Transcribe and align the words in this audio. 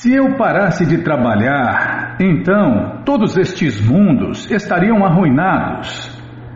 Se 0.00 0.12
eu 0.12 0.36
parasse 0.36 0.86
de 0.86 0.98
trabalhar, 0.98 2.16
então 2.18 3.02
todos 3.04 3.36
estes 3.36 3.80
mundos 3.80 4.50
estariam 4.50 5.04
arruinados. 5.04 6.10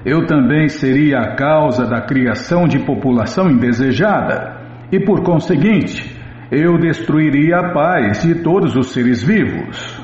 Eu 0.05 0.27
também 0.27 0.69
seria 0.69 1.19
a 1.19 1.37
causa 1.37 1.87
da 1.87 2.01
criação 2.01 2.67
de 2.67 2.79
população 2.81 3.51
indesejada 3.51 4.57
e, 4.91 4.99
por 4.99 5.23
conseguinte, 5.23 6.19
eu 6.51 6.79
destruiria 6.79 7.59
a 7.59 7.73
paz 7.75 8.23
de 8.23 8.37
todos 8.43 8.75
os 8.75 8.93
seres 8.93 9.23
vivos. 9.23 10.01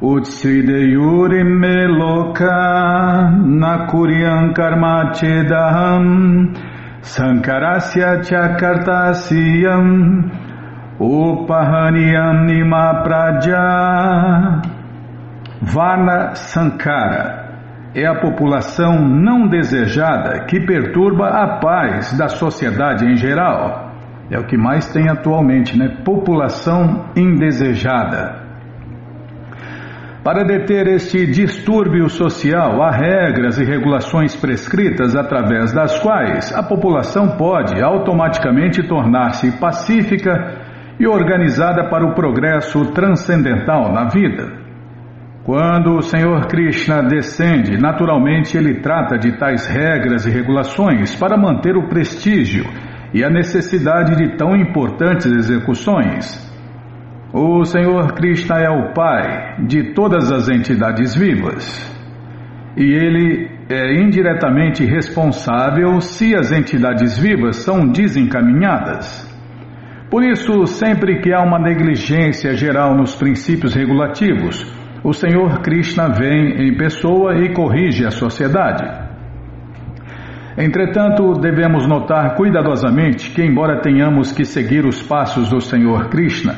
Utsideyuri 0.00 1.44
meloka 1.44 2.48
karmachedaham 4.56 6.52
sankarasya 7.02 8.22
chakartasyam 8.22 9.70
upahaniam 11.00 12.44
nima 12.44 13.02
praja 13.02 14.60
Varna 15.62 16.34
Sankara 16.34 17.40
é 17.94 18.06
a 18.06 18.20
população 18.20 19.00
não 19.00 19.48
desejada 19.48 20.44
que 20.44 20.60
perturba 20.60 21.28
a 21.28 21.58
paz 21.58 22.16
da 22.16 22.28
sociedade 22.28 23.04
em 23.04 23.16
geral. 23.16 23.90
É 24.30 24.38
o 24.38 24.46
que 24.46 24.56
mais 24.56 24.92
tem 24.92 25.08
atualmente, 25.08 25.76
né? 25.76 26.02
População 26.04 27.06
indesejada. 27.16 28.48
Para 30.22 30.44
deter 30.44 30.86
este 30.86 31.26
distúrbio 31.26 32.08
social, 32.10 32.82
há 32.82 32.90
regras 32.90 33.58
e 33.58 33.64
regulações 33.64 34.36
prescritas 34.36 35.16
através 35.16 35.72
das 35.72 35.98
quais 35.98 36.54
a 36.54 36.62
população 36.62 37.36
pode 37.38 37.82
automaticamente 37.82 38.86
tornar-se 38.86 39.58
pacífica 39.58 40.59
e 41.00 41.06
organizada 41.06 41.88
para 41.88 42.04
o 42.04 42.14
progresso 42.14 42.92
transcendental 42.92 43.90
na 43.90 44.04
vida. 44.04 44.52
Quando 45.44 45.96
o 45.96 46.02
Senhor 46.02 46.46
Krishna 46.46 47.02
descende, 47.02 47.78
naturalmente 47.78 48.58
ele 48.58 48.80
trata 48.80 49.18
de 49.18 49.38
tais 49.38 49.66
regras 49.66 50.26
e 50.26 50.30
regulações 50.30 51.16
para 51.16 51.38
manter 51.38 51.74
o 51.74 51.88
prestígio 51.88 52.64
e 53.14 53.24
a 53.24 53.30
necessidade 53.30 54.14
de 54.14 54.36
tão 54.36 54.54
importantes 54.54 55.24
execuções. 55.24 56.48
O 57.32 57.64
Senhor 57.64 58.12
Krishna 58.12 58.60
é 58.60 58.68
o 58.68 58.92
Pai 58.92 59.64
de 59.66 59.94
todas 59.94 60.30
as 60.30 60.50
entidades 60.50 61.14
vivas 61.14 61.90
e 62.76 62.84
ele 62.84 63.50
é 63.70 64.02
indiretamente 64.02 64.84
responsável 64.84 66.00
se 66.00 66.34
as 66.34 66.52
entidades 66.52 67.18
vivas 67.18 67.56
são 67.56 67.88
desencaminhadas. 67.88 69.29
Por 70.10 70.24
isso, 70.24 70.66
sempre 70.66 71.20
que 71.20 71.32
há 71.32 71.40
uma 71.40 71.58
negligência 71.58 72.52
geral 72.54 72.96
nos 72.96 73.14
princípios 73.14 73.74
regulativos, 73.74 74.66
o 75.04 75.12
Senhor 75.12 75.60
Krishna 75.60 76.08
vem 76.08 76.66
em 76.66 76.76
pessoa 76.76 77.36
e 77.36 77.54
corrige 77.54 78.04
a 78.04 78.10
sociedade. 78.10 78.84
Entretanto, 80.58 81.34
devemos 81.34 81.86
notar 81.86 82.34
cuidadosamente 82.34 83.30
que, 83.30 83.40
embora 83.40 83.80
tenhamos 83.80 84.32
que 84.32 84.44
seguir 84.44 84.84
os 84.84 85.00
passos 85.00 85.48
do 85.48 85.60
Senhor 85.60 86.08
Krishna, 86.08 86.54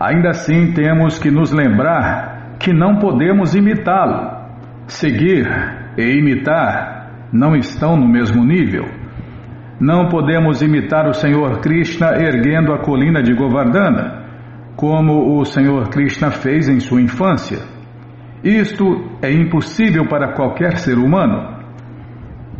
ainda 0.00 0.30
assim 0.30 0.72
temos 0.72 1.16
que 1.16 1.30
nos 1.30 1.52
lembrar 1.52 2.56
que 2.58 2.72
não 2.72 2.98
podemos 2.98 3.54
imitá-lo. 3.54 4.34
Seguir 4.88 5.46
e 5.96 6.18
imitar 6.18 7.28
não 7.32 7.54
estão 7.54 7.96
no 7.96 8.08
mesmo 8.08 8.44
nível. 8.44 9.05
Não 9.80 10.08
podemos 10.08 10.62
imitar 10.62 11.06
o 11.06 11.12
Senhor 11.12 11.60
Krishna 11.60 12.16
erguendo 12.16 12.72
a 12.72 12.78
colina 12.78 13.22
de 13.22 13.34
Govardhana, 13.34 14.24
como 14.74 15.38
o 15.38 15.44
Senhor 15.44 15.90
Krishna 15.90 16.30
fez 16.30 16.66
em 16.68 16.80
sua 16.80 17.02
infância. 17.02 17.58
Isto 18.42 19.18
é 19.20 19.30
impossível 19.30 20.06
para 20.08 20.32
qualquer 20.32 20.78
ser 20.78 20.96
humano. 20.96 21.56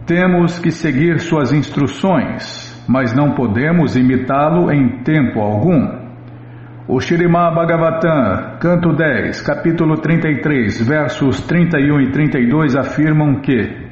Temos 0.06 0.58
que 0.58 0.70
seguir 0.70 1.20
suas 1.20 1.52
instruções, 1.52 2.84
mas 2.86 3.14
não 3.14 3.32
podemos 3.32 3.96
imitá-lo 3.96 4.70
em 4.70 5.02
tempo 5.02 5.40
algum. 5.40 6.06
O 6.86 7.00
Shirimá 7.00 7.50
Bhagavatam, 7.50 8.58
canto 8.60 8.92
10, 8.94 9.40
capítulo 9.40 9.96
33, 9.96 10.86
versos 10.86 11.40
31 11.40 12.00
e 12.02 12.10
32 12.10 12.76
afirmam 12.76 13.40
que 13.40 13.85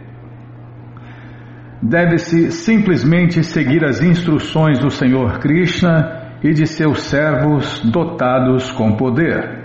deve-se 1.84 2.50
simplesmente 2.50 3.44
seguir 3.44 3.84
as 3.84 4.02
instruções 4.02 4.78
do 4.78 4.90
Senhor 4.90 5.38
Krishna 5.38 6.38
e 6.42 6.50
de 6.52 6.66
seus 6.66 7.02
servos 7.02 7.80
dotados 7.90 8.72
com 8.72 8.96
poder. 8.96 9.62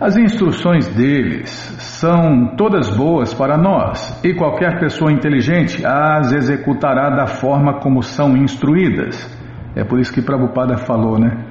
As 0.00 0.16
instruções 0.16 0.86
deles 0.88 1.50
são 1.78 2.54
todas 2.56 2.88
boas 2.96 3.34
para 3.34 3.58
nós 3.58 4.18
e 4.24 4.32
qualquer 4.32 4.78
pessoa 4.78 5.12
inteligente 5.12 5.84
as 5.84 6.32
executará 6.32 7.10
da 7.10 7.26
forma 7.26 7.80
como 7.80 8.02
são 8.02 8.36
instruídas. 8.36 9.28
É 9.74 9.84
por 9.84 9.98
isso 9.98 10.12
que 10.12 10.22
Prabhupada 10.22 10.78
falou, 10.78 11.18
né? 11.18 11.44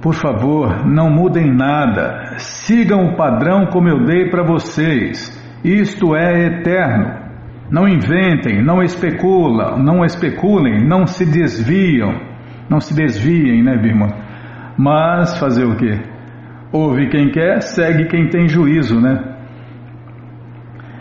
Por 0.00 0.14
favor, 0.14 0.86
não 0.86 1.10
mudem 1.10 1.52
nada. 1.52 2.38
Sigam 2.38 3.08
o 3.08 3.16
padrão 3.16 3.66
como 3.66 3.88
eu 3.88 4.04
dei 4.04 4.30
para 4.30 4.44
vocês. 4.44 5.36
Isto 5.64 6.14
é 6.14 6.46
eterno. 6.46 7.25
Não 7.70 7.88
inventem, 7.88 8.62
não 8.62 8.82
especulam, 8.82 9.78
não 9.78 10.04
especulem, 10.04 10.86
não 10.86 11.06
se 11.06 11.24
desviam. 11.24 12.14
Não 12.70 12.80
se 12.80 12.94
desviem, 12.94 13.62
né, 13.62 13.76
Birma? 13.76 14.08
Mas 14.78 15.38
fazer 15.38 15.64
o 15.64 15.76
quê? 15.76 15.98
Ouve 16.72 17.08
quem 17.08 17.30
quer, 17.30 17.60
segue 17.62 18.06
quem 18.06 18.28
tem 18.28 18.48
juízo, 18.48 19.00
né? 19.00 19.36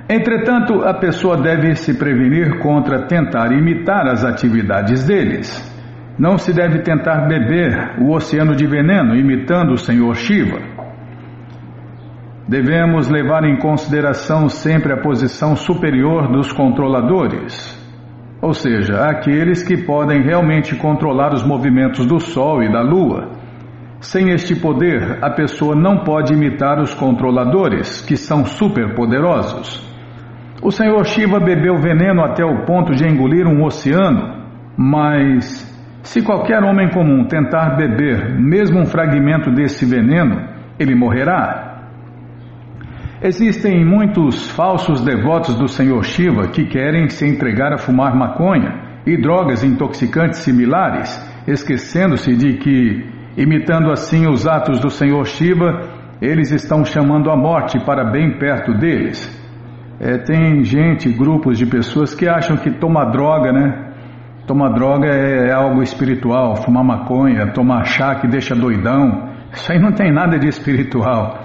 Entretanto, 0.07 0.83
a 0.83 0.93
pessoa 0.93 1.41
deve 1.41 1.75
se 1.75 1.97
prevenir 1.97 2.59
contra 2.59 3.07
tentar 3.07 3.51
imitar 3.51 4.07
as 4.07 4.23
atividades 4.23 5.05
deles. 5.05 5.73
Não 6.17 6.37
se 6.37 6.53
deve 6.53 6.79
tentar 6.79 7.27
beber 7.27 7.95
o 7.99 8.13
oceano 8.13 8.55
de 8.55 8.67
veneno 8.67 9.15
imitando 9.15 9.73
o 9.73 9.77
Senhor 9.77 10.15
Shiva. 10.15 10.74
Devemos 12.47 13.09
levar 13.09 13.43
em 13.43 13.57
consideração 13.57 14.47
sempre 14.49 14.93
a 14.93 15.01
posição 15.01 15.55
superior 15.55 16.31
dos 16.31 16.51
controladores, 16.51 17.75
ou 18.39 18.53
seja, 18.53 19.05
aqueles 19.05 19.63
que 19.63 19.77
podem 19.77 20.21
realmente 20.21 20.75
controlar 20.75 21.33
os 21.33 21.43
movimentos 21.43 22.05
do 22.05 22.19
Sol 22.19 22.61
e 22.61 22.71
da 22.71 22.81
Lua. 22.81 23.31
Sem 23.99 24.29
este 24.29 24.55
poder, 24.55 25.17
a 25.23 25.31
pessoa 25.31 25.75
não 25.75 26.03
pode 26.03 26.33
imitar 26.33 26.79
os 26.79 26.93
controladores, 26.93 28.01
que 28.01 28.15
são 28.15 28.45
superpoderosos. 28.45 29.83
O 30.61 30.69
Senhor 30.69 31.03
Shiva 31.05 31.39
bebeu 31.39 31.79
veneno 31.79 32.23
até 32.23 32.45
o 32.45 32.63
ponto 32.65 32.93
de 32.93 33.07
engolir 33.07 33.47
um 33.47 33.63
oceano, 33.63 34.45
mas 34.77 35.65
se 36.03 36.21
qualquer 36.21 36.63
homem 36.63 36.91
comum 36.91 37.25
tentar 37.25 37.75
beber 37.75 38.39
mesmo 38.39 38.79
um 38.79 38.85
fragmento 38.85 39.51
desse 39.51 39.83
veneno, 39.85 40.47
ele 40.77 40.93
morrerá. 40.93 41.64
Existem 43.21 43.85
muitos 43.85 44.49
falsos 44.51 45.01
devotos 45.01 45.55
do 45.55 45.67
Senhor 45.67 46.03
Shiva 46.03 46.47
que 46.49 46.65
querem 46.65 47.09
se 47.09 47.25
entregar 47.25 47.73
a 47.73 47.77
fumar 47.77 48.15
maconha 48.15 49.01
e 49.05 49.17
drogas 49.17 49.63
intoxicantes 49.63 50.39
similares, 50.39 51.17
esquecendo-se 51.47 52.35
de 52.35 52.57
que, 52.57 53.05
imitando 53.37 53.91
assim 53.91 54.27
os 54.27 54.45
atos 54.45 54.79
do 54.79 54.89
Senhor 54.89 55.25
Shiva, 55.25 56.17
eles 56.21 56.51
estão 56.51 56.83
chamando 56.83 57.29
a 57.29 57.37
morte 57.37 57.79
para 57.85 58.03
bem 58.03 58.37
perto 58.37 58.73
deles. 58.73 59.43
É, 59.99 60.17
tem 60.17 60.63
gente, 60.63 61.09
grupos 61.11 61.57
de 61.57 61.65
pessoas 61.65 62.13
que 62.13 62.27
acham 62.27 62.57
que 62.57 62.71
tomar 62.71 63.11
droga, 63.11 63.51
né, 63.51 63.85
Tomar 64.47 64.69
droga 64.73 65.07
é, 65.07 65.47
é 65.47 65.51
algo 65.51 65.81
espiritual, 65.81 66.55
fumar 66.57 66.83
maconha, 66.83 67.51
tomar 67.51 67.83
chá 67.83 68.13
que 68.15 68.27
deixa 68.27 68.53
doidão. 68.53 69.29
Isso 69.51 69.71
aí 69.71 69.79
não 69.79 69.91
tem 69.91 70.11
nada 70.11 70.37
de 70.37 70.47
espiritual. 70.47 71.44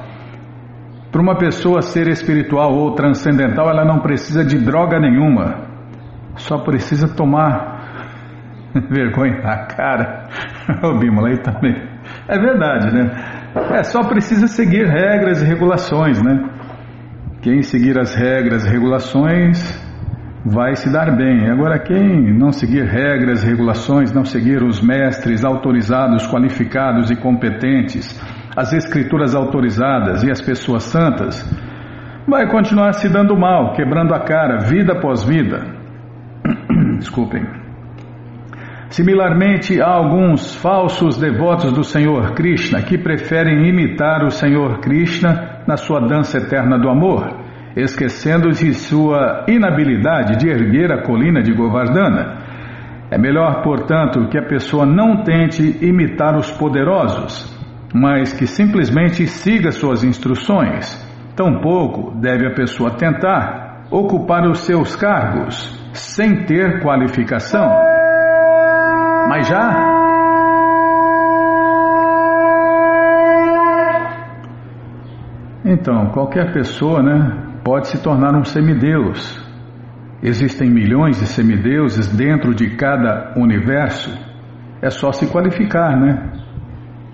Para 1.11 1.21
uma 1.21 1.37
pessoa 1.37 1.83
ser 1.83 2.07
espiritual 2.07 2.73
ou 2.73 2.95
transcendental, 2.95 3.69
ela 3.69 3.85
não 3.85 3.99
precisa 3.99 4.45
de 4.45 4.59
droga 4.59 5.01
nenhuma. 5.01 5.69
Só 6.37 6.59
precisa 6.59 7.09
tomar 7.09 7.81
vergonha 8.89 9.41
na 9.43 9.67
cara. 9.67 10.29
O 10.85 10.99
Bímola 10.99 11.31
aí 11.31 11.39
também. 11.39 11.75
É 12.29 12.39
verdade, 12.39 12.95
né? 12.95 13.11
É, 13.73 13.83
só 13.83 14.05
precisa 14.05 14.47
seguir 14.47 14.87
regras 14.87 15.43
e 15.43 15.47
regulações, 15.47 16.23
né? 16.23 16.49
Quem 17.43 17.63
seguir 17.63 17.99
as 17.99 18.15
regras 18.15 18.65
e 18.65 18.71
regulações 18.71 19.59
vai 20.45 20.77
se 20.77 20.93
dar 20.93 21.17
bem. 21.17 21.51
Agora, 21.51 21.79
quem 21.79 22.33
não 22.33 22.53
seguir 22.53 22.85
regras, 22.85 23.43
regulações, 23.43 24.13
não 24.13 24.25
seguir 24.25 24.63
os 24.63 24.81
mestres 24.81 25.45
autorizados, 25.45 26.27
qualificados 26.27 27.11
e 27.11 27.17
competentes, 27.17 28.19
as 28.57 28.73
escrituras 28.73 29.35
autorizadas 29.35 30.23
e 30.23 30.31
as 30.31 30.41
pessoas 30.41 30.85
santas, 30.85 31.45
vai 32.27 32.49
continuar 32.49 32.93
se 32.95 33.09
dando 33.09 33.37
mal, 33.37 33.73
quebrando 33.75 34.15
a 34.15 34.21
cara, 34.21 34.59
vida 34.59 34.93
após 34.93 35.25
vida. 35.25 35.63
Desculpem. 36.99 37.61
Similarmente, 38.91 39.81
há 39.81 39.89
alguns 39.89 40.57
falsos 40.57 41.17
devotos 41.17 41.73
do 41.73 41.85
Senhor 41.85 42.33
Krishna 42.33 42.83
que 42.83 42.99
preferem 42.99 43.69
imitar 43.69 44.25
o 44.25 44.31
Senhor 44.31 44.81
Krishna 44.81 45.63
na 45.65 45.77
sua 45.77 46.01
dança 46.01 46.39
eterna 46.39 46.77
do 46.77 46.89
amor, 46.89 47.37
esquecendo 47.77 48.51
de 48.51 48.75
sua 48.75 49.45
inabilidade 49.47 50.37
de 50.39 50.49
erguer 50.49 50.91
a 50.93 51.03
colina 51.03 51.41
de 51.41 51.53
Govardhana. 51.53 52.39
É 53.13 53.17
melhor, 53.17 53.63
portanto, 53.63 54.29
que 54.29 54.37
a 54.37 54.43
pessoa 54.43 54.85
não 54.85 55.23
tente 55.23 55.79
imitar 55.81 56.37
os 56.37 56.51
poderosos, 56.51 57.60
mas 57.95 58.33
que 58.33 58.47
simplesmente 58.47 59.27
siga 59.27 59.71
suas 59.71 60.05
instruções. 60.05 61.07
Tampouco 61.35 62.19
deve 62.21 62.47
a 62.47 62.55
pessoa 62.55 62.97
tentar 62.97 63.87
ocupar 63.91 64.49
os 64.49 64.61
seus 64.61 64.95
cargos 64.95 65.79
sem 65.93 66.45
ter 66.45 66.83
qualificação. 66.83 67.69
Mas 69.29 69.49
já. 69.49 70.01
Então, 75.65 76.07
qualquer 76.11 76.53
pessoa, 76.53 77.03
né, 77.03 77.61
pode 77.65 77.89
se 77.89 78.03
tornar 78.03 78.35
um 78.35 78.45
semideus. 78.45 79.39
Existem 80.23 80.71
milhões 80.71 81.19
de 81.19 81.27
semideuses 81.27 82.07
dentro 82.09 82.55
de 82.55 82.77
cada 82.77 83.35
universo. 83.37 84.11
É 84.83 84.91
só 84.91 85.13
se 85.13 85.31
qualificar, 85.31 85.99
né? 85.99 86.33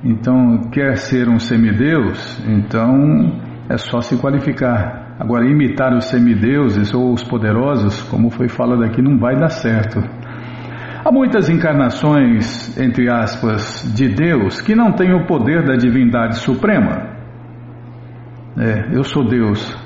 Então, 0.04 0.70
quer 0.70 0.96
ser 0.96 1.28
um 1.28 1.38
semideus? 1.38 2.42
Então, 2.46 3.40
é 3.68 3.76
só 3.76 4.00
se 4.00 4.16
qualificar. 4.18 5.16
Agora, 5.18 5.48
imitar 5.48 5.94
os 5.94 6.04
semideuses 6.04 6.92
ou 6.92 7.12
os 7.12 7.24
poderosos, 7.24 8.02
como 8.02 8.30
foi 8.30 8.48
falado 8.48 8.84
aqui, 8.84 9.00
não 9.00 9.18
vai 9.18 9.34
dar 9.34 9.48
certo. 9.48 9.98
Há 11.04 11.10
muitas 11.10 11.48
encarnações, 11.48 12.76
entre 12.76 13.08
aspas, 13.08 13.92
de 13.96 14.08
Deus 14.08 14.60
que 14.60 14.74
não 14.74 14.92
têm 14.92 15.14
o 15.14 15.24
poder 15.24 15.64
da 15.64 15.74
divindade 15.76 16.36
suprema. 16.38 17.14
É, 18.58 18.88
eu 18.92 19.04
sou 19.04 19.26
Deus, 19.26 19.76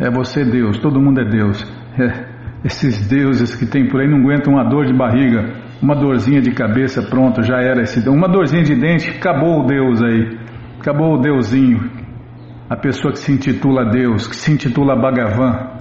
é 0.00 0.10
você 0.10 0.44
Deus, 0.44 0.78
todo 0.78 1.00
mundo 1.00 1.20
é 1.20 1.24
Deus. 1.24 1.64
É, 1.98 2.34
esses 2.64 3.06
deuses 3.06 3.54
que 3.54 3.66
tem 3.66 3.88
por 3.88 4.00
aí 4.00 4.08
não 4.08 4.18
aguentam 4.18 4.54
uma 4.54 4.64
dor 4.64 4.84
de 4.86 4.92
barriga, 4.92 5.63
uma 5.84 5.94
dorzinha 5.94 6.40
de 6.40 6.50
cabeça, 6.52 7.02
pronto, 7.02 7.42
já 7.42 7.60
era 7.60 7.82
esse. 7.82 8.08
Uma 8.08 8.26
dorzinha 8.26 8.62
de 8.62 8.74
dente, 8.74 9.10
acabou 9.10 9.60
o 9.60 9.66
Deus 9.66 10.02
aí, 10.02 10.38
acabou 10.80 11.14
o 11.14 11.20
Deusinho. 11.20 11.90
A 12.70 12.76
pessoa 12.76 13.12
que 13.12 13.18
se 13.18 13.30
intitula 13.30 13.84
Deus, 13.90 14.26
que 14.26 14.34
se 14.34 14.50
intitula 14.50 14.96
Bhagavan, 14.96 15.74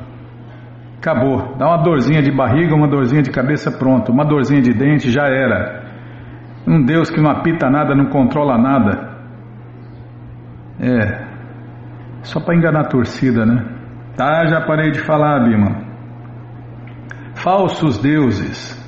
Acabou. 0.98 1.58
Dá 1.58 1.68
uma 1.68 1.84
dorzinha 1.84 2.22
de 2.22 2.32
barriga, 2.32 2.74
uma 2.74 2.88
dorzinha 2.88 3.22
de 3.22 3.30
cabeça, 3.30 3.70
pronto. 3.70 4.10
Uma 4.10 4.24
dorzinha 4.24 4.62
de 4.62 4.74
dente, 4.74 5.12
já 5.12 5.28
era. 5.28 5.84
Um 6.66 6.86
Deus 6.86 7.10
que 7.10 7.20
não 7.20 7.30
apita 7.30 7.70
nada, 7.70 7.94
não 7.94 8.06
controla 8.06 8.58
nada. 8.58 9.12
É. 10.80 11.28
Só 12.22 12.40
para 12.40 12.56
enganar 12.56 12.86
a 12.86 12.88
torcida, 12.88 13.46
né? 13.46 13.66
Tá, 14.16 14.46
já 14.46 14.62
parei 14.62 14.92
de 14.92 15.00
falar, 15.02 15.44
Bima. 15.44 15.76
Falsos 17.36 17.98
deuses. 18.02 18.82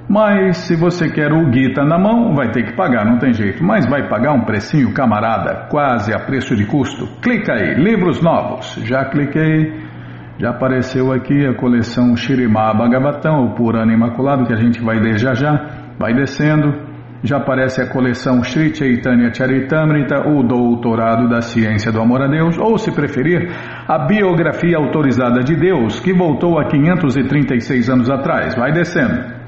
Mas 0.09 0.59
se 0.59 0.77
você 0.77 1.11
quer 1.11 1.33
o 1.33 1.51
Gita 1.51 1.83
na 1.83 1.99
mão, 1.99 2.35
vai 2.35 2.51
ter 2.51 2.65
que 2.65 2.77
pagar, 2.77 3.07
não 3.07 3.19
tem 3.19 3.33
jeito. 3.33 3.65
Mas 3.65 3.89
vai 3.89 4.07
pagar 4.09 4.33
um 4.33 4.45
precinho, 4.45 4.93
camarada, 4.93 5.67
quase 5.71 6.13
a 6.15 6.19
preço 6.19 6.55
de 6.55 6.67
custo. 6.67 7.07
Clica 7.23 7.55
aí, 7.55 7.75
livros 7.75 8.23
novos. 8.23 8.75
Já 8.85 9.07
cliquei, 9.07 9.73
já 10.39 10.51
apareceu 10.51 11.11
aqui 11.11 11.47
a 11.47 11.55
coleção 11.55 12.15
Shirimá 12.17 12.75
Bhagavatam, 12.75 13.47
o 13.47 13.55
Purana 13.55 13.95
Imaculado, 13.95 14.47
que 14.47 14.53
a 14.53 14.61
gente 14.61 14.83
vai 14.83 14.99
ler 14.99 15.19
já 15.19 15.33
já. 15.33 15.69
Vai 15.99 16.13
descendo, 16.13 16.75
já 17.23 17.39
aparece 17.39 17.81
a 17.81 17.89
coleção 17.89 18.43
Sri 18.43 18.75
Chaitanya 18.75 19.33
Charitamrita, 19.33 20.29
o 20.29 20.43
Doutorado 20.43 21.31
da 21.31 21.41
Ciência 21.41 21.91
do 21.91 22.03
Amor 22.03 22.21
a 22.21 22.27
Deus, 22.27 22.59
ou 22.59 22.77
se 22.77 22.93
preferir, 22.93 23.49
a 23.89 24.07
Biografia 24.07 24.77
Autorizada 24.77 25.43
de 25.43 25.57
Deus, 25.57 25.99
que 26.01 26.13
voltou 26.13 26.59
a 26.59 26.67
536 26.67 27.89
anos 27.89 28.11
atrás. 28.11 28.55
Vai 28.55 28.73
descendo. 28.73 29.44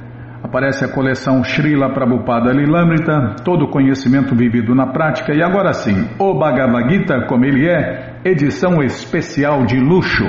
Aparece 0.46 0.84
a 0.84 0.88
coleção 0.88 1.42
Srila 1.42 1.92
Prabhupada 1.92 2.52
Lilamrita, 2.52 3.34
todo 3.44 3.66
conhecimento 3.66 4.32
vivido 4.32 4.76
na 4.76 4.86
prática, 4.86 5.34
e 5.34 5.42
agora 5.42 5.72
sim, 5.72 6.08
o 6.20 6.38
Bhagavad 6.38 6.88
Gita, 6.88 7.26
como 7.26 7.44
ele 7.44 7.68
é, 7.68 8.20
edição 8.24 8.80
especial 8.80 9.64
de 9.64 9.76
luxo. 9.76 10.24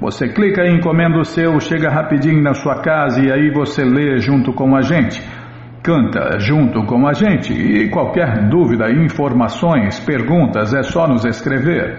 Você 0.00 0.28
clica 0.28 0.64
e 0.64 0.74
encomenda 0.74 1.18
o 1.18 1.24
seu, 1.24 1.60
chega 1.60 1.90
rapidinho 1.90 2.42
na 2.42 2.54
sua 2.54 2.80
casa 2.80 3.22
e 3.22 3.30
aí 3.30 3.50
você 3.50 3.84
lê 3.84 4.16
junto 4.16 4.54
com 4.54 4.74
a 4.74 4.80
gente. 4.80 5.22
Canta 5.82 6.38
junto 6.38 6.86
com 6.86 7.06
a 7.06 7.12
gente 7.12 7.52
e 7.52 7.90
qualquer 7.90 8.48
dúvida, 8.48 8.90
informações, 8.90 10.00
perguntas 10.00 10.72
é 10.72 10.82
só 10.82 11.06
nos 11.06 11.26
escrever. 11.26 11.98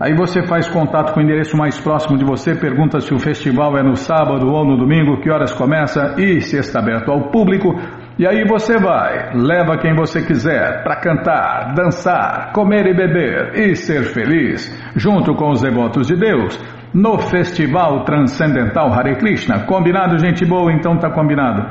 Aí 0.00 0.14
você 0.14 0.46
faz 0.46 0.66
contato 0.66 1.12
com 1.12 1.20
o 1.20 1.22
endereço 1.22 1.58
mais 1.58 1.78
próximo 1.78 2.16
de 2.16 2.24
você, 2.24 2.54
pergunta 2.54 3.00
se 3.00 3.12
o 3.12 3.18
festival 3.18 3.76
é 3.76 3.82
no 3.82 3.96
sábado 3.96 4.48
ou 4.48 4.64
no 4.64 4.78
domingo, 4.78 5.20
que 5.20 5.30
horas 5.30 5.52
começa 5.52 6.14
e 6.16 6.40
se 6.40 6.56
está 6.56 6.78
aberto 6.78 7.10
ao 7.10 7.30
público. 7.30 7.78
E 8.18 8.26
aí 8.26 8.46
você 8.48 8.78
vai, 8.78 9.34
leva 9.34 9.76
quem 9.76 9.94
você 9.94 10.24
quiser 10.24 10.82
para 10.82 10.96
cantar, 11.00 11.74
dançar, 11.74 12.50
comer 12.54 12.86
e 12.86 12.94
beber 12.94 13.52
e 13.56 13.76
ser 13.76 14.04
feliz, 14.04 14.74
junto 14.96 15.34
com 15.34 15.50
os 15.50 15.60
devotos 15.60 16.06
de 16.06 16.16
Deus 16.16 16.77
no 16.94 17.18
Festival 17.18 18.04
Transcendental 18.04 18.92
Hare 18.92 19.16
Krishna. 19.16 19.64
Combinado, 19.66 20.18
gente 20.18 20.44
boa? 20.44 20.72
Então 20.72 20.96
tá 20.98 21.10
combinado. 21.10 21.62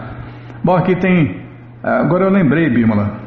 Bom, 0.64 0.76
aqui 0.76 0.96
tem. 0.96 1.46
Agora 1.84 2.26
eu 2.26 2.32
lembrei, 2.32 2.70
Bímola. 2.70 3.18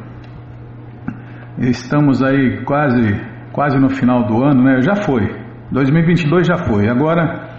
Estamos 1.57 2.23
aí 2.23 2.63
quase, 2.63 3.21
quase 3.51 3.77
no 3.77 3.89
final 3.89 4.25
do 4.25 4.43
ano, 4.43 4.63
né? 4.63 4.81
Já 4.81 4.95
foi. 4.95 5.29
2022 5.71 6.47
já 6.47 6.57
foi. 6.57 6.87
Agora 6.89 7.49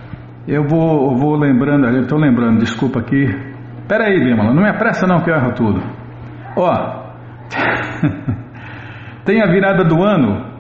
eu 0.47 0.67
vou, 0.67 1.17
vou 1.17 1.37
lembrando, 1.37 1.87
eu 1.87 2.03
estou 2.03 2.19
lembrando, 2.19 2.59
desculpa 2.59 3.01
aqui. 3.01 3.27
Pera 3.89 4.07
aí, 4.07 4.19
Bímola, 4.19 4.53
não 4.53 4.63
me 4.63 4.69
apressa 4.69 5.07
não 5.07 5.21
que 5.21 5.31
eu 5.31 5.35
erro 5.35 5.53
tudo. 5.55 5.83
Ó, 6.57 7.03
tem 9.25 9.43
a 9.43 9.47
virada 9.47 9.85
do 9.85 10.03
ano 10.03 10.52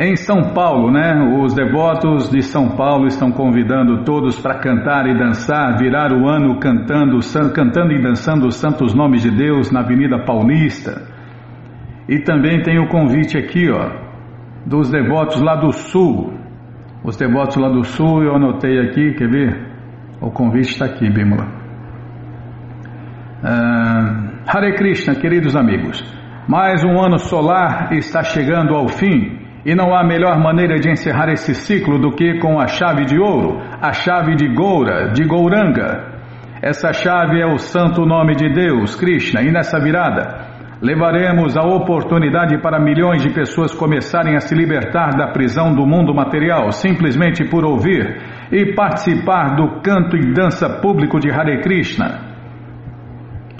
em 0.00 0.16
São 0.16 0.54
Paulo, 0.54 0.90
né? 0.90 1.12
Os 1.42 1.52
devotos 1.52 2.30
de 2.30 2.40
São 2.40 2.70
Paulo 2.70 3.06
estão 3.06 3.30
convidando 3.30 4.02
todos 4.02 4.40
para 4.40 4.58
cantar 4.58 5.06
e 5.06 5.12
dançar, 5.12 5.76
virar 5.76 6.10
o 6.10 6.26
ano 6.26 6.58
cantando, 6.58 7.18
cantando 7.54 7.92
e 7.92 8.00
dançando 8.00 8.46
os 8.46 8.56
santos 8.56 8.94
nomes 8.94 9.20
de 9.22 9.30
Deus 9.30 9.70
na 9.70 9.80
Avenida 9.80 10.24
Paulista. 10.24 11.02
E 12.08 12.18
também 12.20 12.62
tem 12.62 12.78
o 12.78 12.88
convite 12.88 13.36
aqui, 13.36 13.70
ó, 13.70 13.90
dos 14.64 14.90
devotos 14.90 15.38
lá 15.42 15.56
do 15.56 15.70
Sul. 15.70 16.32
Os 17.04 17.18
devotos 17.18 17.56
lá 17.58 17.68
do 17.68 17.84
Sul, 17.84 18.22
eu 18.22 18.34
anotei 18.34 18.80
aqui, 18.80 19.12
quer 19.12 19.28
ver? 19.28 19.68
O 20.18 20.30
convite 20.30 20.70
está 20.70 20.86
aqui, 20.86 21.10
Bimala. 21.10 21.46
Uh, 23.42 24.30
Hare 24.46 24.74
Krishna, 24.76 25.14
queridos 25.14 25.54
amigos. 25.54 26.02
Mais 26.48 26.82
um 26.82 26.98
ano 26.98 27.18
solar 27.18 27.92
está 27.92 28.22
chegando 28.22 28.74
ao 28.74 28.88
fim 28.88 29.39
E 29.64 29.74
não 29.74 29.94
há 29.94 30.02
melhor 30.02 30.38
maneira 30.38 30.78
de 30.78 30.90
encerrar 30.90 31.30
esse 31.30 31.54
ciclo 31.54 31.98
do 31.98 32.12
que 32.12 32.38
com 32.38 32.58
a 32.58 32.66
chave 32.66 33.04
de 33.04 33.18
ouro, 33.18 33.60
a 33.80 33.92
chave 33.92 34.34
de 34.34 34.48
Goura, 34.48 35.12
de 35.12 35.24
Gouranga. 35.24 36.20
Essa 36.62 36.92
chave 36.92 37.40
é 37.40 37.46
o 37.46 37.58
santo 37.58 38.06
nome 38.06 38.34
de 38.34 38.52
Deus, 38.52 38.94
Krishna, 38.94 39.42
e 39.42 39.50
nessa 39.50 39.78
virada 39.78 40.50
levaremos 40.82 41.56
a 41.56 41.62
oportunidade 41.62 42.58
para 42.62 42.80
milhões 42.80 43.22
de 43.22 43.30
pessoas 43.34 43.74
começarem 43.74 44.34
a 44.34 44.40
se 44.40 44.54
libertar 44.54 45.10
da 45.10 45.28
prisão 45.28 45.74
do 45.74 45.86
mundo 45.86 46.14
material 46.14 46.72
simplesmente 46.72 47.44
por 47.44 47.64
ouvir 47.64 48.18
e 48.50 48.74
participar 48.74 49.56
do 49.56 49.80
canto 49.82 50.16
e 50.16 50.32
dança 50.32 50.80
público 50.80 51.20
de 51.20 51.30
Hare 51.30 51.60
Krishna. 51.60 52.29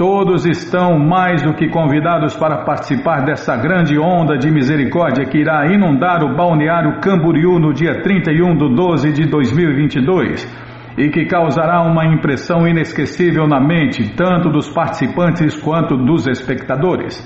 Todos 0.01 0.47
estão 0.47 0.99
mais 0.99 1.43
do 1.43 1.53
que 1.53 1.69
convidados 1.69 2.35
para 2.35 2.65
participar 2.65 3.23
dessa 3.23 3.55
grande 3.55 3.99
onda 3.99 4.39
de 4.39 4.51
misericórdia 4.51 5.27
que 5.27 5.37
irá 5.37 5.71
inundar 5.71 6.25
o 6.25 6.35
balneário 6.35 7.01
Camboriú 7.03 7.59
no 7.59 7.75
dia 7.75 8.01
31 8.01 8.57
de 8.57 8.75
12 8.75 9.13
de 9.13 9.27
2022 9.29 10.49
e 10.97 11.11
que 11.11 11.27
causará 11.27 11.83
uma 11.83 12.07
impressão 12.07 12.67
inesquecível 12.67 13.47
na 13.47 13.61
mente 13.61 14.17
tanto 14.17 14.49
dos 14.49 14.71
participantes 14.71 15.55
quanto 15.61 15.99
dos 15.99 16.27
espectadores. 16.27 17.23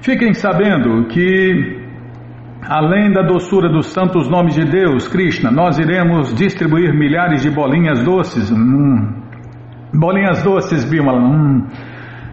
Fiquem 0.00 0.34
sabendo 0.34 1.06
que, 1.06 1.86
além 2.68 3.12
da 3.12 3.22
doçura 3.22 3.68
dos 3.68 3.92
santos 3.92 4.28
nomes 4.28 4.56
de 4.56 4.64
Deus, 4.64 5.06
Krishna, 5.06 5.52
nós 5.52 5.78
iremos 5.78 6.34
distribuir 6.34 6.92
milhares 6.92 7.42
de 7.42 7.50
bolinhas 7.50 8.02
doces. 8.02 8.50
Hum, 8.50 9.22
bolinhas 9.94 10.42
doces, 10.42 10.84
Bimala. 10.84 11.20
Hum, 11.20 11.91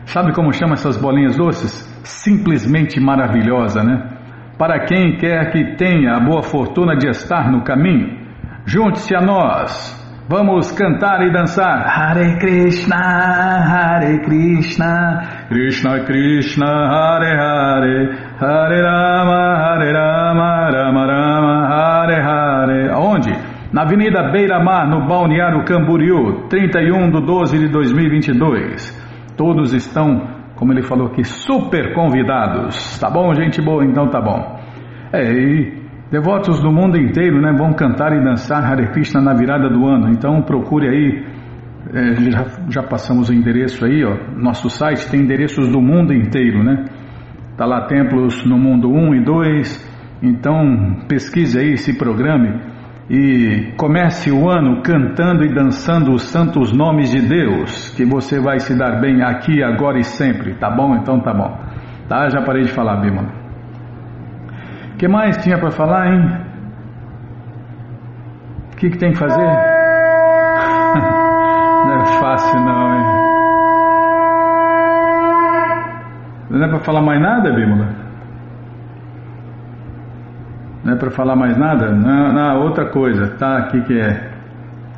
Sabe 0.09 0.33
como 0.33 0.51
chama 0.51 0.73
essas 0.73 0.97
bolinhas 0.97 1.37
doces? 1.37 1.87
Simplesmente 2.03 2.99
maravilhosa, 2.99 3.83
né? 3.83 4.09
Para 4.57 4.83
quem 4.85 5.17
quer 5.17 5.51
que 5.51 5.75
tenha 5.75 6.15
a 6.15 6.19
boa 6.19 6.41
fortuna 6.41 6.97
de 6.97 7.07
estar 7.07 7.51
no 7.51 7.63
caminho, 7.63 8.17
junte-se 8.65 9.15
a 9.15 9.21
nós. 9.21 9.95
Vamos 10.27 10.71
cantar 10.71 11.21
e 11.21 11.31
dançar. 11.31 11.85
Hare 11.87 12.39
Krishna, 12.39 12.97
Hare 12.97 14.19
Krishna, 14.25 15.45
Krishna 15.47 16.03
Krishna, 16.03 16.65
Hare 16.65 17.37
Hare, 17.37 18.17
Hare 18.41 18.81
Rama, 18.81 19.57
Hare 19.59 19.93
Rama, 19.93 20.69
Rama 20.71 21.05
Rama, 21.05 21.67
Hare 21.67 22.19
Hare. 22.19 22.89
Aonde? 22.93 23.31
Na 23.71 23.83
Avenida 23.83 24.31
Beira 24.31 24.59
Mar, 24.59 24.89
no 24.89 25.07
Balneário 25.07 25.63
Camboriú, 25.65 26.47
31 26.49 27.11
de 27.11 27.21
12 27.23 27.59
de 27.59 27.67
2022. 27.67 29.08
Todos 29.39 29.73
estão, 29.73 30.27
como 30.57 30.73
ele 30.73 30.83
falou 30.83 31.07
aqui, 31.07 31.23
super 31.23 31.93
convidados. 31.93 32.99
Tá 32.99 33.09
bom, 33.09 33.33
gente 33.33 33.61
boa? 33.61 33.85
Então 33.85 34.09
tá 34.09 34.19
bom. 34.19 34.59
É, 35.13 35.31
e 35.31 35.81
devotos 36.11 36.59
do 36.59 36.69
mundo 36.69 36.97
inteiro, 36.97 37.39
né, 37.39 37.53
vão 37.57 37.71
cantar 37.71 38.11
e 38.11 38.21
dançar 38.21 38.61
Hare 38.61 38.91
Krishna 38.91 39.21
na 39.21 39.33
virada 39.33 39.69
do 39.69 39.87
ano. 39.87 40.09
Então 40.09 40.41
procure 40.41 40.89
aí, 40.89 41.25
é, 41.93 42.15
já, 42.29 42.45
já, 42.69 42.83
passamos 42.83 43.29
o 43.29 43.33
endereço 43.33 43.85
aí, 43.85 44.03
ó. 44.03 44.17
Nosso 44.35 44.69
site 44.69 45.09
tem 45.09 45.21
endereços 45.21 45.69
do 45.69 45.79
mundo 45.79 46.13
inteiro, 46.13 46.61
né? 46.61 46.83
Tá 47.55 47.65
lá 47.65 47.87
templos 47.87 48.43
no 48.43 48.57
mundo 48.57 48.91
1 48.91 49.15
e 49.15 49.23
2. 49.23 50.19
Então 50.21 50.97
pesquise 51.07 51.57
aí, 51.57 51.77
se 51.77 51.97
programe 51.97 52.59
e 53.09 53.73
comece 53.75 54.31
o 54.31 54.47
ano 54.47 54.83
cantando 54.83 55.43
e 55.43 55.51
dançando 55.53 56.11
os 56.13 56.29
santos 56.29 56.71
nomes 56.71 57.09
de 57.09 57.19
Deus, 57.27 57.89
que 57.95 58.05
você 58.05 58.39
vai 58.39 58.59
se 58.59 58.77
dar 58.77 59.01
bem 59.01 59.23
aqui, 59.23 59.63
agora 59.63 59.97
e 59.97 60.03
sempre, 60.03 60.53
tá 60.55 60.69
bom? 60.69 60.95
Então 60.95 61.19
tá 61.19 61.33
bom. 61.33 61.57
Tá, 62.07 62.29
já 62.29 62.41
parei 62.43 62.63
de 62.63 62.71
falar, 62.71 62.97
Bima. 62.97 63.23
O 64.93 64.97
que 64.97 65.07
mais 65.07 65.37
tinha 65.37 65.57
para 65.57 65.71
falar, 65.71 66.07
hein? 66.07 66.21
O 68.73 68.75
que, 68.75 68.89
que 68.91 68.97
tem 68.97 69.11
que 69.11 69.17
fazer? 69.17 69.41
não 71.85 72.01
é 72.01 72.05
fácil 72.19 72.59
não, 72.61 72.95
hein? 72.95 73.19
Não 76.51 76.63
é 76.63 76.69
para 76.69 76.79
falar 76.79 77.01
mais 77.01 77.21
nada, 77.21 77.51
Bímola? 77.53 78.08
Não 80.83 80.93
é 80.93 80.95
para 80.97 81.11
falar 81.11 81.35
mais 81.35 81.57
nada? 81.57 81.91
Não, 81.91 82.33
não, 82.33 82.61
outra 82.63 82.89
coisa, 82.89 83.35
tá 83.37 83.57
aqui 83.57 83.81
que 83.81 83.99
é. 83.99 84.31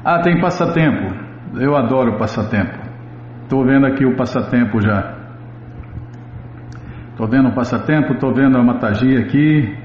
Ah, 0.03 0.19
tem 0.19 0.39
passatempo. 0.39 1.13
Eu 1.59 1.75
adoro 1.75 2.17
passatempo. 2.17 2.79
Estou 3.43 3.65
vendo 3.65 3.85
aqui 3.85 4.05
o 4.05 4.15
passatempo 4.15 4.79
já. 4.81 5.15
Estou 7.09 7.27
vendo 7.27 7.49
o 7.49 7.53
passatempo, 7.53 8.13
estou 8.13 8.33
vendo 8.33 8.57
a 8.57 8.63
matagia 8.63 9.19
aqui 9.19 9.77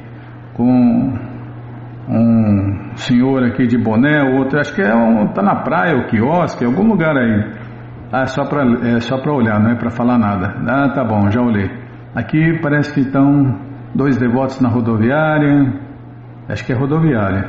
com 0.55 1.19
um 2.09 2.97
senhor 2.97 3.43
aqui 3.45 3.67
de 3.67 3.77
boné, 3.77 4.23
outro, 4.23 4.61
acho 4.61 4.75
que 4.75 4.81
é 4.81 4.95
um, 4.95 5.27
tá 5.29 5.43
na 5.43 5.57
praia, 5.57 5.97
o 5.97 6.07
quiosque, 6.07 6.65
algum 6.65 6.87
lugar 6.87 7.17
aí. 7.17 7.53
Ah, 8.13 8.23
é 8.23 8.27
só 8.27 8.45
para 8.45 8.63
é 8.89 9.01
só 9.01 9.19
para 9.19 9.33
olhar, 9.33 9.61
não 9.61 9.71
é 9.71 9.75
para 9.75 9.91
falar 9.91 10.17
nada. 10.17 10.55
Ah, 10.69 10.89
tá 10.91 11.05
bom, 11.05 11.29
já 11.31 11.43
olhei. 11.43 11.69
Aqui 12.15 12.59
parece 12.63 12.95
que 12.95 13.01
estão 13.01 13.59
dois 13.95 14.17
devotos 14.17 14.61
na 14.61 14.69
rodoviária, 14.69 15.73
Acho 16.49 16.65
que 16.65 16.73
é 16.73 16.77
rodoviária. 16.77 17.47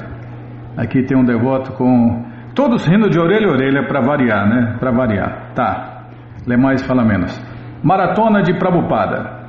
Aqui 0.76 1.04
tem 1.04 1.18
um 1.18 1.24
devoto 1.24 1.74
com. 1.74 2.26
Todos 2.56 2.86
rindo 2.88 3.10
de 3.10 3.20
orelha 3.20 3.48
a 3.48 3.52
orelha 3.52 3.88
para 3.88 4.02
variar, 4.02 4.48
né? 4.48 4.78
Para 4.80 4.92
variar. 4.92 5.52
Tá. 5.54 6.06
Lê 6.46 6.58
mais, 6.58 6.86
fala 6.86 7.04
menos. 7.04 7.40
Maratona 7.84 8.42
de 8.42 8.58
Prabupada. 8.58 9.46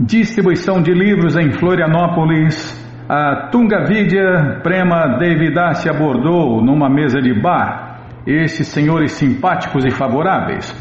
Distribuição 0.00 0.82
de 0.82 0.92
livros 0.92 1.36
em 1.36 1.52
Florianópolis. 1.52 2.84
A 3.08 3.48
Tungavidya 3.52 4.60
Prema 4.62 5.18
Devidasi 5.18 5.88
abordou 5.88 6.62
numa 6.64 6.88
mesa 6.88 7.20
de 7.20 7.32
bar 7.40 8.00
esses 8.26 8.66
senhores 8.66 9.12
simpáticos 9.12 9.84
e 9.84 9.90
favoráveis. 9.90 10.74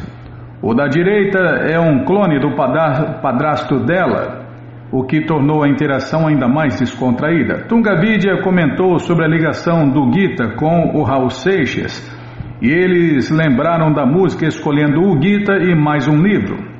O 0.61 0.73
da 0.73 0.87
direita 0.87 1.37
é 1.39 1.79
um 1.79 2.03
clone 2.05 2.39
do 2.39 2.55
padrasto 2.55 3.79
dela, 3.85 4.44
o 4.91 5.03
que 5.03 5.25
tornou 5.25 5.63
a 5.63 5.69
interação 5.69 6.27
ainda 6.27 6.47
mais 6.47 6.79
descontraída. 6.79 7.65
Tungavidya 7.67 8.41
comentou 8.41 8.99
sobre 8.99 9.25
a 9.25 9.27
ligação 9.27 9.89
do 9.89 10.11
Gita 10.11 10.55
com 10.55 10.91
o 10.95 11.03
Raul 11.03 11.29
Seixas 11.29 12.13
e 12.61 12.69
eles 12.69 13.29
lembraram 13.29 13.91
da 13.91 14.05
música 14.05 14.45
escolhendo 14.45 15.01
o 15.01 15.21
Gita 15.21 15.53
e 15.57 15.75
mais 15.75 16.07
um 16.07 16.17
livro. 16.17 16.75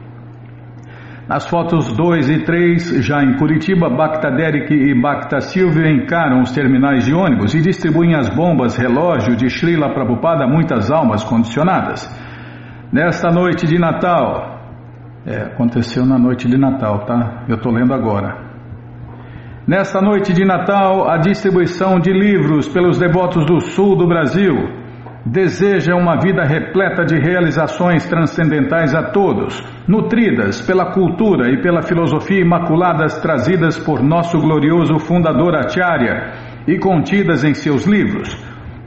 Nas 1.28 1.50
fotos 1.50 1.92
2 1.98 2.30
e 2.30 2.44
3, 2.44 3.04
já 3.04 3.24
em 3.24 3.36
Curitiba, 3.36 3.90
Bacta 3.90 4.30
Derek 4.30 4.72
e 4.72 4.94
Bacta 4.94 5.42
Silvio 5.42 5.88
encaram 5.88 6.42
os 6.42 6.52
terminais 6.52 7.06
de 7.06 7.16
ônibus 7.16 7.56
e 7.56 7.62
distribuem 7.62 8.14
as 8.14 8.30
bombas 8.30 8.78
relógio 8.78 9.36
de 9.36 9.50
Srila 9.50 9.92
Prabhupada 9.92 10.44
a 10.44 10.48
muitas 10.48 10.92
almas 10.92 11.24
condicionadas. 11.24 12.08
Nesta 12.94 13.32
noite 13.32 13.66
de 13.66 13.80
Natal, 13.80 14.55
é, 15.26 15.38
aconteceu 15.38 16.06
na 16.06 16.20
noite 16.20 16.48
de 16.48 16.58
Natal, 16.58 17.06
tá? 17.06 17.46
Eu 17.48 17.56
estou 17.56 17.72
lendo 17.72 17.94
agora. 17.94 18.46
Nesta 19.68 20.00
noite 20.00 20.32
de 20.32 20.46
Natal, 20.46 21.10
a 21.10 21.18
distribuição 21.18 22.00
de 22.00 22.14
livros 22.14 22.68
pelos 22.68 23.00
devotos 23.00 23.44
do 23.46 23.60
sul 23.60 23.96
do 23.96 24.08
Brasil 24.08 24.54
deseja 25.26 25.96
uma 25.96 26.20
vida 26.20 26.44
repleta 26.44 27.04
de 27.04 27.18
realizações 27.18 28.06
transcendentais 28.06 28.94
a 28.94 29.10
todos, 29.10 29.60
nutridas 29.88 30.62
pela 30.62 30.92
cultura 30.94 31.50
e 31.52 31.60
pela 31.64 31.82
filosofia 31.82 32.42
imaculadas 32.42 33.20
trazidas 33.20 33.76
por 33.76 34.04
nosso 34.04 34.38
glorioso 34.40 35.00
fundador 35.00 35.56
Acharya 35.56 36.34
e 36.68 36.78
contidas 36.78 37.44
em 37.44 37.56
seus 37.56 37.88
livros. 37.88 38.38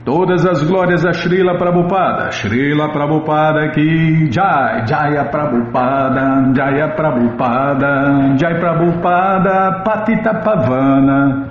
Todas 0.09 0.43
as 0.43 0.63
glórias 0.63 1.05
a 1.05 1.13
Srila 1.13 1.55
Prabhupada, 1.55 2.31
Srila 2.31 2.91
Prabhupada 2.91 3.69
que 3.69 4.27
Jai, 4.31 4.87
Jaya 4.87 5.25
Prabhupada, 5.25 6.51
Jaya 6.51 6.95
Prabhupada, 6.95 8.35
Jai 8.35 8.59
Prabhupada, 8.59 9.83
Patita 9.83 10.33
Pavana. 10.33 11.47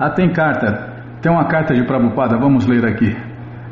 Ah, 0.00 0.08
tem 0.08 0.32
carta, 0.32 0.88
tem 1.20 1.30
uma 1.30 1.44
carta 1.44 1.74
de 1.74 1.84
Prabhupada, 1.84 2.38
vamos 2.38 2.66
ler 2.66 2.86
aqui. 2.86 3.14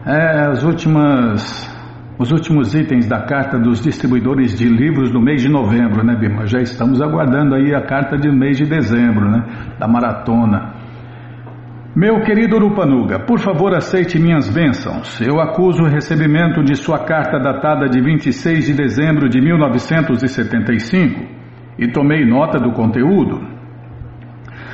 É, 0.05 0.49
as 0.49 0.63
últimas, 0.63 1.75
os 2.19 2.31
últimos 2.31 2.75
itens 2.75 3.07
da 3.07 3.23
carta 3.23 3.59
dos 3.59 3.81
distribuidores 3.81 4.55
de 4.55 4.69
livros 4.69 5.11
do 5.11 5.19
mês 5.19 5.41
de 5.41 5.49
novembro, 5.49 6.05
né, 6.05 6.15
Bima? 6.15 6.47
Já 6.47 6.61
estamos 6.61 7.01
aguardando 7.01 7.55
aí 7.55 7.75
a 7.75 7.81
carta 7.81 8.19
do 8.19 8.31
mês 8.35 8.59
de 8.59 8.67
dezembro, 8.67 9.31
né, 9.31 9.43
da 9.79 9.89
maratona. 9.89 10.74
Meu 11.97 12.23
querido 12.23 12.57
Urupanuga, 12.57 13.21
por 13.21 13.39
favor 13.39 13.73
aceite 13.73 14.19
minhas 14.19 14.51
bênçãos. 14.51 15.21
Eu 15.21 15.39
acuso 15.41 15.85
o 15.85 15.89
recebimento 15.89 16.61
de 16.65 16.75
sua 16.75 16.99
carta 17.05 17.39
datada 17.39 17.89
de 17.89 18.01
26 18.01 18.67
de 18.67 18.75
dezembro 18.75 19.29
de 19.29 19.41
1975 19.41 21.21
e 21.79 21.87
tomei 21.93 22.27
nota 22.27 22.59
do 22.59 22.73
conteúdo. 22.73 23.41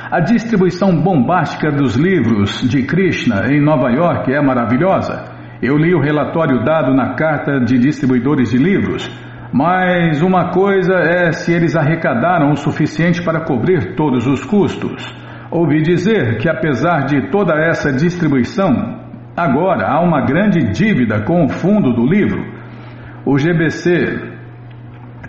A 0.09 0.19
distribuição 0.19 0.99
bombástica 0.99 1.71
dos 1.71 1.95
livros 1.95 2.67
de 2.67 2.81
Krishna 2.87 3.53
em 3.53 3.61
Nova 3.61 3.91
York 3.91 4.33
é 4.33 4.41
maravilhosa. 4.41 5.25
Eu 5.61 5.77
li 5.77 5.93
o 5.93 6.01
relatório 6.01 6.63
dado 6.65 6.91
na 6.95 7.13
carta 7.13 7.59
de 7.59 7.77
distribuidores 7.77 8.49
de 8.49 8.57
livros. 8.57 9.07
Mas 9.53 10.23
uma 10.23 10.49
coisa 10.49 10.95
é 10.95 11.31
se 11.31 11.53
eles 11.53 11.75
arrecadaram 11.75 12.49
o 12.49 12.57
suficiente 12.57 13.21
para 13.21 13.41
cobrir 13.41 13.95
todos 13.95 14.25
os 14.25 14.43
custos. 14.43 15.21
Ouvi 15.51 15.81
dizer 15.81 16.37
que, 16.37 16.49
apesar 16.49 17.03
de 17.07 17.29
toda 17.29 17.53
essa 17.53 17.91
distribuição, 17.91 19.01
agora 19.35 19.85
há 19.85 19.99
uma 19.99 20.21
grande 20.21 20.71
dívida 20.71 21.23
com 21.25 21.43
o 21.43 21.49
fundo 21.49 21.91
do 21.91 22.05
livro. 22.05 22.41
O 23.25 23.37
GBC 23.37 24.31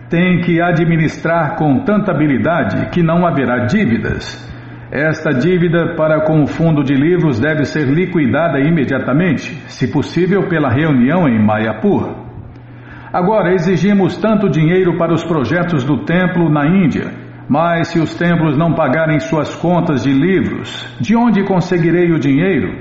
tem 0.09 0.41
que 0.43 0.63
administrar 0.63 1.57
com 1.57 1.81
tanta 1.81 2.13
habilidade 2.13 2.91
que 2.91 3.03
não 3.03 3.27
haverá 3.27 3.67
dívidas. 3.67 4.49
Esta 4.93 5.31
dívida 5.31 5.97
para 5.97 6.21
com 6.21 6.43
o 6.43 6.47
fundo 6.47 6.85
de 6.85 6.95
livros 6.95 7.41
deve 7.41 7.65
ser 7.65 7.89
liquidada 7.89 8.61
imediatamente, 8.61 9.53
se 9.67 9.91
possível 9.91 10.49
pela 10.49 10.71
reunião 10.71 11.27
em 11.27 11.45
Mayapur. 11.45 12.15
Agora, 13.13 13.55
exigimos 13.55 14.17
tanto 14.19 14.49
dinheiro 14.49 14.97
para 14.97 15.13
os 15.13 15.25
projetos 15.25 15.83
do 15.83 16.05
templo 16.05 16.49
na 16.49 16.67
Índia, 16.67 17.22
mas 17.53 17.89
se 17.89 18.01
os 18.01 18.15
templos 18.15 18.57
não 18.57 18.73
pagarem 18.73 19.21
suas 19.21 19.55
contas 19.55 20.05
de 20.05 20.11
livros, 20.11 20.89
de 20.99 21.15
onde 21.15 21.45
conseguirei 21.45 22.11
o 22.11 22.19
dinheiro? 22.19 22.79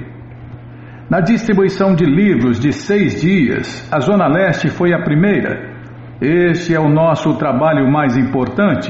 Na 1.09 1.19
distribuição 1.19 1.93
de 1.93 2.05
livros 2.05 2.57
de 2.57 2.71
seis 2.71 3.19
dias, 3.19 3.85
a 3.91 3.99
Zona 3.99 4.29
Leste 4.29 4.69
foi 4.69 4.93
a 4.93 5.03
primeira. 5.03 5.75
Este 6.21 6.73
é 6.73 6.79
o 6.79 6.87
nosso 6.87 7.37
trabalho 7.37 7.91
mais 7.91 8.15
importante. 8.15 8.89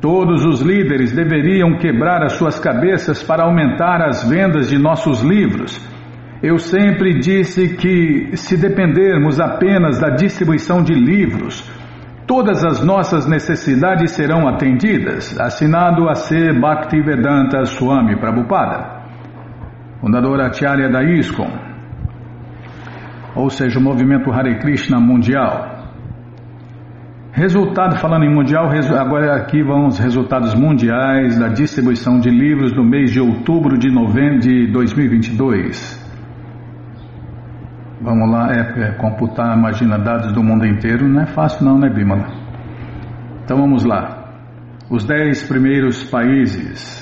Todos 0.00 0.44
os 0.44 0.60
líderes 0.60 1.12
deveriam 1.12 1.78
quebrar 1.78 2.24
as 2.24 2.32
suas 2.32 2.58
cabeças 2.58 3.22
para 3.22 3.44
aumentar 3.44 4.02
as 4.02 4.28
vendas 4.28 4.70
de 4.70 4.76
nossos 4.76 5.22
livros. 5.22 5.80
Eu 6.42 6.58
sempre 6.58 7.20
disse 7.20 7.76
que, 7.76 8.36
se 8.36 8.56
dependermos 8.56 9.38
apenas 9.38 10.00
da 10.00 10.08
distribuição 10.08 10.82
de 10.82 10.94
livros, 10.94 11.62
todas 12.32 12.64
as 12.64 12.82
nossas 12.82 13.26
necessidades 13.26 14.12
serão 14.12 14.48
atendidas. 14.48 15.38
Assinado 15.38 16.08
a 16.08 16.14
C. 16.14 16.50
Bhaktivedanta 16.58 17.62
Swami 17.66 18.18
Prabhupada, 18.18 19.02
fundador 20.00 20.40
Acharya 20.40 20.88
da 20.88 21.04
ISKCON, 21.04 21.50
ou 23.36 23.50
seja, 23.50 23.78
o 23.78 23.82
movimento 23.82 24.32
Hare 24.32 24.58
Krishna 24.60 24.98
mundial. 24.98 25.90
Resultado, 27.32 27.96
falando 27.98 28.24
em 28.24 28.34
mundial, 28.34 28.70
agora 28.98 29.36
aqui 29.36 29.62
vão 29.62 29.88
os 29.88 29.98
resultados 29.98 30.54
mundiais 30.54 31.38
da 31.38 31.48
distribuição 31.48 32.18
de 32.18 32.30
livros 32.30 32.72
do 32.72 32.82
mês 32.82 33.10
de 33.10 33.20
outubro 33.20 33.76
de 33.76 33.90
novembro 33.90 34.38
de 34.38 34.72
2022. 34.72 36.01
Vamos 38.02 38.28
lá, 38.32 38.50
é, 38.52 38.88
é, 38.88 38.92
computar, 38.96 39.56
imagina, 39.56 39.96
dados 39.96 40.32
do 40.32 40.42
mundo 40.42 40.66
inteiro 40.66 41.08
não 41.08 41.22
é 41.22 41.26
fácil 41.26 41.64
não, 41.64 41.78
né, 41.78 41.88
Bímola? 41.88 42.26
Então 43.44 43.56
vamos 43.56 43.84
lá. 43.84 44.24
Os 44.90 45.04
dez 45.04 45.46
primeiros 45.46 46.02
países. 46.10 47.00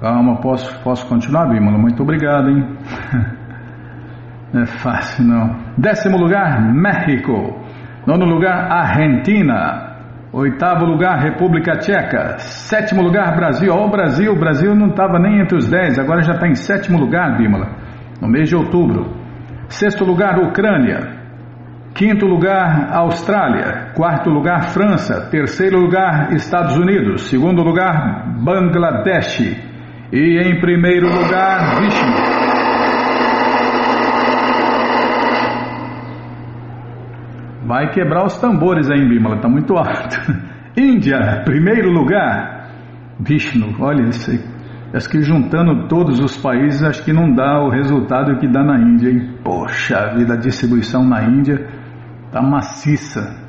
Calma, 0.00 0.40
posso, 0.40 0.80
posso 0.84 1.08
continuar, 1.08 1.48
Bímola? 1.48 1.76
Muito 1.76 2.02
obrigado, 2.04 2.48
hein? 2.50 2.76
Não 4.52 4.62
é 4.62 4.66
fácil 4.66 5.24
não. 5.24 5.56
Décimo 5.76 6.16
lugar, 6.16 6.72
México. 6.72 7.60
Nono 8.06 8.24
lugar, 8.24 8.70
Argentina. 8.70 9.96
Oitavo 10.32 10.84
lugar, 10.84 11.18
República 11.18 11.76
Tcheca. 11.78 12.38
Sétimo 12.38 13.02
lugar, 13.02 13.34
Brasil. 13.34 13.72
Ó, 13.72 13.86
o 13.86 13.90
Brasil, 13.90 14.32
o 14.32 14.38
Brasil 14.38 14.74
não 14.74 14.88
estava 14.88 15.18
nem 15.18 15.40
entre 15.40 15.58
os 15.58 15.68
dez, 15.68 15.98
agora 15.98 16.22
já 16.22 16.34
está 16.34 16.46
em 16.46 16.54
sétimo 16.54 16.98
lugar, 16.98 17.36
Bímola, 17.36 17.85
no 18.20 18.28
mês 18.28 18.48
de 18.48 18.56
outubro. 18.56 19.06
Sexto 19.68 20.04
lugar, 20.04 20.38
Ucrânia. 20.38 21.16
Quinto 21.94 22.26
lugar, 22.26 22.90
Austrália. 22.92 23.92
Quarto 23.94 24.28
lugar, 24.28 24.70
França. 24.70 25.28
Terceiro 25.30 25.78
lugar, 25.78 26.32
Estados 26.34 26.76
Unidos. 26.76 27.22
Segundo 27.22 27.62
lugar, 27.62 28.36
Bangladesh. 28.44 29.40
E 30.12 30.38
em 30.38 30.60
primeiro 30.60 31.08
lugar, 31.08 31.80
Vishnu. 31.80 32.46
Vai 37.66 37.90
quebrar 37.90 38.24
os 38.26 38.38
tambores 38.38 38.88
aí 38.88 39.00
em 39.00 39.08
Bímola, 39.08 39.36
está 39.36 39.48
muito 39.48 39.76
alto. 39.76 40.32
Índia, 40.76 41.42
primeiro 41.44 41.90
lugar. 41.90 42.68
Vishnu, 43.18 43.74
olha 43.80 44.02
isso 44.08 44.30
aí. 44.30 44.55
Acho 44.94 45.08
que 45.10 45.20
juntando 45.20 45.88
todos 45.88 46.20
os 46.20 46.36
países, 46.36 46.82
acho 46.82 47.04
que 47.04 47.12
não 47.12 47.32
dá 47.34 47.60
o 47.60 47.70
resultado 47.70 48.38
que 48.38 48.48
dá 48.48 48.62
na 48.62 48.78
Índia, 48.78 49.10
hein? 49.10 49.38
Poxa 49.42 50.14
vida, 50.14 50.34
a 50.34 50.36
distribuição 50.36 51.04
na 51.04 51.22
Índia 51.24 51.66
tá 52.30 52.40
maciça. 52.40 53.44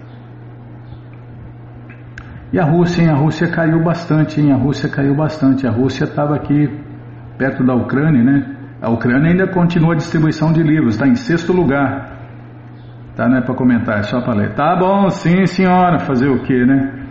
E 2.51 2.59
a 2.59 2.65
Rússia, 2.65 3.03
hein? 3.03 3.09
A 3.09 3.15
Rússia 3.15 3.47
caiu 3.49 3.83
bastante, 3.83 4.41
hein? 4.41 4.51
A 4.51 4.57
Rússia 4.57 4.89
caiu 4.89 5.15
bastante. 5.15 5.67
A 5.67 5.71
Rússia 5.71 6.05
estava 6.05 6.35
aqui 6.35 6.69
perto 7.37 7.63
da 7.63 7.75
Ucrânia, 7.75 8.23
né? 8.23 8.55
A 8.81 8.89
Ucrânia 8.89 9.31
ainda 9.31 9.47
continua 9.47 9.93
a 9.93 9.97
distribuição 9.97 10.51
de 10.51 10.61
livros, 10.63 10.95
está 10.95 11.07
em 11.07 11.15
sexto 11.15 11.53
lugar. 11.53 12.17
Tá, 13.15 13.27
não 13.27 13.37
é 13.37 13.41
para 13.41 13.55
comentar, 13.55 13.99
é 13.99 14.03
só 14.03 14.21
para 14.21 14.33
ler. 14.33 14.53
Tá 14.53 14.75
bom, 14.75 15.09
sim 15.09 15.45
senhora, 15.45 15.99
fazer 15.99 16.29
o 16.29 16.43
que, 16.43 16.65
né? 16.65 17.07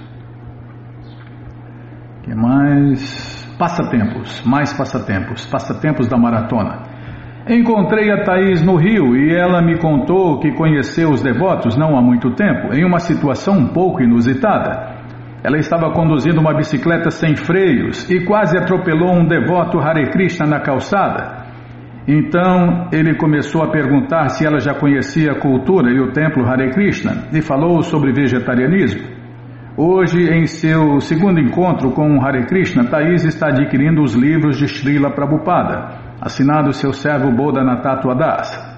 que 2.22 2.35
mais? 2.35 3.38
Passatempos, 3.59 4.42
mais 4.44 4.70
passatempos, 4.74 5.46
passatempos 5.46 6.07
da 6.07 6.18
maratona. 6.18 6.83
Encontrei 7.48 8.12
a 8.12 8.24
Thaís 8.24 8.61
no 8.61 8.76
Rio 8.76 9.16
e 9.16 9.35
ela 9.35 9.62
me 9.62 9.78
contou 9.78 10.38
que 10.38 10.52
conheceu 10.52 11.09
os 11.09 11.22
devotos 11.22 11.78
não 11.78 11.96
há 11.96 12.02
muito 12.02 12.35
tempo, 12.35 12.74
em 12.74 12.85
uma 12.85 12.98
situação 12.98 13.57
um 13.57 13.68
pouco 13.68 14.02
inusitada. 14.02 14.97
Ela 15.42 15.59
estava 15.59 15.92
conduzindo 15.92 16.40
uma 16.40 16.55
bicicleta 16.55 17.11
sem 17.11 17.37
freios 17.37 18.11
e 18.11 18.24
quase 18.24 18.59
atropelou 18.59 19.14
um 19.14 19.27
devoto 19.27 19.79
Hare 19.79 20.11
Krishna 20.11 20.46
na 20.46 20.61
calçada. 20.61 21.46
Então 22.07 22.88
ele 22.92 23.14
começou 23.14 23.62
a 23.62 23.70
perguntar 23.70 24.31
se 24.31 24.46
ela 24.46 24.59
já 24.59 24.74
conhecia 24.74 25.33
a 25.33 25.38
cultura 25.38 25.92
e 25.92 26.01
o 26.01 26.12
templo 26.12 26.44
Hare 26.44 26.70
Krishna 26.70 27.29
e 27.33 27.40
falou 27.40 27.83
sobre 27.83 28.12
vegetarianismo. 28.12 29.16
Hoje, 29.77 30.29
em 30.29 30.46
seu 30.46 30.98
segundo 31.01 31.38
encontro 31.38 31.92
com 31.92 32.16
o 32.16 32.20
Hare 32.20 32.46
Krishna, 32.46 32.85
Thaís 32.85 33.24
está 33.24 33.48
adquirindo 33.48 34.03
os 34.03 34.14
livros 34.14 34.57
de 34.57 34.66
Srila 34.66 35.11
Prabhupada 35.11 36.09
assinado 36.20 36.72
seu 36.72 36.92
servo 36.92 37.31
Bodhanatatua 37.31 38.14
Das. 38.14 38.77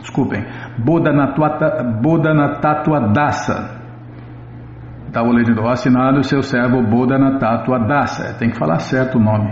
Desculpem, 0.00 0.44
Bodhanatatua 0.78 3.00
Dasa. 3.12 3.85
Estava 5.16 5.32
lendo, 5.32 5.66
assinado 5.66 6.22
seu 6.24 6.42
servo 6.42 6.82
Bodhanatatua 6.82 7.78
Dasa. 7.86 8.36
Tem 8.38 8.50
que 8.50 8.58
falar 8.58 8.80
certo 8.80 9.16
o 9.16 9.18
nome. 9.18 9.50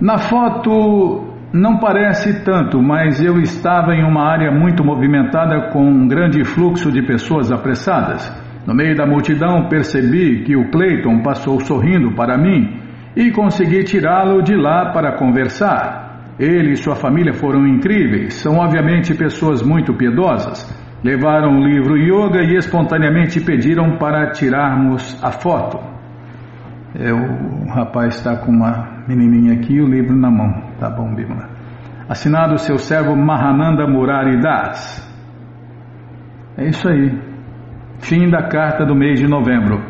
Na 0.00 0.18
foto 0.18 1.34
não 1.52 1.80
parece 1.80 2.44
tanto, 2.44 2.80
mas 2.80 3.20
eu 3.20 3.40
estava 3.40 3.92
em 3.92 4.04
uma 4.04 4.22
área 4.22 4.52
muito 4.52 4.84
movimentada 4.84 5.72
com 5.72 5.84
um 5.84 6.06
grande 6.06 6.44
fluxo 6.44 6.92
de 6.92 7.02
pessoas 7.02 7.50
apressadas. 7.50 8.22
No 8.64 8.72
meio 8.72 8.94
da 8.94 9.04
multidão 9.04 9.68
percebi 9.68 10.44
que 10.44 10.54
o 10.54 10.70
Clayton 10.70 11.20
passou 11.20 11.58
sorrindo 11.58 12.14
para 12.14 12.38
mim 12.38 12.78
e 13.16 13.32
consegui 13.32 13.82
tirá-lo 13.82 14.44
de 14.44 14.54
lá 14.54 14.92
para 14.92 15.18
conversar. 15.18 16.34
Ele 16.38 16.74
e 16.74 16.76
sua 16.76 16.94
família 16.94 17.32
foram 17.32 17.66
incríveis, 17.66 18.34
são 18.34 18.58
obviamente 18.58 19.12
pessoas 19.12 19.60
muito 19.60 19.92
piedosas. 19.92 20.83
Levaram 21.04 21.58
o 21.58 21.62
livro 21.62 21.98
Yoga 21.98 22.42
e 22.42 22.56
espontaneamente 22.56 23.38
pediram 23.38 23.98
para 23.98 24.30
tirarmos 24.30 25.22
a 25.22 25.30
foto. 25.30 25.78
É, 26.98 27.12
o 27.12 27.68
rapaz 27.68 28.16
está 28.16 28.38
com 28.38 28.50
uma 28.50 29.04
menininha 29.06 29.52
aqui 29.52 29.74
e 29.74 29.82
o 29.82 29.86
livro 29.86 30.16
na 30.16 30.30
mão. 30.30 30.62
Tá 30.80 30.88
bom, 30.88 31.14
Bíblia. 31.14 31.46
Assinado 32.08 32.56
seu 32.56 32.78
servo 32.78 33.14
Mahananda 33.14 33.86
Murari 33.86 34.40
Das. 34.40 35.04
É 36.56 36.68
isso 36.68 36.88
aí. 36.88 37.12
Fim 37.98 38.30
da 38.30 38.48
carta 38.48 38.86
do 38.86 38.94
mês 38.94 39.20
de 39.20 39.28
novembro. 39.28 39.82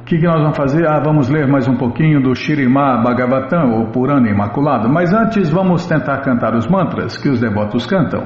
O 0.00 0.04
que, 0.04 0.18
que 0.18 0.26
nós 0.26 0.40
vamos 0.40 0.56
fazer? 0.56 0.88
Ah, 0.88 1.00
vamos 1.04 1.28
ler 1.28 1.46
mais 1.46 1.68
um 1.68 1.76
pouquinho 1.76 2.20
do 2.20 2.34
Shirimá 2.34 2.96
Bhagavatam, 3.02 3.74
ou 3.74 3.92
Purana 3.92 4.28
Imaculado. 4.28 4.88
Mas 4.88 5.12
antes 5.12 5.50
vamos 5.50 5.86
tentar 5.86 6.18
cantar 6.22 6.56
os 6.56 6.66
mantras 6.66 7.16
que 7.16 7.28
os 7.28 7.40
devotos 7.40 7.86
cantam. 7.86 8.24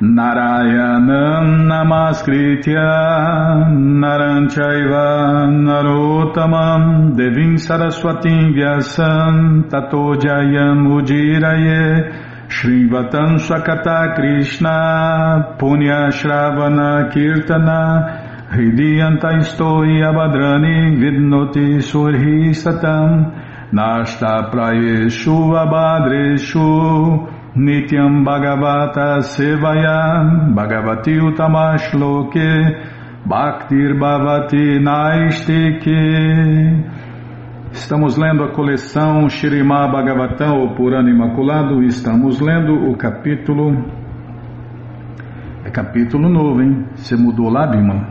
Narayanam 0.00 1.66
Namaskritya 1.66 3.66
Naranchaiva 3.98 5.50
Narotamam 5.50 7.16
Devim 7.16 7.58
Saraswatim 7.58 8.54
Vyasam 8.54 9.68
Tato 9.68 10.14
Jayam 10.14 10.86
Ujiraye 10.86 12.14
Shrivatam 12.46 13.40
Swakata 13.40 14.14
Krishna 14.14 15.56
Punya 15.58 16.12
Shravana 16.12 17.10
Kirtana 17.12 18.46
Hridiyanta 18.52 19.34
Istoi 19.40 19.98
Abhadrani 19.98 20.96
Vidnoti 20.96 21.82
Surhi 21.82 22.54
Satam 22.54 23.32
Nashta 23.72 24.48
Prayeshu 24.52 25.58
Abhadreshu 25.58 27.34
Nityam 27.58 28.22
Bhagavata 28.22 29.20
Sevaya 29.20 30.54
Bhagavati 30.54 31.18
Utamashloke 31.18 32.46
Bhaktir 33.26 33.98
Bhavati 33.98 34.78
Naistike 34.78 35.98
Estamos 37.72 38.16
lendo 38.16 38.44
a 38.44 38.52
coleção 38.52 39.28
Shirimá 39.28 39.88
Bhagavatam, 39.88 40.56
ou 40.60 40.74
Purana 40.74 41.10
Imaculado, 41.10 41.82
estamos 41.82 42.40
lendo 42.40 42.72
o 42.72 42.96
capítulo. 42.96 43.84
É 45.64 45.70
capítulo 45.70 46.28
novo, 46.28 46.62
hein? 46.62 46.86
Você 46.94 47.14
mudou 47.16 47.50
lá, 47.50 47.66
Bima? 47.66 48.08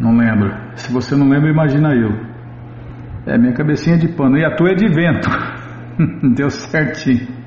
Não 0.00 0.16
lembro. 0.16 0.50
Se 0.76 0.92
você 0.92 1.14
não 1.14 1.28
lembra, 1.28 1.50
imagina 1.50 1.92
eu. 1.94 2.10
É 3.26 3.36
minha 3.36 3.52
cabecinha 3.52 3.98
de 3.98 4.08
pano. 4.08 4.38
E 4.38 4.44
a 4.44 4.54
tua 4.56 4.70
é 4.70 4.74
de 4.74 4.88
vento. 4.88 5.28
Deu 6.34 6.48
certinho. 6.48 7.41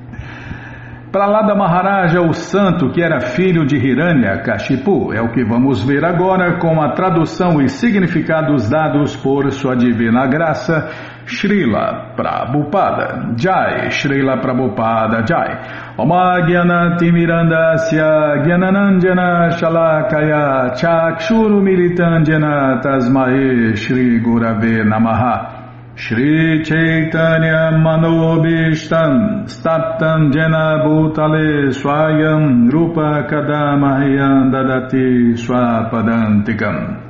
Para 1.16 1.28
lá 1.28 1.40
da 1.40 1.54
Maharaja, 1.54 2.20
o 2.20 2.34
santo 2.34 2.90
que 2.90 3.02
era 3.02 3.20
filho 3.20 3.64
de 3.64 3.74
Hiranya 3.74 4.42
Kashipu, 4.42 5.14
é 5.14 5.22
o 5.22 5.32
que 5.32 5.42
vamos 5.42 5.82
ver 5.82 6.04
agora 6.04 6.58
com 6.58 6.78
a 6.78 6.92
tradução 6.92 7.58
e 7.62 7.70
significados 7.70 8.68
dados 8.68 9.16
por 9.16 9.50
sua 9.50 9.74
divina 9.74 10.26
graça, 10.26 10.90
Srila 11.24 12.12
Prabhupada. 12.14 13.34
Jai, 13.34 13.90
Srila 13.92 14.42
Prabhupada 14.42 15.24
Jai. 15.26 15.94
Oma 15.96 16.44
Timirandasya 16.98 18.42
Gyananandjana 18.44 19.52
Shalakaya 19.52 20.74
Chakshuru 20.76 21.62
Militandjana 21.62 22.78
Tasmae 22.82 23.74
Shri 23.74 24.20
Gurave 24.20 24.84
Namaha. 24.84 25.55
Shri 25.98 26.62
Chaitanya 26.62 27.72
Manobishtam 27.72 29.48
Staptam 29.48 30.30
Jena 30.30 30.84
Bhutale 30.84 31.72
Swayam 31.72 32.70
Rupa 32.70 33.26
Kadamahyam 33.26 34.52
Dadati 34.52 35.32
Swapadantikam. 35.40 37.00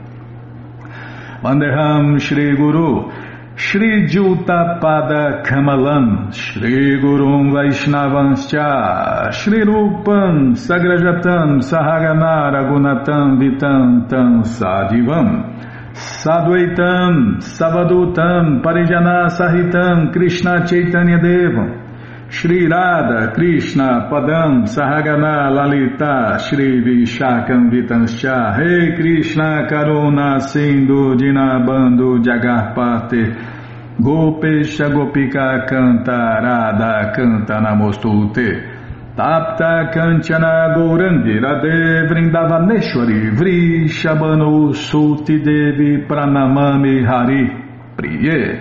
Vandeham 1.43 2.21
Shri 2.21 2.57
Guru 2.57 3.11
Shri 3.57 4.07
Jutapada 4.07 5.43
Kamalam 5.45 6.33
Shri 6.33 7.01
Gurum 7.01 7.51
Vaishnavanscha 7.51 9.33
Shri 9.33 9.65
Rupam 9.65 10.55
Sagrajatam 10.55 11.59
Sahagana 11.61 12.53
Ragunatam 12.55 13.39
Vitantam 13.41 14.45
Sadivam 14.45 15.56
Sadvaitam, 15.97 17.41
Savadutam, 17.41 18.63
Parijana 18.63 19.31
Sahitam, 19.31 20.13
Krishna 20.13 20.67
Chaitanya 20.67 21.19
Devam, 21.19 22.29
Shri 22.29 22.69
Radha, 22.69 23.33
Krishna, 23.33 24.07
Padam, 24.11 24.67
Sahagana, 24.67 25.51
Lalita, 25.51 26.39
Shri 26.39 26.83
Vishakam 26.85 27.71
Vitanscha, 27.71 28.59
Rei 28.59 28.95
Krishna, 28.95 29.67
Karuna, 29.71 30.39
Sindhu, 30.43 31.17
Dinabando, 31.17 32.23
Jagarpate, 32.23 33.97
Gopesha 33.99 34.91
Gopika, 34.91 35.67
Canta, 35.67 36.43
Radha, 36.43 37.13
Canta, 37.17 37.59
Namostute, 37.59 38.76
Tapta 39.17 39.89
Kanchana 39.95 40.75
Gourangi 40.77 41.41
Radhe 41.41 42.07
Vrindavaneshwari 42.07 43.31
Vrishabhanu 43.35 44.75
Suti 44.75 45.39
Devi 45.43 46.05
Pranamami 46.07 47.03
Hari 47.03 47.49
Priye. 47.97 48.61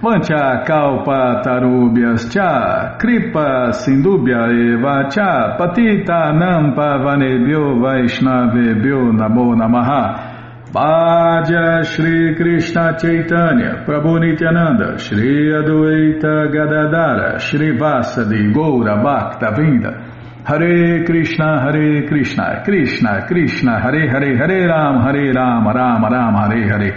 Vancha 0.00 0.64
Kalpa 0.64 1.42
Tarubhyas 1.42 2.30
Cha 2.32 2.96
Kripa 2.96 3.72
Sindubhya 3.72 4.46
Eva 4.52 5.08
Cha 5.10 5.56
Patita 5.58 6.30
Nampa 6.32 6.98
Vanebhyo 7.02 7.80
Vaishnavebhyo 7.82 9.10
Namo 9.12 9.56
Namaha 9.56 10.33
Bhaja 10.74 11.84
Shri 11.84 12.34
Krishna 12.34 12.98
Chaitanya 12.98 13.84
Prabhu 13.86 14.18
Nityananda 14.18 14.98
Shri 14.98 15.52
Adwaita 15.54 16.50
Gadadara 16.50 17.38
Shri 17.38 17.78
Vasadi 17.78 18.52
Goura 18.52 19.00
Bhakta 19.00 19.54
Vinda 19.54 20.42
Hare 20.44 21.04
Krishna 21.04 21.60
Hare 21.62 22.08
Krishna 22.08 22.64
Krishna 22.64 23.24
Krishna 23.28 23.80
Hare 23.80 24.08
Hare 24.10 24.36
Hare 24.36 24.66
Ram 24.66 25.00
Hare 25.04 25.32
Ram 25.32 25.64
Ram 25.68 26.02
Ram 26.02 26.34
Hare 26.34 26.66
Hare 26.66 26.90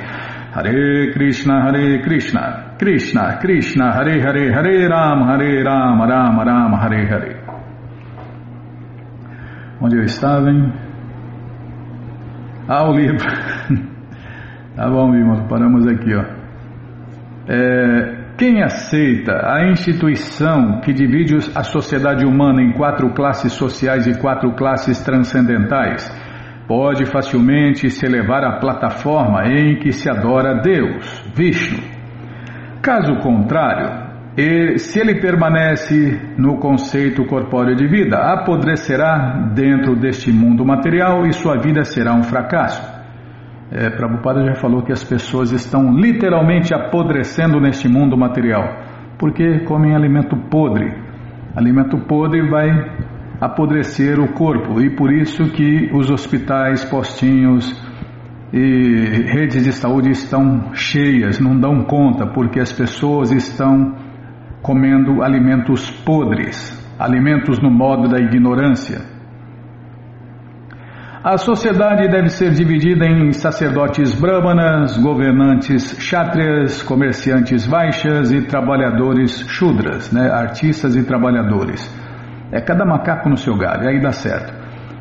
Hare 0.56 1.14
Krishna 1.14 1.62
Hare 1.62 2.02
Krishna 2.02 2.76
Krishna 2.80 3.38
Krishna 3.40 3.94
Hare 3.94 4.20
Hare 4.20 4.54
Hare 4.54 4.90
Ram 4.90 5.28
Hare 5.28 5.64
Ram 5.64 6.02
Ram 6.02 6.40
Ram 6.40 6.74
Hare 6.74 7.06
Hare 7.06 7.44
Onde 9.80 9.98
eu 9.98 10.04
estava, 10.06 10.50
hein? 10.50 10.74
Ah, 12.68 12.90
o 12.90 12.92
livro. 12.92 13.18
Tá 14.78 14.88
bom, 14.88 15.14
irmão, 15.16 15.48
paramos 15.48 15.88
aqui, 15.88 16.14
ó. 16.14 16.24
É, 17.50 18.18
quem 18.38 18.62
aceita 18.62 19.34
a 19.52 19.68
instituição 19.72 20.82
que 20.82 20.94
divide 20.94 21.36
a 21.56 21.64
sociedade 21.64 22.24
humana 22.24 22.62
em 22.62 22.72
quatro 22.74 23.12
classes 23.14 23.54
sociais 23.54 24.06
e 24.06 24.20
quatro 24.20 24.54
classes 24.54 25.02
transcendentais 25.02 26.08
pode 26.68 27.06
facilmente 27.06 27.90
se 27.90 28.06
elevar 28.06 28.44
à 28.44 28.60
plataforma 28.60 29.48
em 29.48 29.80
que 29.80 29.92
se 29.92 30.08
adora 30.08 30.62
Deus, 30.62 31.24
Vishnu. 31.34 31.80
Caso 32.82 33.16
contrário, 33.16 34.08
se 34.78 35.00
ele 35.00 35.20
permanece 35.20 36.36
no 36.38 36.60
conceito 36.60 37.26
corpóreo 37.26 37.76
de 37.76 37.88
vida, 37.88 38.18
apodrecerá 38.18 39.50
dentro 39.56 39.96
deste 39.96 40.32
mundo 40.32 40.64
material 40.64 41.26
e 41.26 41.34
sua 41.34 41.58
vida 41.58 41.84
será 41.84 42.14
um 42.14 42.22
fracasso. 42.22 42.97
É, 43.70 43.90
Prabhupada 43.90 44.46
já 44.46 44.56
falou 44.56 44.82
que 44.82 44.94
as 44.94 45.04
pessoas 45.04 45.52
estão 45.52 45.92
literalmente 45.94 46.74
apodrecendo 46.74 47.60
neste 47.60 47.90
mundo 47.90 48.18
material, 48.18 48.64
porque 49.18 49.60
comem 49.66 49.94
alimento 49.94 50.38
podre. 50.50 50.94
Alimento 51.54 51.98
podre 52.08 52.50
vai 52.50 52.70
apodrecer 53.42 54.20
o 54.20 54.34
corpo 54.34 54.82
e 54.82 54.96
por 54.96 55.12
isso 55.12 55.52
que 55.52 55.92
os 55.94 56.10
hospitais, 56.10 56.86
postinhos 56.86 57.76
e 58.54 59.26
redes 59.30 59.66
de 59.66 59.74
saúde 59.74 60.12
estão 60.12 60.74
cheias, 60.74 61.40
não 61.40 61.60
dão 61.60 61.84
conta, 61.84 62.26
porque 62.26 62.62
as 62.62 62.72
pessoas 62.72 63.32
estão 63.32 63.96
comendo 64.62 65.22
alimentos 65.22 65.92
podres, 66.06 66.72
alimentos 66.98 67.60
no 67.62 67.70
modo 67.70 68.08
da 68.08 68.18
ignorância. 68.18 69.17
A 71.30 71.38
sociedade 71.38 72.08
deve 72.08 72.30
ser 72.30 72.52
dividida 72.52 73.06
em 73.06 73.34
sacerdotes 73.34 74.18
brahmanas, 74.18 74.96
governantes 74.96 75.92
kshatriyas, 75.92 76.82
comerciantes 76.82 77.68
vaixas 77.68 78.32
e 78.32 78.44
trabalhadores 78.44 79.46
shudras, 79.50 80.10
né, 80.10 80.32
artistas 80.32 80.96
e 80.96 81.04
trabalhadores. 81.04 81.84
É 82.50 82.62
cada 82.62 82.86
macaco 82.86 83.28
no 83.28 83.36
seu 83.36 83.58
galho, 83.58 83.90
aí 83.90 84.00
dá 84.00 84.14
certo. 84.14 84.54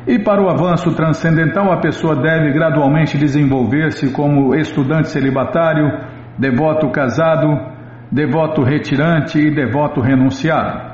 E 0.05 0.19
para 0.19 0.43
o 0.43 0.49
avanço 0.49 0.93
transcendental, 0.95 1.71
a 1.71 1.79
pessoa 1.79 2.13
deve 2.13 2.51
gradualmente 2.51 3.17
desenvolver-se 3.17 4.11
como 4.11 4.53
estudante 4.53 5.07
celibatário, 5.07 5.89
devoto 6.37 6.89
casado, 6.89 7.57
devoto 8.11 8.63
retirante 8.63 9.39
e 9.39 9.49
devoto 9.49 10.01
renunciado. 10.01 10.87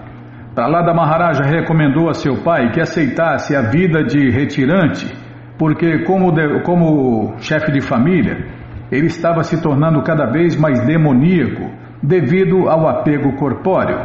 Pralada 0.53 0.93
Maharaja 0.93 1.43
recomendou 1.43 2.07
a 2.07 2.13
seu 2.13 2.43
pai 2.43 2.69
que 2.69 2.79
aceitasse 2.79 3.55
a 3.55 3.63
vida 3.63 4.03
de 4.03 4.29
retirante, 4.29 5.22
porque, 5.57 6.03
como, 6.03 6.31
de, 6.31 6.61
como 6.63 7.35
chefe 7.39 7.71
de 7.71 7.81
família, 7.81 8.45
ele 8.91 9.07
estava 9.07 9.43
se 9.43 9.61
tornando 9.61 10.01
cada 10.03 10.25
vez 10.25 10.55
mais 10.55 10.85
demoníaco 10.85 11.69
devido 12.01 12.69
ao 12.69 12.87
apego 12.87 13.33
corpóreo. 13.37 13.97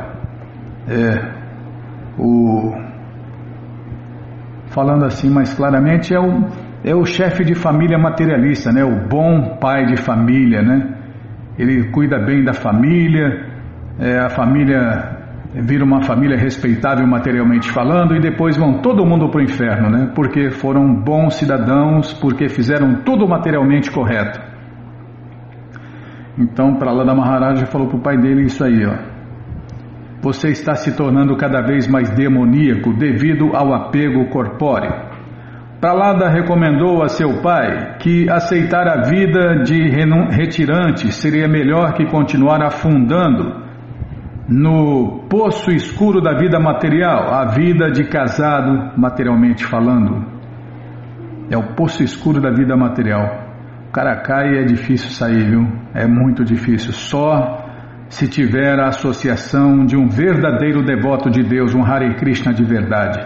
É, 0.89 1.39
o, 2.19 2.73
falando 4.67 5.05
assim 5.05 5.31
mais 5.31 5.53
claramente, 5.55 6.15
é 6.15 6.21
o, 6.21 6.45
é 6.85 6.95
o 6.95 7.05
chefe 7.05 7.45
de 7.45 7.55
família 7.55 7.99
materialista, 7.99 8.71
né? 8.71 8.85
O 8.85 9.09
bom 9.09 9.57
pai 9.61 9.87
de 9.87 9.97
família, 9.97 10.63
né? 10.63 10.95
Ele 11.59 11.91
cuida 11.91 12.19
bem 12.19 12.45
da 12.45 12.53
família, 12.53 13.47
é, 13.99 14.19
a 14.19 14.29
família 14.29 15.18
vira 15.55 15.85
uma 15.85 16.03
família 16.03 16.37
respeitável 16.37 17.07
materialmente 17.07 17.71
falando 17.71 18.15
e 18.15 18.21
depois 18.21 18.57
vão 18.57 18.81
todo 18.83 19.05
mundo 19.05 19.31
para 19.31 19.41
o 19.41 19.43
inferno, 19.43 19.89
né? 19.89 20.13
Porque 20.15 20.51
foram 20.51 20.95
bons 20.95 21.37
cidadãos, 21.37 22.13
porque 22.13 22.49
fizeram 22.49 22.97
tudo 22.97 23.27
materialmente 23.27 23.91
correto. 23.91 24.41
Então, 26.39 26.75
para 26.77 26.93
lá 26.93 27.05
da 27.05 27.15
Maharaja 27.15 27.67
falou 27.67 27.89
para 27.89 27.97
o 27.97 28.03
pai 28.03 28.17
dele 28.19 28.43
isso 28.43 28.63
aí, 28.63 28.85
ó. 28.87 28.95
Você 30.21 30.49
está 30.51 30.75
se 30.75 30.97
tornando 30.97 31.37
cada 31.37 31.63
vez 31.63 31.89
mais 31.89 32.11
demoníaco 32.11 32.93
devido 32.93 33.57
ao 33.57 33.73
apego 33.73 34.29
corpóreo. 34.29 34.93
Pralada 35.81 36.29
recomendou 36.29 37.05
a 37.05 37.09
seu 37.09 37.41
pai 37.41 37.97
que 38.01 38.29
aceitar 38.29 38.89
a 38.89 39.03
vida 39.09 39.63
de 39.63 39.89
retirante 40.31 41.13
seria 41.13 41.47
melhor 41.47 41.93
que 41.95 42.05
continuar 42.07 42.61
afundando 42.65 43.68
no 44.49 45.27
poço 45.29 45.71
escuro 45.71 46.23
da 46.23 46.33
vida 46.33 46.59
material, 46.59 47.35
a 47.35 47.45
vida 47.53 47.91
de 47.91 48.05
casado, 48.05 48.99
materialmente 48.99 49.63
falando. 49.63 50.25
É 51.51 51.57
o 51.57 51.75
poço 51.75 52.03
escuro 52.03 52.41
da 52.41 52.51
vida 52.51 52.75
material. 52.75 53.47
O 53.89 53.93
cara 53.93 54.17
cai 54.23 54.55
e 54.55 54.59
é 54.59 54.65
difícil 54.65 55.11
sair, 55.11 55.51
viu? 55.51 55.67
É 55.95 56.07
muito 56.07 56.45
difícil. 56.45 56.93
Só 56.93 57.67
se 58.09 58.27
tiver 58.27 58.81
a 58.81 58.89
associação 58.89 59.85
de 59.85 59.97
um 59.97 60.09
verdadeiro 60.09 60.83
devoto 60.83 61.29
de 61.29 61.43
Deus, 61.43 61.75
um 61.75 61.85
Hare 61.85 62.15
Krishna 62.15 62.55
de 62.55 62.65
verdade. 62.65 63.21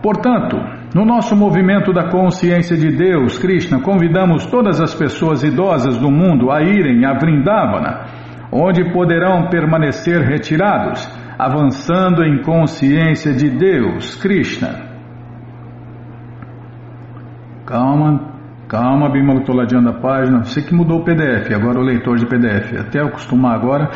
Portanto, 0.00 0.56
no 0.94 1.04
nosso 1.04 1.34
movimento 1.34 1.92
da 1.92 2.10
consciência 2.10 2.76
de 2.76 2.96
Deus, 2.96 3.38
Krishna, 3.38 3.80
convidamos 3.80 4.46
todas 4.46 4.80
as 4.80 4.94
pessoas 4.94 5.42
idosas 5.42 5.96
do 5.98 6.10
mundo 6.12 6.52
a 6.52 6.62
irem 6.62 7.04
a 7.04 7.14
Vrindavana 7.14 8.27
onde 8.50 8.92
poderão 8.92 9.48
permanecer 9.48 10.20
retirados, 10.22 11.08
avançando 11.38 12.24
em 12.24 12.42
consciência 12.42 13.32
de 13.32 13.50
Deus, 13.50 14.16
Krishna. 14.16 14.88
Calma, 17.66 18.32
calma, 18.66 19.10
Bimala, 19.10 19.40
estou 19.40 19.54
ladeando 19.54 19.90
a 19.90 20.00
página. 20.00 20.44
Você 20.44 20.62
que 20.62 20.74
mudou 20.74 21.00
o 21.00 21.04
PDF, 21.04 21.52
agora 21.54 21.78
o 21.78 21.82
leitor 21.82 22.16
de 22.16 22.26
PDF. 22.26 22.72
Até 22.80 23.00
acostumar 23.00 23.54
agora. 23.54 23.90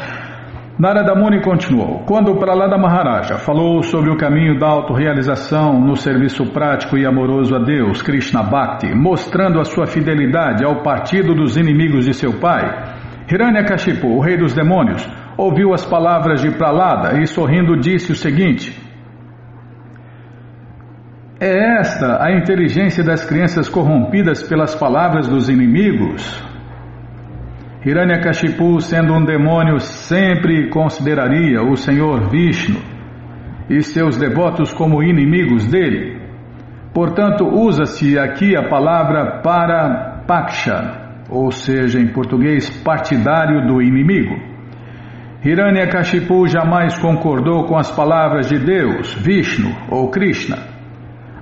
Narada 0.79 1.15
Muni 1.15 1.43
continuou. 1.43 2.01
Quando 2.07 2.35
Pralada 2.37 2.79
Maharaja 2.79 3.37
falou 3.37 3.83
sobre 3.83 4.11
o 4.11 4.17
caminho 4.17 4.59
da 4.59 4.67
autorrealização 4.67 5.79
no 5.79 5.95
serviço 5.97 6.47
prático 6.47 6.97
e 6.97 7.07
amoroso 7.07 7.55
a 7.55 7.59
Deus, 7.59 8.03
Krishna 8.03 8.43
Bhakti, 8.43 8.95
mostrando 8.95 9.61
a 9.61 9.65
sua 9.65 9.87
fidelidade 9.87 10.65
ao 10.65 10.83
partido 10.83 11.35
dos 11.35 11.57
inimigos 11.57 12.07
de 12.07 12.15
seu 12.15 12.41
pai, 12.41 12.92
Hiranyakashipu, 13.33 14.09
o 14.09 14.21
rei 14.21 14.37
dos 14.37 14.53
demônios, 14.53 15.09
ouviu 15.39 15.73
as 15.73 15.87
palavras 15.87 16.43
de 16.43 16.51
Pralada 16.51 17.19
e 17.19 17.27
sorrindo 17.27 17.81
disse 17.81 18.13
o 18.13 18.15
seguinte: 18.15 18.79
É 21.41 21.81
esta 21.81 22.23
a 22.23 22.31
inteligência 22.31 23.03
das 23.03 23.25
crianças 23.25 23.71
corrompidas 23.71 24.43
pelas 24.43 24.75
palavras 24.75 25.27
dos 25.27 25.49
inimigos? 25.49 26.23
Hiranyakashipu, 27.87 28.81
sendo 28.83 29.15
um 29.15 29.25
demônio, 29.25 29.81
sempre 29.81 30.69
consideraria 30.69 31.63
o 31.63 31.75
Senhor 31.75 32.29
Vishnu 32.29 32.79
e 33.71 33.83
seus 33.83 34.19
devotos 34.19 34.75
como 34.75 35.03
inimigos 35.03 35.67
dele. 35.67 36.21
Portanto, 36.93 37.47
usa-se 37.47 38.19
aqui 38.19 38.55
a 38.55 38.69
palavra 38.69 39.41
para 39.41 40.23
Paksha, 40.27 41.02
ou 41.33 41.51
seja, 41.51 41.99
em 41.99 42.09
português, 42.09 42.69
partidário 42.83 43.67
do 43.67 43.81
inimigo. 43.81 44.37
Hiranyakashipu 45.43 46.47
jamais 46.47 46.97
concordou 46.99 47.65
com 47.65 47.77
as 47.77 47.91
palavras 47.91 48.49
de 48.49 48.59
Deus, 48.59 49.15
Vishnu 49.15 49.75
ou 49.91 50.11
Krishna. 50.11 50.59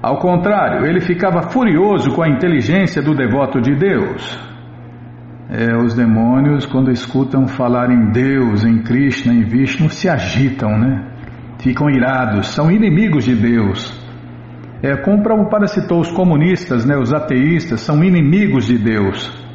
Ao 0.00 0.18
contrário, 0.18 0.86
ele 0.86 1.00
ficava 1.00 1.50
furioso 1.50 2.12
com 2.12 2.22
a 2.22 2.28
inteligência 2.28 3.02
do 3.02 3.14
devoto 3.14 3.60
de 3.60 3.74
Deus. 3.74 4.50
É, 5.50 5.76
os 5.76 5.94
demônios, 5.94 6.64
quando 6.64 6.90
escutam 6.90 7.46
falar 7.48 7.90
em 7.90 8.12
Deus, 8.12 8.64
em 8.64 8.82
Krishna, 8.82 9.34
em 9.34 9.42
Vishnu, 9.42 9.90
se 9.90 10.08
agitam, 10.08 10.78
né? 10.78 11.06
Ficam 11.58 11.90
irados, 11.90 12.54
são 12.54 12.70
inimigos 12.70 13.24
de 13.24 13.34
Deus. 13.34 13.92
É, 14.82 14.96
como 14.96 15.18
o 15.18 15.22
Prabhupada 15.22 15.66
citou, 15.66 16.00
os 16.00 16.10
comunistas, 16.10 16.86
né, 16.86 16.96
os 16.96 17.12
ateístas, 17.12 17.82
são 17.82 18.02
inimigos 18.02 18.66
de 18.66 18.78
Deus 18.78 19.49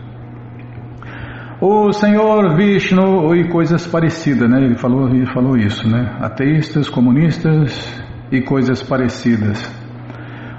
o 1.61 1.91
Senhor 1.93 2.55
Vishnu 2.55 3.33
e 3.33 3.47
coisas 3.47 3.87
parecidas, 3.87 4.49
né? 4.49 4.63
Ele 4.63 4.75
falou, 4.75 5.07
ele 5.07 5.25
falou 5.27 5.57
isso, 5.57 5.89
né? 5.89 6.17
Ateístas, 6.19 6.89
comunistas 6.89 8.03
e 8.31 8.41
coisas 8.41 8.83
parecidas. 8.83 9.73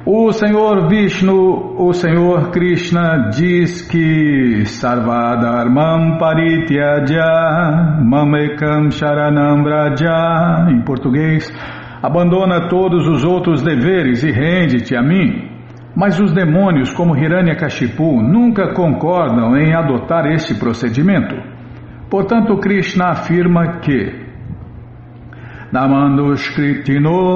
O 0.06 0.32
Senhor 0.32 0.88
Vishnu, 0.88 1.74
o 1.78 1.92
Senhor 1.92 2.50
Krishna 2.50 3.28
diz 3.30 3.82
que 3.82 4.64
Sarvadharmam 4.64 6.16
Parityaja 6.16 8.00
Mamekam 8.04 8.90
Sharanam 8.90 9.64
Braja, 9.64 10.68
em 10.70 10.80
português, 10.82 11.52
abandona 12.00 12.68
todos 12.68 13.06
os 13.09 13.24
outros 13.24 13.62
deveres 13.62 14.22
e 14.22 14.30
rende-te 14.30 14.94
a 14.94 15.02
mim. 15.02 15.56
Mas 15.96 16.20
os 16.20 16.30
demônios, 16.35 16.92
como 16.92 17.16
Hiranyakashipu, 17.16 18.20
nunca 18.20 18.74
concordam 18.74 19.56
em 19.56 19.74
adotar 19.74 20.26
esse 20.26 20.59
procedimento. 20.59 21.35
Portanto, 22.11 22.59
Krishna 22.59 23.12
afirma 23.12 23.78
que 23.78 24.26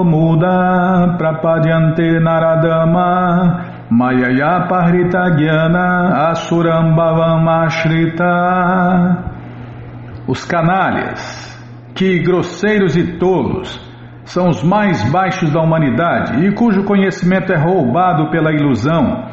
muda 0.05 1.17
prapadyante 1.17 2.21
naradama 2.21 3.87
mayaya 3.91 4.67
parita 4.69 5.31
gyana 5.31 6.29
asurambhavam 6.31 7.49
ashrita 7.49 9.25
Os 10.29 10.45
canalhas, 10.45 11.59
que 11.95 12.21
grosseiros 12.21 12.95
e 12.95 13.19
tolos, 13.19 13.90
são 14.31 14.49
os 14.49 14.63
mais 14.63 15.11
baixos 15.11 15.53
da 15.53 15.61
humanidade 15.61 16.47
e 16.47 16.53
cujo 16.55 16.85
conhecimento 16.85 17.53
é 17.53 17.57
roubado 17.57 18.31
pela 18.31 18.53
ilusão, 18.53 19.29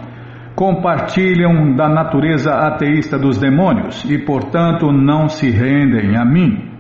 compartilham 0.55 1.75
da 1.75 1.88
natureza 1.88 2.51
ateísta 2.51 3.17
dos 3.17 3.38
demônios 3.38 4.03
e, 4.05 4.17
portanto, 4.17 4.91
não 4.91 5.29
se 5.29 5.51
rendem 5.51 6.17
a 6.17 6.25
mim. 6.25 6.71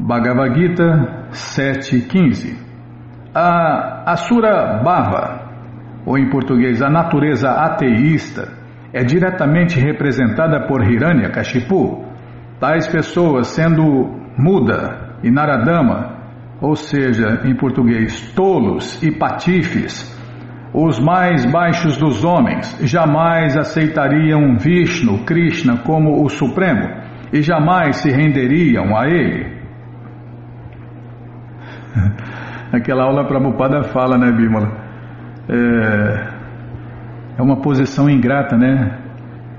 Bhagavad 0.00 0.58
Gita 0.58 1.28
7.15 1.30 2.56
A 3.32 4.10
Asura 4.10 4.82
Bhava, 4.82 5.40
ou 6.04 6.18
em 6.18 6.28
português, 6.28 6.82
a 6.82 6.90
natureza 6.90 7.48
ateísta, 7.48 8.48
é 8.92 9.04
diretamente 9.04 9.78
representada 9.78 10.66
por 10.66 10.82
Hiranyakashipu. 10.82 12.04
Tais 12.58 12.88
pessoas, 12.88 13.46
sendo 13.48 13.84
Muda 14.36 15.14
e 15.22 15.30
Naradama, 15.30 16.17
ou 16.60 16.74
seja, 16.74 17.42
em 17.44 17.54
português, 17.54 18.32
tolos 18.34 19.00
e 19.02 19.10
patifes, 19.10 20.16
os 20.74 20.98
mais 20.98 21.44
baixos 21.50 21.96
dos 21.96 22.24
homens, 22.24 22.76
jamais 22.82 23.56
aceitariam 23.56 24.56
Vishnu, 24.58 25.24
Krishna, 25.24 25.78
como 25.78 26.22
o 26.22 26.28
Supremo 26.28 26.86
e 27.32 27.42
jamais 27.42 27.96
se 27.96 28.10
renderiam 28.10 28.96
a 28.96 29.06
ele. 29.06 29.58
Aquela 32.72 33.04
aula 33.04 33.26
Prabhupada 33.26 33.84
fala, 33.84 34.18
né, 34.18 34.30
Bímola? 34.30 34.68
É, 35.48 36.38
é 37.38 37.42
uma 37.42 37.60
posição 37.60 38.10
ingrata, 38.10 38.56
né? 38.56 39.07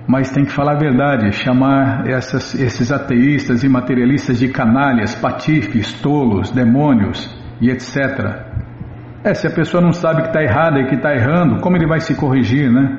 Mas 0.10 0.32
tem 0.32 0.44
que 0.44 0.52
falar 0.52 0.72
a 0.72 0.80
verdade, 0.80 1.32
chamar 1.34 2.08
essas, 2.08 2.56
esses 2.56 2.92
ateístas 2.92 3.64
e 3.64 3.70
materialistas 3.70 4.40
de 4.40 4.48
canalhas, 4.48 5.14
patifes, 5.14 5.94
tolos, 6.02 6.50
demônios 6.50 7.30
e 7.62 7.70
etc. 7.70 7.96
É, 9.24 9.36
se 9.36 9.46
a 9.46 9.52
pessoa 9.52 9.84
não 9.84 9.92
sabe 9.92 10.24
que 10.24 10.30
está 10.30 10.42
errada 10.42 10.80
e 10.80 10.88
que 10.88 10.96
está 10.96 11.14
errando, 11.14 11.62
como 11.62 11.76
ele 11.76 11.86
vai 11.86 12.00
se 12.00 12.16
corrigir, 12.16 12.72
né? 12.72 12.98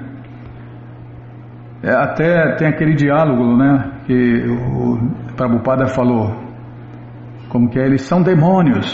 É, 1.83 1.91
até 1.91 2.55
tem 2.55 2.69
aquele 2.69 2.95
diálogo, 2.95 3.57
né, 3.57 3.91
que 4.07 4.45
o 4.47 5.35
Prabhupada 5.35 5.87
falou, 5.87 6.31
como 7.49 7.69
que 7.71 7.81
é, 7.81 7.87
eles 7.87 8.03
são 8.03 8.23
demônios, 8.23 8.87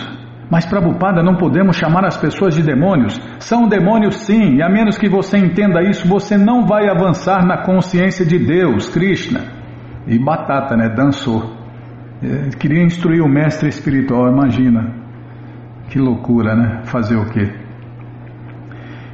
mas, 0.51 0.65
Prabhupada, 0.65 1.23
não 1.23 1.35
podemos 1.35 1.77
chamar 1.77 2.05
as 2.05 2.17
pessoas 2.17 2.55
de 2.55 2.63
demônios. 2.63 3.21
São 3.41 3.69
demônios 3.69 4.17
sim, 4.21 4.57
e 4.57 4.63
a 4.63 4.69
menos 4.69 4.97
que 4.97 5.09
você 5.09 5.37
entenda 5.39 5.83
isso, 5.83 6.07
você 6.07 6.39
não 6.39 6.65
vai 6.65 6.89
avançar 6.89 7.45
na 7.45 7.65
consciência 7.65 8.25
de 8.25 8.39
Deus, 8.39 8.89
Krishna. 8.89 9.41
E 10.07 10.17
batata, 10.19 10.77
né? 10.77 10.89
Dançou. 10.89 11.53
É, 12.23 12.51
queria 12.59 12.83
instruir 12.83 13.23
o 13.23 13.29
mestre 13.29 13.69
espiritual, 13.69 14.29
imagina. 14.29 14.95
Que 15.91 15.99
loucura, 15.99 16.55
né? 16.55 16.83
Fazer 16.85 17.17
o 17.17 17.27
quê? 17.27 17.53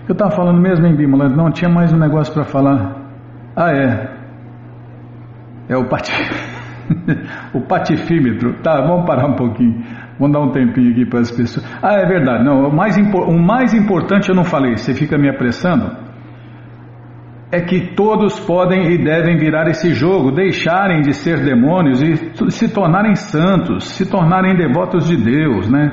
Eu 0.07 0.13
estava 0.13 0.33
falando 0.33 0.61
mesmo 0.61 0.87
em 0.87 0.95
Bímola, 0.95 1.29
não 1.29 1.51
tinha 1.51 1.71
mais 1.71 1.93
um 1.93 1.99
negócio 1.99 2.33
para 2.35 2.45
falar. 2.45 2.97
Ah, 3.57 3.73
é. 3.73 4.17
É 5.69 5.77
o, 5.77 5.89
pati... 5.89 6.13
o 7.55 7.61
patifímetro. 7.63 8.55
Tá, 8.63 8.83
vamos 8.83 9.07
parar 9.07 9.29
um 9.29 9.37
pouquinho. 9.37 9.83
Vamos 10.23 10.35
dar 10.35 10.41
um 10.41 10.53
tempinho 10.53 10.93
aqui 10.93 11.05
para 11.05 11.19
as 11.19 11.33
pessoas. 11.33 11.67
Ah, 11.83 11.95
é 11.95 12.07
verdade. 12.07 12.45
Não, 12.45 12.69
o 12.69 12.73
mais, 12.73 12.97
o 12.97 13.37
mais 13.37 13.75
importante 13.75 14.29
eu 14.29 14.37
não 14.37 14.45
falei. 14.45 14.77
Você 14.77 14.95
fica 14.95 15.19
me 15.19 15.29
apressando? 15.29 15.97
É 17.51 17.61
que 17.61 17.97
todos 17.97 18.39
podem 18.39 18.93
e 18.93 18.99
devem 18.99 19.37
virar 19.37 19.67
esse 19.67 19.93
jogo, 19.93 20.31
deixarem 20.31 21.01
de 21.01 21.13
ser 21.13 21.41
demônios 21.45 22.01
e 22.01 22.51
se 22.53 22.73
tornarem 22.73 23.17
santos, 23.17 23.83
se 23.83 24.09
tornarem 24.09 24.55
devotos 24.55 25.09
de 25.09 25.17
Deus, 25.17 25.69
né? 25.69 25.91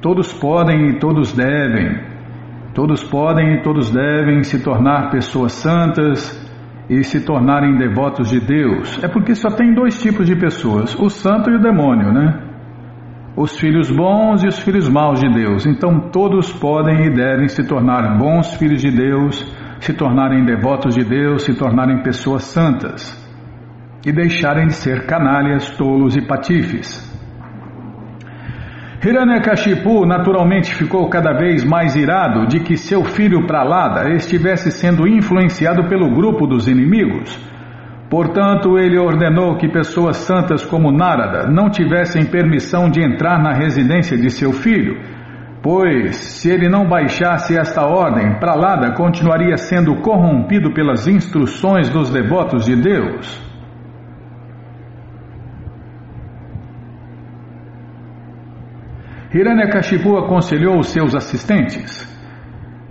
Todos 0.00 0.32
podem 0.32 0.88
e 0.88 0.98
todos 0.98 1.32
devem. 1.32 2.00
Todos 2.74 3.04
podem 3.04 3.54
e 3.54 3.62
todos 3.62 3.92
devem 3.92 4.42
se 4.42 4.60
tornar 4.60 5.08
pessoas 5.12 5.52
santas 5.52 6.36
e 6.90 7.04
se 7.04 7.24
tornarem 7.24 7.78
devotos 7.78 8.28
de 8.28 8.40
Deus. 8.40 9.00
É 9.04 9.06
porque 9.06 9.36
só 9.36 9.50
tem 9.50 9.72
dois 9.72 10.02
tipos 10.02 10.26
de 10.26 10.34
pessoas: 10.34 10.98
o 10.98 11.08
santo 11.08 11.48
e 11.48 11.54
o 11.54 11.60
demônio, 11.60 12.12
né? 12.12 12.51
Os 13.36 13.58
filhos 13.58 13.90
bons 13.90 14.44
e 14.44 14.46
os 14.46 14.58
filhos 14.58 14.88
maus 14.88 15.20
de 15.20 15.28
Deus. 15.32 15.64
Então 15.66 16.10
todos 16.10 16.52
podem 16.52 17.06
e 17.06 17.10
devem 17.10 17.48
se 17.48 17.66
tornar 17.66 18.18
bons 18.18 18.54
filhos 18.56 18.82
de 18.82 18.90
Deus, 18.90 19.44
se 19.80 19.94
tornarem 19.94 20.44
devotos 20.44 20.94
de 20.94 21.02
Deus, 21.02 21.44
se 21.44 21.54
tornarem 21.54 22.02
pessoas 22.02 22.44
santas 22.44 23.20
e 24.04 24.12
deixarem 24.12 24.66
de 24.66 24.74
ser 24.74 25.06
canalhas, 25.06 25.70
tolos 25.76 26.16
e 26.16 26.22
patifes. 26.22 27.10
Hiranyakashipu 29.04 30.06
naturalmente 30.06 30.74
ficou 30.74 31.08
cada 31.08 31.32
vez 31.32 31.64
mais 31.64 31.96
irado 31.96 32.46
de 32.46 32.60
que 32.60 32.76
seu 32.76 33.02
filho 33.02 33.46
Pralada 33.46 34.12
estivesse 34.14 34.70
sendo 34.70 35.08
influenciado 35.08 35.88
pelo 35.88 36.14
grupo 36.14 36.46
dos 36.46 36.68
inimigos. 36.68 37.36
Portanto, 38.12 38.78
ele 38.78 38.98
ordenou 38.98 39.56
que 39.56 39.66
pessoas 39.66 40.18
santas 40.18 40.62
como 40.66 40.92
Narada 40.92 41.50
não 41.50 41.70
tivessem 41.70 42.26
permissão 42.26 42.90
de 42.90 43.02
entrar 43.02 43.42
na 43.42 43.54
residência 43.54 44.18
de 44.18 44.28
seu 44.28 44.52
filho, 44.52 45.00
pois 45.62 46.16
se 46.16 46.50
ele 46.50 46.68
não 46.68 46.86
baixasse 46.86 47.56
esta 47.58 47.86
ordem, 47.86 48.38
Pralada 48.38 48.92
continuaria 48.92 49.56
sendo 49.56 49.96
corrompido 50.02 50.74
pelas 50.74 51.08
instruções 51.08 51.88
dos 51.88 52.10
devotos 52.10 52.66
de 52.66 52.76
Deus. 52.76 53.40
Hiranyakashipu 59.32 60.18
aconselhou 60.18 60.78
os 60.78 60.88
seus 60.88 61.14
assistentes: 61.14 62.11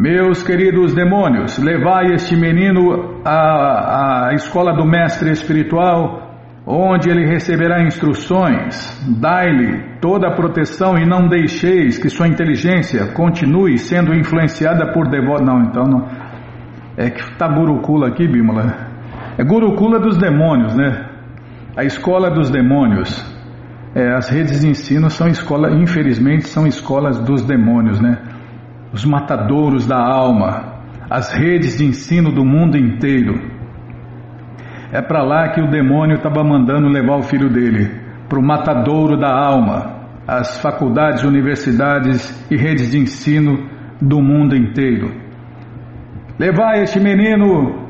Meus 0.01 0.41
queridos 0.41 0.95
demônios, 0.95 1.59
levai 1.59 2.15
este 2.15 2.35
menino 2.35 3.21
à, 3.23 4.29
à 4.29 4.33
escola 4.33 4.73
do 4.73 4.83
mestre 4.83 5.29
espiritual, 5.29 6.39
onde 6.65 7.07
ele 7.07 7.23
receberá 7.27 7.83
instruções. 7.83 8.99
Dai-lhe 9.21 9.99
toda 10.01 10.27
a 10.27 10.35
proteção 10.35 10.97
e 10.97 11.05
não 11.05 11.27
deixeis 11.27 11.99
que 11.99 12.09
sua 12.09 12.27
inteligência 12.27 13.13
continue 13.13 13.77
sendo 13.77 14.11
influenciada 14.15 14.91
por 14.91 15.07
devotos. 15.07 15.45
Não, 15.45 15.61
então 15.61 15.83
não. 15.83 16.07
É 16.97 17.11
que 17.11 17.21
está 17.21 17.47
Gurukula 17.47 18.07
aqui, 18.07 18.27
Bímola. 18.27 18.73
É 19.37 19.43
Gurukula 19.43 19.99
dos 19.99 20.17
demônios, 20.17 20.75
né? 20.75 21.09
A 21.77 21.83
escola 21.83 22.31
dos 22.31 22.49
demônios. 22.49 23.23
É, 23.93 24.15
as 24.15 24.29
redes 24.29 24.61
de 24.61 24.67
ensino 24.67 25.11
são 25.11 25.27
escolas, 25.27 25.79
infelizmente, 25.79 26.47
são 26.47 26.65
escolas 26.65 27.19
dos 27.19 27.45
demônios, 27.45 28.01
né? 28.01 28.17
Os 28.93 29.05
matadouros 29.05 29.87
da 29.87 29.97
alma, 29.97 30.81
as 31.09 31.33
redes 31.33 31.77
de 31.77 31.85
ensino 31.85 32.31
do 32.31 32.45
mundo 32.45 32.77
inteiro. 32.77 33.51
É 34.91 35.01
para 35.01 35.23
lá 35.23 35.49
que 35.49 35.61
o 35.61 35.69
demônio 35.69 36.17
estava 36.17 36.43
mandando 36.43 36.87
levar 36.87 37.17
o 37.17 37.23
filho 37.23 37.49
dele, 37.49 37.89
para 38.29 38.39
o 38.39 38.43
matadouro 38.43 39.17
da 39.17 39.29
alma, 39.29 40.01
as 40.27 40.61
faculdades, 40.61 41.23
universidades 41.23 42.47
e 42.49 42.55
redes 42.55 42.91
de 42.91 42.97
ensino 42.97 43.69
do 44.01 44.21
mundo 44.21 44.55
inteiro. 44.55 45.11
Levar 46.39 46.81
este 46.81 46.99
menino 46.99 47.87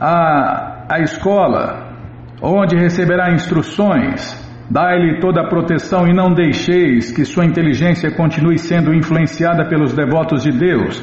à, 0.00 0.86
à 0.88 1.00
escola, 1.00 1.94
onde 2.42 2.76
receberá 2.76 3.32
instruções 3.32 4.39
Dai-lhe 4.70 5.18
toda 5.18 5.40
a 5.40 5.48
proteção 5.48 6.06
e 6.06 6.14
não 6.14 6.32
deixeis 6.32 7.10
que 7.10 7.24
sua 7.24 7.44
inteligência 7.44 8.14
continue 8.14 8.56
sendo 8.56 8.94
influenciada 8.94 9.68
pelos 9.68 9.92
devotos 9.92 10.44
de 10.44 10.52
Deus, 10.52 11.02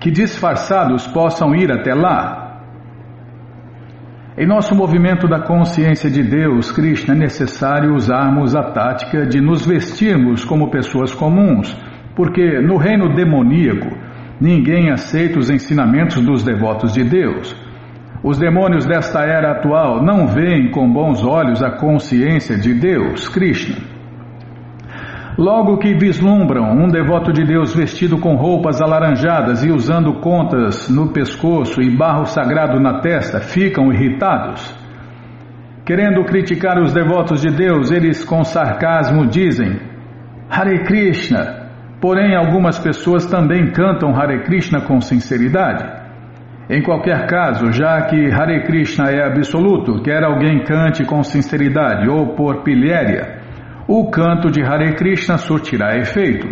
que 0.00 0.10
disfarçados 0.10 1.06
possam 1.06 1.54
ir 1.54 1.70
até 1.70 1.92
lá. 1.92 2.42
Em 4.38 4.46
nosso 4.46 4.74
movimento 4.74 5.28
da 5.28 5.40
consciência 5.40 6.10
de 6.10 6.22
Deus, 6.22 6.72
Krishna, 6.72 7.14
é 7.14 7.18
necessário 7.18 7.94
usarmos 7.94 8.56
a 8.56 8.62
tática 8.62 9.26
de 9.26 9.42
nos 9.42 9.66
vestirmos 9.66 10.42
como 10.42 10.70
pessoas 10.70 11.12
comuns, 11.12 11.76
porque 12.16 12.62
no 12.62 12.78
reino 12.78 13.14
demoníaco 13.14 13.94
ninguém 14.40 14.90
aceita 14.90 15.38
os 15.38 15.50
ensinamentos 15.50 16.18
dos 16.22 16.42
devotos 16.42 16.94
de 16.94 17.04
Deus. 17.04 17.54
Os 18.22 18.38
demônios 18.38 18.86
desta 18.86 19.24
era 19.24 19.50
atual 19.50 20.00
não 20.00 20.28
veem 20.28 20.70
com 20.70 20.88
bons 20.92 21.24
olhos 21.24 21.60
a 21.60 21.72
consciência 21.72 22.56
de 22.56 22.72
Deus, 22.72 23.28
Krishna. 23.28 23.76
Logo 25.36 25.78
que 25.78 25.94
vislumbram 25.94 26.70
um 26.70 26.88
devoto 26.88 27.32
de 27.32 27.44
Deus 27.44 27.74
vestido 27.74 28.18
com 28.18 28.36
roupas 28.36 28.80
alaranjadas 28.80 29.64
e 29.64 29.72
usando 29.72 30.20
contas 30.20 30.88
no 30.88 31.08
pescoço 31.08 31.82
e 31.82 31.90
barro 31.90 32.26
sagrado 32.26 32.78
na 32.78 33.00
testa, 33.00 33.40
ficam 33.40 33.92
irritados. 33.92 34.72
Querendo 35.84 36.22
criticar 36.24 36.78
os 36.78 36.92
devotos 36.92 37.40
de 37.40 37.50
Deus, 37.50 37.90
eles 37.90 38.24
com 38.24 38.44
sarcasmo 38.44 39.26
dizem: 39.26 39.80
Hare 40.48 40.84
Krishna. 40.84 41.70
Porém, 42.00 42.36
algumas 42.36 42.78
pessoas 42.78 43.26
também 43.26 43.72
cantam 43.72 44.14
Hare 44.14 44.44
Krishna 44.44 44.82
com 44.82 45.00
sinceridade. 45.00 46.01
Em 46.70 46.80
qualquer 46.80 47.26
caso, 47.26 47.72
já 47.72 48.02
que 48.02 48.30
Hare 48.30 48.62
Krishna 48.64 49.10
é 49.10 49.26
absoluto, 49.26 50.00
quer 50.00 50.22
alguém 50.22 50.62
cante 50.62 51.04
com 51.04 51.22
sinceridade 51.22 52.08
ou 52.08 52.34
por 52.36 52.62
pilhéria, 52.62 53.40
o 53.88 54.08
canto 54.10 54.48
de 54.48 54.62
Hare 54.62 54.94
Krishna 54.94 55.38
surtirá 55.38 55.96
efeito. 55.98 56.48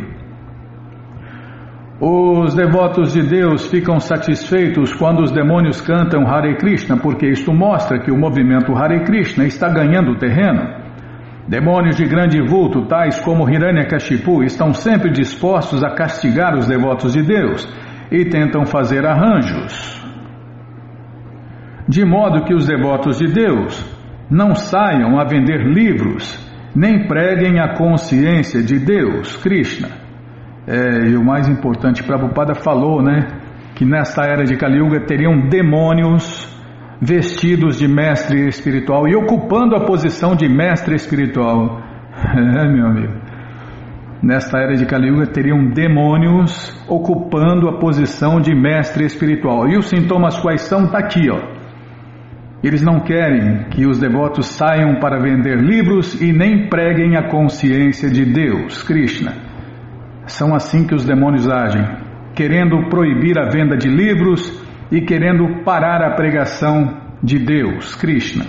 Os 2.00 2.54
devotos 2.54 3.12
de 3.12 3.22
Deus 3.22 3.68
ficam 3.68 4.00
satisfeitos 4.00 4.92
quando 4.92 5.22
os 5.22 5.30
demônios 5.30 5.80
cantam 5.80 6.26
Hare 6.26 6.56
Krishna, 6.56 6.96
porque 6.96 7.28
isto 7.28 7.52
mostra 7.52 8.00
que 8.00 8.10
o 8.10 8.18
movimento 8.18 8.74
Hare 8.74 9.04
Krishna 9.04 9.46
está 9.46 9.68
ganhando 9.68 10.18
terreno. 10.18 10.80
Demônios 11.46 11.96
de 11.96 12.04
grande 12.04 12.40
vulto, 12.42 12.86
tais 12.86 13.20
como 13.20 13.48
Hiranyakashipu, 13.48 14.42
estão 14.42 14.74
sempre 14.74 15.10
dispostos 15.10 15.84
a 15.84 15.90
castigar 15.90 16.56
os 16.56 16.66
devotos 16.66 17.12
de 17.12 17.22
Deus 17.22 17.68
e 18.10 18.24
tentam 18.24 18.64
fazer 18.64 19.06
arranjos 19.06 19.99
de 21.90 22.04
modo 22.04 22.44
que 22.44 22.54
os 22.54 22.68
devotos 22.68 23.18
de 23.18 23.26
Deus 23.26 23.84
não 24.30 24.54
saiam 24.54 25.18
a 25.18 25.24
vender 25.24 25.66
livros, 25.66 26.38
nem 26.74 27.08
preguem 27.08 27.58
a 27.58 27.74
consciência 27.74 28.62
de 28.62 28.78
Deus, 28.78 29.36
Krishna. 29.38 29.88
É, 30.68 31.08
e 31.08 31.16
o 31.16 31.24
mais 31.24 31.48
importante, 31.48 32.04
Prabhupada 32.04 32.54
falou, 32.54 33.02
né, 33.02 33.26
que 33.74 33.84
nesta 33.84 34.22
era 34.24 34.44
de 34.44 34.56
Kali 34.56 34.78
Yuga 34.78 35.00
teriam 35.04 35.48
demônios 35.48 36.48
vestidos 37.02 37.76
de 37.76 37.88
mestre 37.88 38.46
espiritual 38.46 39.08
e 39.08 39.16
ocupando 39.16 39.74
a 39.74 39.84
posição 39.84 40.36
de 40.36 40.48
mestre 40.48 40.94
espiritual. 40.94 41.80
É, 42.22 42.68
meu 42.68 42.86
amigo. 42.86 43.14
Nesta 44.22 44.58
era 44.58 44.74
de 44.74 44.84
Kali 44.84 45.08
Yuga 45.08 45.26
teriam 45.26 45.70
demônios 45.70 46.76
ocupando 46.86 47.68
a 47.68 47.78
posição 47.78 48.38
de 48.40 48.54
mestre 48.54 49.04
espiritual. 49.06 49.66
E 49.68 49.78
os 49.78 49.88
sintomas 49.88 50.38
quais 50.38 50.62
são? 50.62 50.84
Está 50.84 50.98
aqui, 50.98 51.30
ó. 51.30 51.59
Eles 52.62 52.82
não 52.82 53.00
querem 53.00 53.70
que 53.70 53.86
os 53.86 53.98
devotos 53.98 54.46
saiam 54.46 55.00
para 55.00 55.18
vender 55.18 55.56
livros 55.56 56.20
e 56.20 56.30
nem 56.30 56.68
preguem 56.68 57.16
a 57.16 57.28
consciência 57.28 58.10
de 58.10 58.24
Deus, 58.24 58.82
Krishna. 58.82 59.32
São 60.26 60.54
assim 60.54 60.86
que 60.86 60.94
os 60.94 61.04
demônios 61.04 61.48
agem, 61.48 61.82
querendo 62.34 62.88
proibir 62.90 63.38
a 63.38 63.48
venda 63.48 63.76
de 63.76 63.88
livros 63.88 64.62
e 64.92 65.00
querendo 65.00 65.64
parar 65.64 66.02
a 66.02 66.14
pregação 66.14 67.00
de 67.22 67.38
Deus, 67.38 67.94
Krishna. 67.94 68.44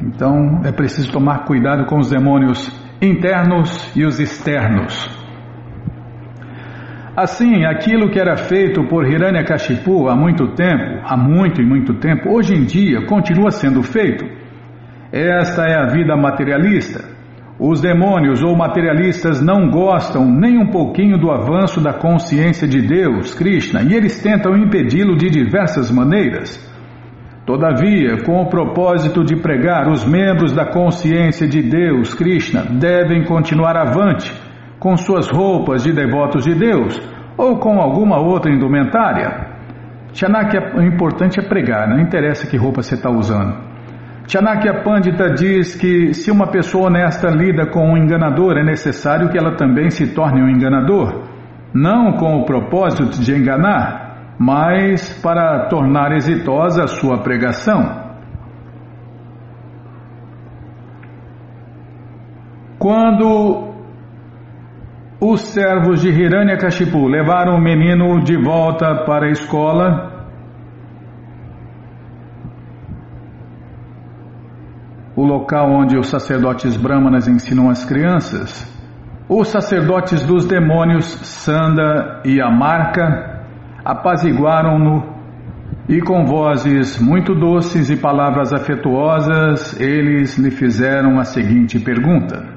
Então 0.00 0.60
é 0.64 0.70
preciso 0.70 1.10
tomar 1.10 1.44
cuidado 1.44 1.86
com 1.86 1.98
os 1.98 2.10
demônios 2.10 2.70
internos 3.02 3.90
e 3.96 4.04
os 4.04 4.20
externos. 4.20 5.25
Assim, 7.16 7.64
aquilo 7.64 8.10
que 8.10 8.20
era 8.20 8.36
feito 8.36 8.84
por 8.84 9.10
Hiranyakashipu 9.10 10.06
há 10.06 10.14
muito 10.14 10.48
tempo, 10.48 11.00
há 11.02 11.16
muito 11.16 11.62
e 11.62 11.64
muito 11.64 11.94
tempo, 11.94 12.28
hoje 12.28 12.52
em 12.52 12.64
dia 12.64 13.06
continua 13.06 13.50
sendo 13.50 13.82
feito. 13.82 14.26
Esta 15.10 15.62
é 15.62 15.78
a 15.78 15.86
vida 15.86 16.14
materialista. 16.14 17.02
Os 17.58 17.80
demônios 17.80 18.42
ou 18.42 18.54
materialistas 18.54 19.40
não 19.40 19.70
gostam 19.70 20.30
nem 20.30 20.58
um 20.58 20.66
pouquinho 20.66 21.16
do 21.16 21.30
avanço 21.30 21.80
da 21.80 21.94
consciência 21.94 22.68
de 22.68 22.82
Deus, 22.82 23.34
Krishna, 23.34 23.82
e 23.82 23.94
eles 23.94 24.22
tentam 24.22 24.54
impedi-lo 24.54 25.16
de 25.16 25.30
diversas 25.30 25.90
maneiras. 25.90 26.60
Todavia, 27.46 28.24
com 28.26 28.42
o 28.42 28.50
propósito 28.50 29.24
de 29.24 29.36
pregar, 29.36 29.88
os 29.88 30.04
membros 30.04 30.52
da 30.52 30.66
consciência 30.66 31.48
de 31.48 31.62
Deus, 31.62 32.12
Krishna, 32.12 32.62
devem 32.62 33.24
continuar 33.24 33.74
avante 33.74 34.45
com 34.78 34.96
suas 34.96 35.30
roupas 35.30 35.84
de 35.84 35.92
devotos 35.92 36.44
de 36.44 36.54
Deus 36.54 37.00
ou 37.36 37.58
com 37.58 37.80
alguma 37.80 38.18
outra 38.18 38.50
indumentária. 38.52 39.54
Chanakya, 40.12 40.72
o 40.76 40.82
importante 40.82 41.38
é 41.38 41.42
pregar, 41.46 41.88
não 41.88 42.00
interessa 42.00 42.46
que 42.46 42.56
roupa 42.56 42.82
você 42.82 42.94
está 42.94 43.10
usando. 43.10 43.54
Chanakya 44.26 44.82
Pandita 44.82 45.30
diz 45.34 45.76
que 45.76 46.12
se 46.14 46.30
uma 46.30 46.48
pessoa 46.48 46.86
honesta 46.86 47.28
lida 47.28 47.66
com 47.66 47.92
um 47.92 47.96
enganador, 47.96 48.56
é 48.56 48.64
necessário 48.64 49.28
que 49.28 49.38
ela 49.38 49.56
também 49.56 49.90
se 49.90 50.14
torne 50.14 50.42
um 50.42 50.48
enganador, 50.48 51.22
não 51.72 52.14
com 52.14 52.40
o 52.40 52.44
propósito 52.44 53.20
de 53.20 53.32
enganar, 53.32 54.34
mas 54.38 55.12
para 55.22 55.68
tornar 55.68 56.12
exitosa 56.12 56.84
a 56.84 56.88
sua 56.88 57.18
pregação. 57.18 58.04
Quando 62.78 63.75
os 65.20 65.40
servos 65.40 66.02
de 66.02 66.10
Hiranyakashipu 66.10 67.08
levaram 67.08 67.56
o 67.56 67.60
menino 67.60 68.22
de 68.22 68.36
volta 68.36 69.04
para 69.06 69.26
a 69.26 69.30
escola, 69.30 70.12
o 75.16 75.24
local 75.24 75.70
onde 75.70 75.96
os 75.96 76.08
sacerdotes 76.08 76.76
brahmanas 76.76 77.26
ensinam 77.26 77.70
as 77.70 77.82
crianças, 77.84 78.70
os 79.26 79.48
sacerdotes 79.48 80.22
dos 80.24 80.44
demônios 80.44 81.06
Sanda 81.06 82.20
e 82.24 82.40
Amarca 82.40 83.46
apaziguaram-no 83.82 85.16
e 85.88 86.00
com 86.00 86.26
vozes 86.26 87.00
muito 87.00 87.34
doces 87.34 87.88
e 87.88 87.96
palavras 87.96 88.52
afetuosas 88.52 89.80
eles 89.80 90.36
lhe 90.36 90.50
fizeram 90.50 91.18
a 91.18 91.24
seguinte 91.24 91.78
pergunta. 91.78 92.55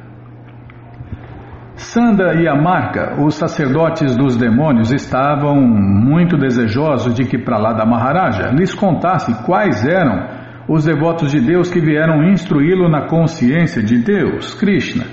Sanda 1.79 2.33
e 2.35 2.47
Amarca, 2.47 3.15
os 3.21 3.35
sacerdotes 3.35 4.15
dos 4.15 4.35
demônios, 4.35 4.91
estavam 4.91 5.55
muito 5.61 6.37
desejosos 6.37 7.13
de 7.13 7.23
que 7.23 7.37
Pralada 7.37 7.85
Maharaja 7.85 8.49
lhes 8.51 8.73
contasse 8.73 9.33
quais 9.45 9.85
eram 9.85 10.27
os 10.67 10.83
devotos 10.83 11.31
de 11.31 11.39
Deus 11.39 11.71
que 11.71 11.79
vieram 11.79 12.29
instruí-lo 12.29 12.89
na 12.89 13.07
consciência 13.07 13.81
de 13.81 13.97
Deus, 13.97 14.53
Krishna. 14.55 15.05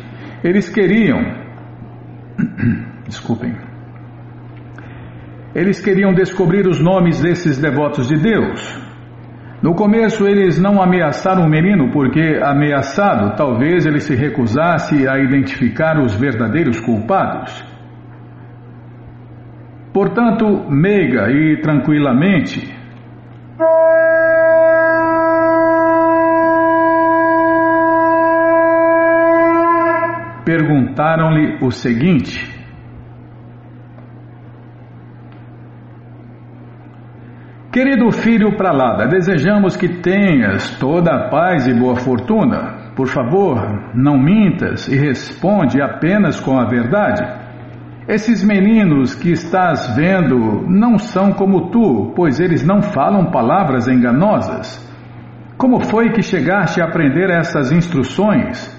Eles 0.42 0.68
queriam. 0.68 1.20
Desculpem. 3.06 3.54
Eles 5.54 5.80
queriam 5.80 6.12
descobrir 6.12 6.66
os 6.66 6.82
nomes 6.82 7.20
desses 7.20 7.58
devotos 7.58 8.08
de 8.08 8.16
Deus. 8.16 8.85
No 9.62 9.74
começo, 9.74 10.26
eles 10.26 10.60
não 10.60 10.82
ameaçaram 10.82 11.44
o 11.46 11.48
menino 11.48 11.90
porque, 11.90 12.38
ameaçado, 12.42 13.36
talvez 13.36 13.86
ele 13.86 14.00
se 14.00 14.14
recusasse 14.14 15.08
a 15.08 15.18
identificar 15.18 15.98
os 15.98 16.14
verdadeiros 16.14 16.78
culpados. 16.80 17.64
Portanto, 19.94 20.70
meiga 20.70 21.30
e 21.30 21.58
tranquilamente, 21.62 22.76
perguntaram-lhe 30.44 31.58
o 31.62 31.70
seguinte: 31.70 32.55
Querido 37.76 38.10
filho 38.10 38.56
Pralada, 38.56 39.06
desejamos 39.06 39.76
que 39.76 39.86
tenhas 40.00 40.70
toda 40.78 41.14
a 41.14 41.28
paz 41.28 41.66
e 41.66 41.74
boa 41.74 41.94
fortuna. 41.94 42.90
Por 42.96 43.06
favor, 43.06 43.92
não 43.94 44.16
mintas 44.16 44.88
e 44.88 44.96
responde 44.96 45.82
apenas 45.82 46.40
com 46.40 46.58
a 46.58 46.64
verdade. 46.64 47.22
Esses 48.08 48.42
meninos 48.42 49.14
que 49.14 49.30
estás 49.30 49.94
vendo 49.94 50.64
não 50.66 50.96
são 50.96 51.34
como 51.34 51.70
tu, 51.70 52.14
pois 52.16 52.40
eles 52.40 52.64
não 52.64 52.80
falam 52.80 53.30
palavras 53.30 53.86
enganosas. 53.86 54.82
Como 55.58 55.78
foi 55.84 56.12
que 56.12 56.22
chegaste 56.22 56.80
a 56.80 56.86
aprender 56.86 57.28
essas 57.28 57.70
instruções? 57.70 58.74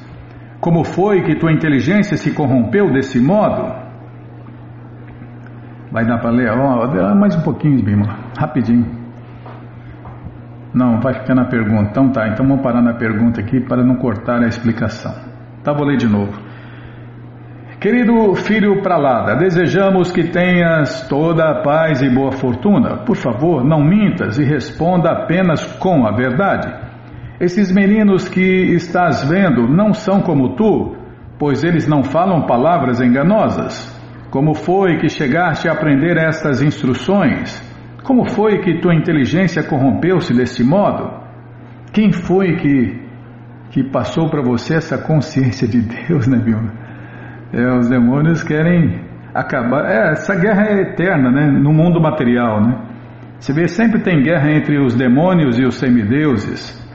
Como 0.60 0.84
foi 0.84 1.22
que 1.22 1.38
tua 1.38 1.54
inteligência 1.54 2.18
se 2.18 2.34
corrompeu 2.34 2.92
desse 2.92 3.20
modo? 3.20 3.77
Vai 5.92 6.06
dar 6.06 6.18
para 6.20 6.32
ler? 6.32 6.52
Oh, 6.52 7.16
mais 7.16 7.36
um 7.36 7.42
pouquinho, 7.42 7.82
Bímola, 7.84 8.18
rapidinho. 8.38 8.86
Não, 10.74 11.00
vai 11.00 11.14
ficar 11.14 11.34
na 11.34 11.46
pergunta. 11.46 11.90
Então 11.92 12.12
tá, 12.12 12.28
então 12.28 12.46
vamos 12.46 12.62
parar 12.62 12.82
na 12.82 12.94
pergunta 12.94 13.40
aqui 13.40 13.62
para 13.62 13.84
não 13.84 13.96
cortar 13.96 14.44
a 14.44 14.48
explicação. 14.48 15.14
Tá, 15.64 15.74
vou 15.74 15.86
ler 15.86 15.98
de 15.98 16.08
novo. 16.08 16.34
Querido 17.80 18.36
filho 18.36 18.82
Pralada, 18.82 19.36
desejamos 19.36 20.12
que 20.12 20.24
tenhas 20.26 21.08
toda 21.08 21.50
a 21.50 21.62
paz 21.62 22.02
e 22.02 22.10
boa 22.10 22.32
fortuna. 22.32 22.98
Por 22.98 23.16
favor, 23.16 23.64
não 23.64 23.84
mintas 23.84 24.38
e 24.38 24.44
responda 24.44 25.12
apenas 25.12 25.66
com 25.78 26.06
a 26.06 26.12
verdade. 26.12 26.74
Esses 27.40 27.72
meninos 27.72 28.28
que 28.28 28.42
estás 28.42 29.24
vendo 29.30 29.68
não 29.68 29.94
são 29.94 30.22
como 30.22 30.56
tu, 30.56 30.96
pois 31.40 31.64
eles 31.64 31.88
não 31.88 32.04
falam 32.04 32.48
palavras 32.48 33.00
enganosas. 33.00 33.97
Como 34.30 34.54
foi 34.54 34.98
que 34.98 35.10
chegaste 35.10 35.70
a 35.70 35.74
aprender 35.74 36.18
estas 36.18 36.62
instruções? 36.62 37.62
Como 38.04 38.30
foi 38.30 38.60
que 38.60 38.80
tua 38.80 38.94
inteligência 38.94 39.64
corrompeu-se 39.64 40.34
deste 40.34 40.64
modo? 40.64 41.10
Quem 41.94 42.12
foi 42.12 42.56
que, 42.58 43.02
que 43.72 43.84
passou 43.84 44.30
para 44.30 44.42
você 44.42 44.76
essa 44.76 44.98
consciência 44.98 45.68
de 45.68 45.82
Deus, 45.82 46.28
né, 46.28 46.38
Vilma? 46.38 46.74
É, 47.54 47.78
os 47.78 47.90
demônios 47.90 48.44
querem 48.44 49.02
acabar. 49.34 49.86
É, 49.90 50.12
essa 50.12 50.36
guerra 50.36 50.68
é 50.68 50.82
eterna, 50.82 51.32
né? 51.32 51.48
No 51.48 51.72
mundo 51.74 52.02
material, 52.02 52.62
né? 52.62 52.78
Você 53.40 53.54
vê, 53.54 53.68
sempre 53.68 54.02
tem 54.02 54.22
guerra 54.22 54.52
entre 54.52 54.78
os 54.80 54.96
demônios 54.96 55.60
e 55.60 55.64
os 55.64 55.76
semideuses 55.76 56.86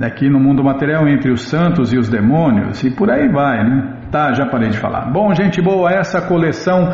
aqui 0.00 0.28
no 0.28 0.38
mundo 0.38 0.62
material 0.62 1.08
entre 1.08 1.32
os 1.32 1.42
santos 1.42 1.92
e 1.92 1.98
os 1.98 2.08
demônios 2.08 2.82
e 2.84 2.90
por 2.90 3.10
aí 3.10 3.28
vai, 3.28 3.64
né? 3.64 3.99
Tá, 4.10 4.32
já 4.32 4.46
parei 4.46 4.70
de 4.70 4.78
falar. 4.78 5.12
Bom, 5.12 5.32
gente 5.34 5.62
boa, 5.62 5.92
essa 5.92 6.20
coleção 6.20 6.88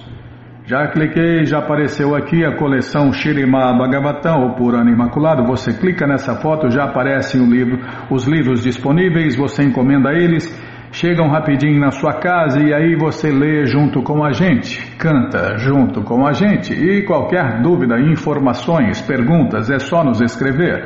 Já 0.65 0.89
cliquei, 0.89 1.45
já 1.45 1.59
apareceu 1.59 2.13
aqui 2.13 2.43
a 2.43 2.57
coleção 2.57 3.13
Shirima 3.13 3.73
Bhagavatam, 3.77 4.41
ou 4.41 4.55
Purana 4.55 4.91
Imaculado. 4.91 5.45
Você 5.45 5.71
clica 5.71 6.05
nessa 6.05 6.35
foto, 6.35 6.69
já 6.69 6.83
aparecem 6.83 7.39
o 7.39 7.49
livro, 7.49 7.79
os 8.11 8.27
livros 8.27 8.61
disponíveis, 8.61 9.37
você 9.37 9.63
encomenda 9.63 10.11
eles 10.11 10.53
chegam 10.91 11.29
rapidinho 11.29 11.79
na 11.79 11.91
sua 11.91 12.13
casa 12.13 12.59
e 12.61 12.73
aí 12.73 12.95
você 12.95 13.31
lê 13.31 13.65
junto 13.65 14.01
com 14.01 14.23
a 14.23 14.31
gente, 14.31 14.95
canta 14.97 15.57
junto 15.57 16.01
com 16.03 16.25
a 16.25 16.31
gente. 16.33 16.73
E 16.73 17.03
qualquer 17.03 17.61
dúvida, 17.61 17.99
informações, 17.99 19.01
perguntas, 19.01 19.69
é 19.69 19.77
só 19.79 20.03
nos 20.03 20.21
escrever. 20.21 20.85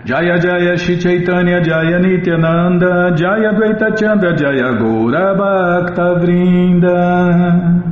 Jaya 0.05 0.37
Jaya 0.37 0.77
Shri 0.77 1.01
Chaitanya 1.01 1.63
Jaya 1.63 1.97
Nityananda 1.97 3.15
Jaya 3.17 3.53
Dvaita 3.53 3.97
Chandra 3.97 4.37
Jaya 4.37 4.77
Gaura 4.77 5.33
Bhakta 5.33 6.19
Vrinda 6.19 7.83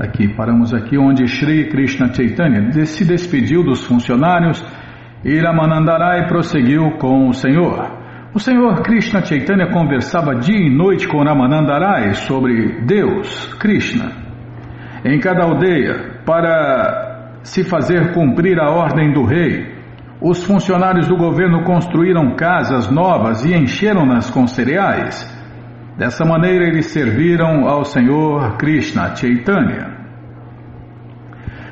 Aqui, 0.00 0.34
paramos 0.34 0.72
aqui 0.72 0.96
onde 0.96 1.26
Shri 1.26 1.68
Krishna 1.68 2.10
Chaitanya 2.10 2.72
se 2.86 3.04
despediu 3.04 3.62
dos 3.62 3.84
funcionários 3.84 4.64
e 5.22 5.38
Ramanandarai 5.38 6.26
prosseguiu 6.26 6.92
com 6.92 7.28
o 7.28 7.34
Senhor. 7.34 8.00
O 8.34 8.40
Senhor 8.40 8.80
Krishna 8.80 9.22
Chaitanya 9.22 9.70
conversava 9.70 10.34
dia 10.34 10.56
e 10.56 10.74
noite 10.74 11.06
com 11.06 11.22
Ramanandarai 11.22 12.14
sobre 12.14 12.80
Deus, 12.86 13.54
Krishna. 13.60 14.10
Em 15.04 15.20
cada 15.20 15.44
aldeia, 15.44 16.22
para 16.24 17.38
se 17.42 17.62
fazer 17.62 18.12
cumprir 18.14 18.58
a 18.58 18.70
ordem 18.70 19.12
do 19.12 19.24
rei, 19.24 19.71
os 20.22 20.44
funcionários 20.44 21.08
do 21.08 21.16
governo 21.16 21.64
construíram 21.64 22.36
casas 22.36 22.88
novas 22.88 23.44
e 23.44 23.52
encheram-nas 23.52 24.30
com 24.30 24.46
cereais. 24.46 25.28
Dessa 25.98 26.24
maneira, 26.24 26.64
eles 26.64 26.86
serviram 26.86 27.66
ao 27.68 27.84
Senhor 27.84 28.56
Krishna 28.56 29.16
Chaitanya. 29.16 30.00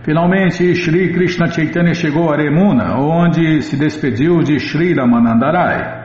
Finalmente, 0.03 0.75
Shri 0.75 1.13
Krishna 1.13 1.47
Chaitanya 1.47 1.95
chegou 1.95 2.33
a 2.33 2.37
Remuna, 2.37 2.99
onde 2.99 3.63
se 3.63 3.77
despediu 3.77 4.39
de 4.41 4.59
Shri 4.59 4.95
Ramanandarai. 4.95 6.01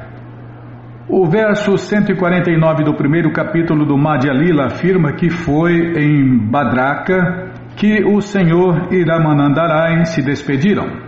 O 1.09 1.25
verso 1.25 1.77
149 1.77 2.83
do 2.83 2.93
primeiro 2.93 3.31
capítulo 3.31 3.85
do 3.85 3.97
Madhya 3.97 4.33
Lila 4.33 4.65
afirma 4.65 5.13
que 5.13 5.31
foi 5.31 5.93
em 5.97 6.37
Badraka 6.49 7.53
que 7.75 8.03
o 8.03 8.21
Senhor 8.21 8.93
e 8.93 9.03
Ramanandarai 9.03 10.05
se 10.05 10.21
despediram. 10.21 11.04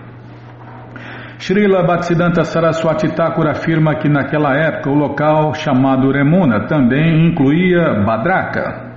Srila 1.40 1.84
Bhaktisiddhanta 1.84 2.44
Saraswati 2.44 3.10
Thakur 3.16 3.48
afirma 3.48 3.96
que 3.96 4.10
naquela 4.10 4.56
época 4.56 4.90
o 4.90 4.96
local 4.96 5.54
chamado 5.54 6.12
Remuna 6.12 6.66
também 6.68 7.28
incluía 7.28 7.94
Badraka. 8.04 8.88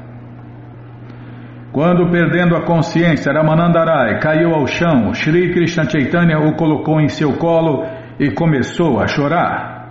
Quando 1.71 2.11
perdendo 2.11 2.57
a 2.57 2.65
consciência, 2.65 3.31
Ramanandarai 3.31 4.19
caiu 4.21 4.55
ao 4.55 4.67
chão, 4.67 5.13
Sri 5.13 5.53
Krishna 5.53 5.89
Chaitanya 5.89 6.39
o 6.39 6.57
colocou 6.57 6.99
em 6.99 7.09
seu 7.09 7.37
colo 7.37 7.85
e 8.19 8.31
começou 8.31 8.99
a 9.01 9.07
chorar. 9.07 9.89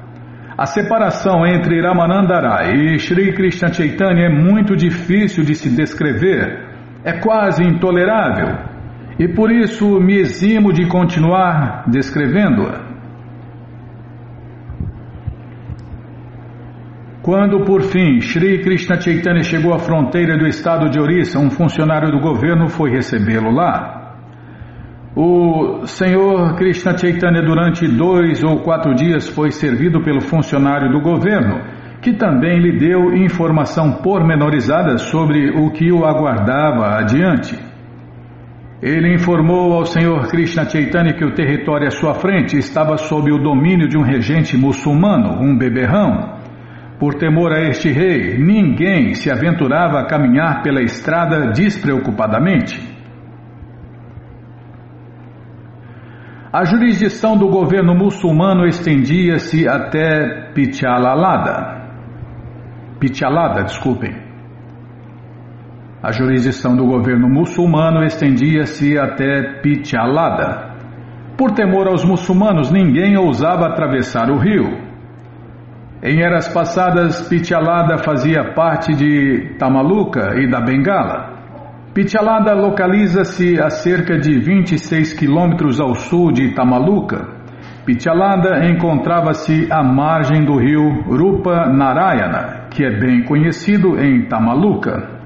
A 0.57 0.65
separação 0.65 1.45
entre 1.45 1.79
Ramanandarai 1.79 2.73
e 2.73 2.99
Sri 2.99 3.31
Krishna 3.31 3.71
Chaitanya 3.71 4.25
é 4.25 4.29
muito 4.29 4.75
difícil 4.75 5.43
de 5.43 5.53
se 5.53 5.69
descrever, 5.69 6.67
é 7.05 7.13
quase 7.13 7.63
intolerável, 7.63 8.57
e 9.19 9.27
por 9.27 9.51
isso 9.51 9.99
me 9.99 10.15
eximo 10.17 10.71
de 10.71 10.87
continuar 10.87 11.83
descrevendo-a. 11.87 12.87
Quando, 17.21 17.65
por 17.65 17.81
fim, 17.81 18.21
Sri 18.21 18.63
Krishna 18.63 18.99
Chaitanya 18.99 19.43
chegou 19.43 19.73
à 19.73 19.77
fronteira 19.77 20.37
do 20.37 20.47
estado 20.47 20.89
de 20.89 20.99
Orissa, 20.99 21.37
um 21.37 21.51
funcionário 21.51 22.09
do 22.09 22.19
governo 22.21 22.69
foi 22.69 22.91
recebê-lo 22.91 23.51
lá. 23.51 24.15
O 25.13 25.85
senhor 25.85 26.55
Krishna 26.55 26.97
Chaitanya, 26.97 27.41
durante 27.41 27.85
dois 27.85 28.41
ou 28.41 28.61
quatro 28.61 28.95
dias, 28.95 29.27
foi 29.27 29.51
servido 29.51 30.01
pelo 30.01 30.21
funcionário 30.21 30.89
do 30.93 31.01
governo, 31.01 31.59
que 32.01 32.13
também 32.13 32.57
lhe 32.57 32.79
deu 32.79 33.13
informação 33.13 34.01
pormenorizada 34.01 34.97
sobre 34.97 35.49
o 35.49 35.71
que 35.71 35.91
o 35.91 36.05
aguardava 36.05 36.97
adiante. 36.99 37.68
Ele 38.81 39.13
informou 39.13 39.73
ao 39.73 39.85
senhor 39.85 40.29
Krishna 40.29 40.63
Chaitanya 40.69 41.13
que 41.13 41.25
o 41.25 41.33
território 41.33 41.87
à 41.87 41.91
sua 41.91 42.13
frente 42.13 42.57
estava 42.57 42.95
sob 42.97 43.29
o 43.29 43.37
domínio 43.37 43.89
de 43.89 43.97
um 43.97 44.03
regente 44.03 44.55
muçulmano, 44.55 45.41
um 45.41 45.57
beberrão. 45.57 46.39
Por 46.97 47.15
temor 47.15 47.51
a 47.51 47.61
este 47.67 47.91
rei, 47.91 48.37
ninguém 48.37 49.13
se 49.15 49.29
aventurava 49.29 49.99
a 49.99 50.05
caminhar 50.05 50.61
pela 50.61 50.81
estrada 50.81 51.51
despreocupadamente. 51.51 52.79
A 56.51 56.63
jurisdição 56.63 57.37
do 57.37 57.47
governo 57.49 57.93
muçulmano 57.93 58.65
estendia-se 58.65 59.67
até 59.67 60.51
Pichalalada. 60.53 61.79
Pichalada, 62.99 63.63
desculpem. 63.63 64.28
A 66.01 66.13
jurisdição 66.13 66.77
do 66.77 66.85
governo 66.85 67.27
muçulmano 67.27 68.05
estendia-se 68.05 68.97
até 68.97 69.59
Pichalada. 69.61 70.69
Por 71.37 71.51
temor 71.51 71.89
aos 71.89 72.05
muçulmanos, 72.05 72.71
ninguém 72.71 73.17
ousava 73.17 73.67
atravessar 73.67 74.29
o 74.31 74.37
rio. 74.37 74.79
Em 76.01 76.21
eras 76.21 76.47
passadas, 76.47 77.27
Pichalada 77.27 77.97
fazia 77.97 78.53
parte 78.53 78.95
de 78.95 79.57
Tamaluca 79.59 80.39
e 80.39 80.49
da 80.49 80.61
Bengala. 80.61 81.37
Pichalada 81.93 82.53
localiza-se 82.53 83.61
a 83.61 83.69
cerca 83.69 84.17
de 84.17 84.39
26 84.39 85.11
quilômetros 85.15 85.81
ao 85.81 85.95
sul 85.95 86.31
de 86.31 86.53
Tamaluca. 86.55 87.27
Pichalada 87.85 88.65
encontrava-se 88.69 89.67
à 89.69 89.83
margem 89.83 90.45
do 90.45 90.55
rio 90.55 91.01
Rupa 91.01 91.67
Narayana, 91.67 92.67
que 92.69 92.85
é 92.85 92.89
bem 92.89 93.25
conhecido 93.25 93.99
em 93.99 94.29
Tamaluca. 94.29 95.18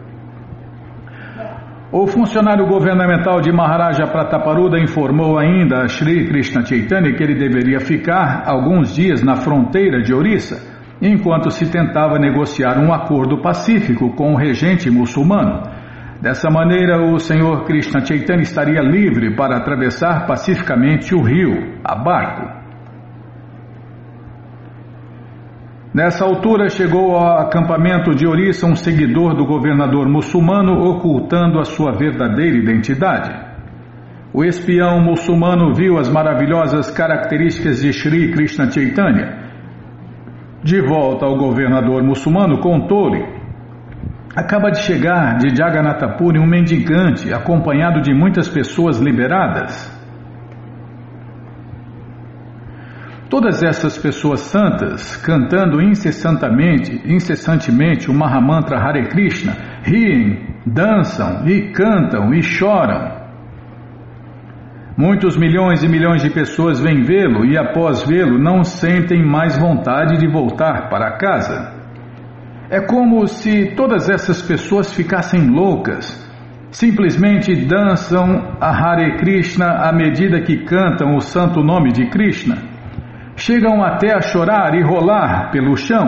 O 1.95 2.07
funcionário 2.07 2.65
governamental 2.65 3.39
de 3.39 3.51
Maharaja 3.51 4.07
Prataparuda 4.07 4.79
informou 4.79 5.37
ainda 5.37 5.83
a 5.83 5.87
Sri 5.87 6.27
Krishna 6.27 6.65
Chaitanya 6.65 7.13
que 7.13 7.21
ele 7.21 7.35
deveria 7.35 7.79
ficar 7.79 8.41
alguns 8.47 8.95
dias 8.95 9.21
na 9.21 9.35
fronteira 9.35 10.01
de 10.01 10.11
Orissa, 10.11 10.55
enquanto 10.99 11.51
se 11.51 11.71
tentava 11.71 12.17
negociar 12.17 12.79
um 12.79 12.91
acordo 12.91 13.43
pacífico 13.43 14.09
com 14.15 14.33
o 14.33 14.35
regente 14.35 14.89
muçulmano. 14.89 15.69
Dessa 16.19 16.49
maneira, 16.49 16.99
o 16.99 17.19
Senhor 17.19 17.63
Krishna 17.65 18.03
Chaitanya 18.03 18.41
estaria 18.41 18.81
livre 18.81 19.35
para 19.35 19.57
atravessar 19.57 20.25
pacificamente 20.25 21.13
o 21.13 21.21
rio, 21.21 21.75
a 21.83 21.93
barco. 21.93 22.62
Nessa 25.93 26.25
altura, 26.25 26.69
chegou 26.69 27.15
ao 27.15 27.39
acampamento 27.39 28.15
de 28.15 28.25
Orissa 28.25 28.65
um 28.65 28.75
seguidor 28.75 29.35
do 29.35 29.45
governador 29.45 30.09
muçulmano 30.09 30.73
ocultando 30.89 31.59
a 31.59 31.65
sua 31.65 31.91
verdadeira 31.91 32.57
identidade. 32.57 33.31
O 34.33 34.43
espião 34.43 34.99
muçulmano 34.99 35.73
viu 35.75 35.99
as 35.99 36.09
maravilhosas 36.09 36.89
características 36.89 37.81
de 37.81 37.93
Sri 37.93 38.31
Krishna 38.31 38.71
Chaitanya. 38.71 39.43
De 40.63 40.81
volta 40.81 41.25
ao 41.25 41.37
governador 41.37 42.01
muçulmano, 42.01 42.59
contou-lhe 42.59 43.43
Acaba 44.35 44.71
de 44.71 44.79
chegar 44.79 45.37
de 45.37 45.55
Jagannathapuri 45.55 46.39
um 46.39 46.47
mendigante 46.47 47.31
acompanhado 47.31 48.01
de 48.01 48.11
muitas 48.15 48.49
pessoas 48.49 48.99
liberadas. 48.99 49.92
Todas 53.34 53.63
essas 53.63 53.97
pessoas 53.97 54.41
santas, 54.41 55.17
cantando 55.17 55.81
incessantemente, 55.81 57.01
incessantemente 57.03 58.11
o 58.11 58.13
Mahamantra 58.13 58.77
Hare 58.77 59.07
Krishna, 59.07 59.53
riem, 59.81 60.55
dançam 60.63 61.43
e 61.47 61.71
cantam 61.71 62.31
e 62.31 62.43
choram. 62.43 63.11
Muitos 64.95 65.36
milhões 65.36 65.81
e 65.81 65.89
milhões 65.89 66.21
de 66.21 66.29
pessoas 66.29 66.79
vêm 66.79 67.01
vê-lo 67.01 67.43
e, 67.43 67.57
após 67.57 68.03
vê-lo, 68.03 68.38
não 68.38 68.63
sentem 68.63 69.25
mais 69.25 69.57
vontade 69.57 70.19
de 70.19 70.27
voltar 70.27 70.88
para 70.88 71.17
casa. 71.17 71.73
É 72.69 72.81
como 72.81 73.25
se 73.25 73.73
todas 73.75 74.11
essas 74.11 74.43
pessoas 74.43 74.93
ficassem 74.93 75.49
loucas, 75.49 76.23
simplesmente 76.69 77.65
dançam 77.65 78.57
a 78.61 78.69
Hare 78.69 79.17
Krishna 79.17 79.89
à 79.89 79.91
medida 79.91 80.39
que 80.43 80.65
cantam 80.65 81.15
o 81.15 81.19
santo 81.19 81.63
nome 81.63 81.91
de 81.91 82.11
Krishna. 82.11 82.72
Chegam 83.45 83.83
até 83.83 84.15
a 84.15 84.21
chorar 84.21 84.73
e 84.73 84.81
rolar 84.81 85.51
pelo 85.51 85.75
chão. 85.75 86.07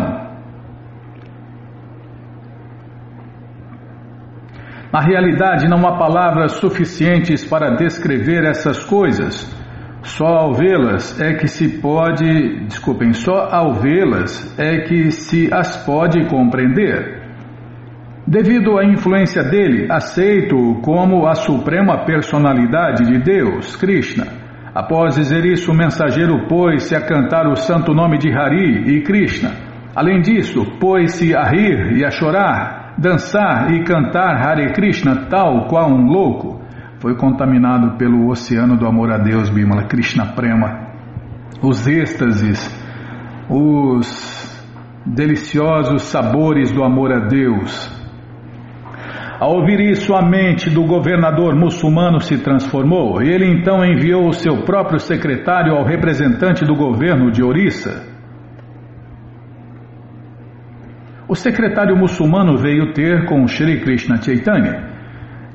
Na 4.89 5.01
realidade, 5.01 5.67
não 5.67 5.85
há 5.85 5.97
palavras 5.97 6.53
suficientes 6.53 7.43
para 7.43 7.75
descrever 7.75 8.45
essas 8.45 8.85
coisas. 8.85 9.53
Só 10.01 10.27
ao 10.27 10.53
vê-las 10.53 11.19
é 11.19 11.33
que 11.33 11.49
se 11.49 11.81
pode, 11.81 12.67
desculpem, 12.67 13.11
só 13.11 13.49
ao 13.51 13.73
vê-las 13.73 14.57
é 14.57 14.85
que 14.85 15.11
se 15.11 15.53
as 15.53 15.75
pode 15.85 16.25
compreender. 16.29 17.21
Devido 18.25 18.79
à 18.79 18.85
influência 18.85 19.43
dele, 19.43 19.87
aceito 19.91 20.79
como 20.81 21.27
a 21.27 21.35
suprema 21.35 22.05
personalidade 22.05 23.03
de 23.03 23.19
Deus, 23.19 23.75
Krishna. 23.75 24.44
Após 24.75 25.15
dizer 25.15 25.45
isso, 25.45 25.71
o 25.71 25.73
mensageiro 25.73 26.49
pôs-se 26.49 26.93
a 26.93 26.99
cantar 26.99 27.47
o 27.47 27.55
santo 27.55 27.93
nome 27.93 28.17
de 28.17 28.29
Hari 28.29 28.97
e 28.97 29.01
Krishna. 29.03 29.51
Além 29.95 30.19
disso, 30.19 30.65
pôs-se 30.81 31.33
a 31.33 31.45
rir 31.45 31.97
e 31.97 32.03
a 32.03 32.11
chorar, 32.11 32.93
dançar 32.97 33.71
e 33.73 33.85
cantar 33.85 34.35
Hare 34.35 34.73
Krishna 34.73 35.27
tal 35.29 35.69
qual 35.69 35.89
um 35.89 36.07
louco. 36.07 36.59
Foi 36.99 37.15
contaminado 37.15 37.97
pelo 37.97 38.29
oceano 38.29 38.75
do 38.75 38.85
amor 38.85 39.13
a 39.13 39.17
Deus, 39.17 39.49
Bimala 39.49 39.87
Krishna 39.87 40.33
Prema. 40.33 40.89
Os 41.63 41.87
êxtases, 41.87 42.69
os 43.49 44.61
deliciosos 45.05 46.01
sabores 46.01 46.69
do 46.73 46.83
amor 46.83 47.13
a 47.13 47.19
Deus, 47.19 48.04
ao 49.39 49.55
ouvir 49.55 49.79
isso, 49.79 50.15
a 50.15 50.21
mente 50.21 50.69
do 50.69 50.83
governador 50.83 51.55
muçulmano 51.55 52.21
se 52.21 52.37
transformou 52.37 53.21
ele 53.21 53.45
então 53.45 53.83
enviou 53.83 54.27
o 54.27 54.33
seu 54.33 54.63
próprio 54.63 54.99
secretário 54.99 55.73
ao 55.73 55.83
representante 55.83 56.65
do 56.65 56.75
governo 56.75 57.31
de 57.31 57.43
Orissa. 57.43 58.15
O 61.27 61.35
secretário 61.35 61.97
muçulmano 61.97 62.57
veio 62.57 62.93
ter 62.93 63.25
com 63.25 63.47
Sri 63.47 63.81
Krishna 63.81 64.21
Chaitanya. 64.21 64.93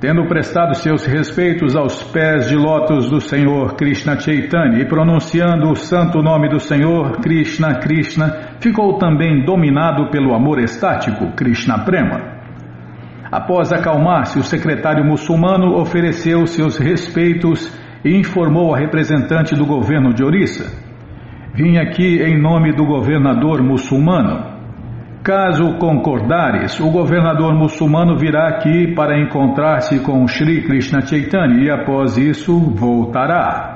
Tendo 0.01 0.26
prestado 0.26 0.74
seus 0.74 1.05
respeitos 1.05 1.76
aos 1.76 2.03
pés 2.03 2.49
de 2.49 2.57
lótus 2.57 3.09
do 3.11 3.20
Senhor 3.20 3.76
Krishna 3.76 4.18
Chaitanya 4.18 4.78
e 4.78 4.89
pronunciando 4.89 5.70
o 5.70 5.76
santo 5.76 6.22
nome 6.22 6.49
do 6.49 6.59
Senhor 6.59 7.20
Krishna 7.20 7.78
Krishna, 7.78 8.57
ficou 8.61 8.99
também 8.99 9.45
dominado 9.45 10.11
pelo 10.11 10.35
amor 10.35 10.59
estático 10.59 11.33
Krishna 11.37 11.85
Prema. 11.85 12.30
Após 13.31 13.72
acalmar-se, 13.72 14.39
o 14.39 14.43
secretário 14.43 15.05
muçulmano 15.05 15.76
ofereceu 15.76 16.47
seus 16.47 16.78
respeitos 16.78 17.72
e 18.05 18.18
informou 18.18 18.74
a 18.74 18.78
representante 18.78 19.55
do 19.55 19.64
governo 19.64 20.12
de 20.12 20.24
Orissa. 20.24 20.64
Vim 21.55 21.78
aqui 21.78 22.22
em 22.22 22.41
nome 22.41 22.72
do 22.72 22.85
governador 22.85 23.62
muçulmano. 23.62 24.59
Caso 25.22 25.76
concordares, 25.78 26.81
o 26.81 26.91
governador 26.91 27.55
muçulmano 27.55 28.16
virá 28.16 28.49
aqui 28.49 28.95
para 28.95 29.20
encontrar-se 29.20 30.01
com 30.01 30.26
Sri 30.26 30.62
Krishna 30.62 31.03
Chaitanya 31.03 31.62
e 31.62 31.70
após 31.70 32.16
isso 32.16 32.59
voltará. 32.74 33.70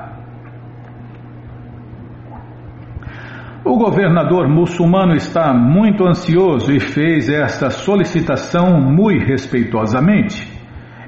O 3.65 3.77
governador 3.79 4.47
muçulmano 4.47 5.15
está 5.15 5.51
muito 5.51 6.07
ansioso 6.07 6.71
e 6.71 6.79
fez 6.79 7.27
esta 7.27 7.71
solicitação 7.71 8.79
muito 8.79 9.25
respeitosamente. 9.25 10.47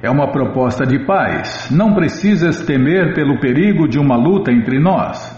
É 0.01 0.09
uma 0.09 0.31
proposta 0.31 0.83
de 0.83 1.05
paz. 1.05 1.69
Não 1.69 1.93
precisas 1.93 2.65
temer 2.65 3.13
pelo 3.13 3.39
perigo 3.39 3.87
de 3.87 3.99
uma 3.99 4.17
luta 4.17 4.51
entre 4.51 4.79
nós. 4.79 5.37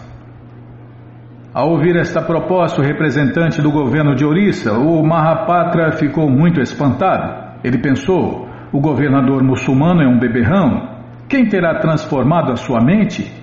Ao 1.53 1.72
ouvir 1.72 1.97
esta 1.97 2.22
proposta, 2.22 2.82
o 2.82 2.86
representante 2.86 3.61
do 3.61 3.70
governo 3.70 4.15
de 4.15 4.24
Orissa, 4.24 4.72
o 4.80 5.05
Mahapatra, 5.05 5.91
ficou 5.97 6.30
muito 6.30 6.61
espantado. 6.61 7.59
Ele 7.65 7.80
pensou: 7.80 8.47
o 8.72 8.80
governador 8.80 9.43
muçulmano 9.43 10.01
é 10.01 10.07
um 10.07 10.17
beberrão. 10.17 10.99
Quem 11.28 11.49
terá 11.49 11.80
transformado 11.80 12.53
a 12.53 12.55
sua 12.55 12.80
mente? 12.80 13.39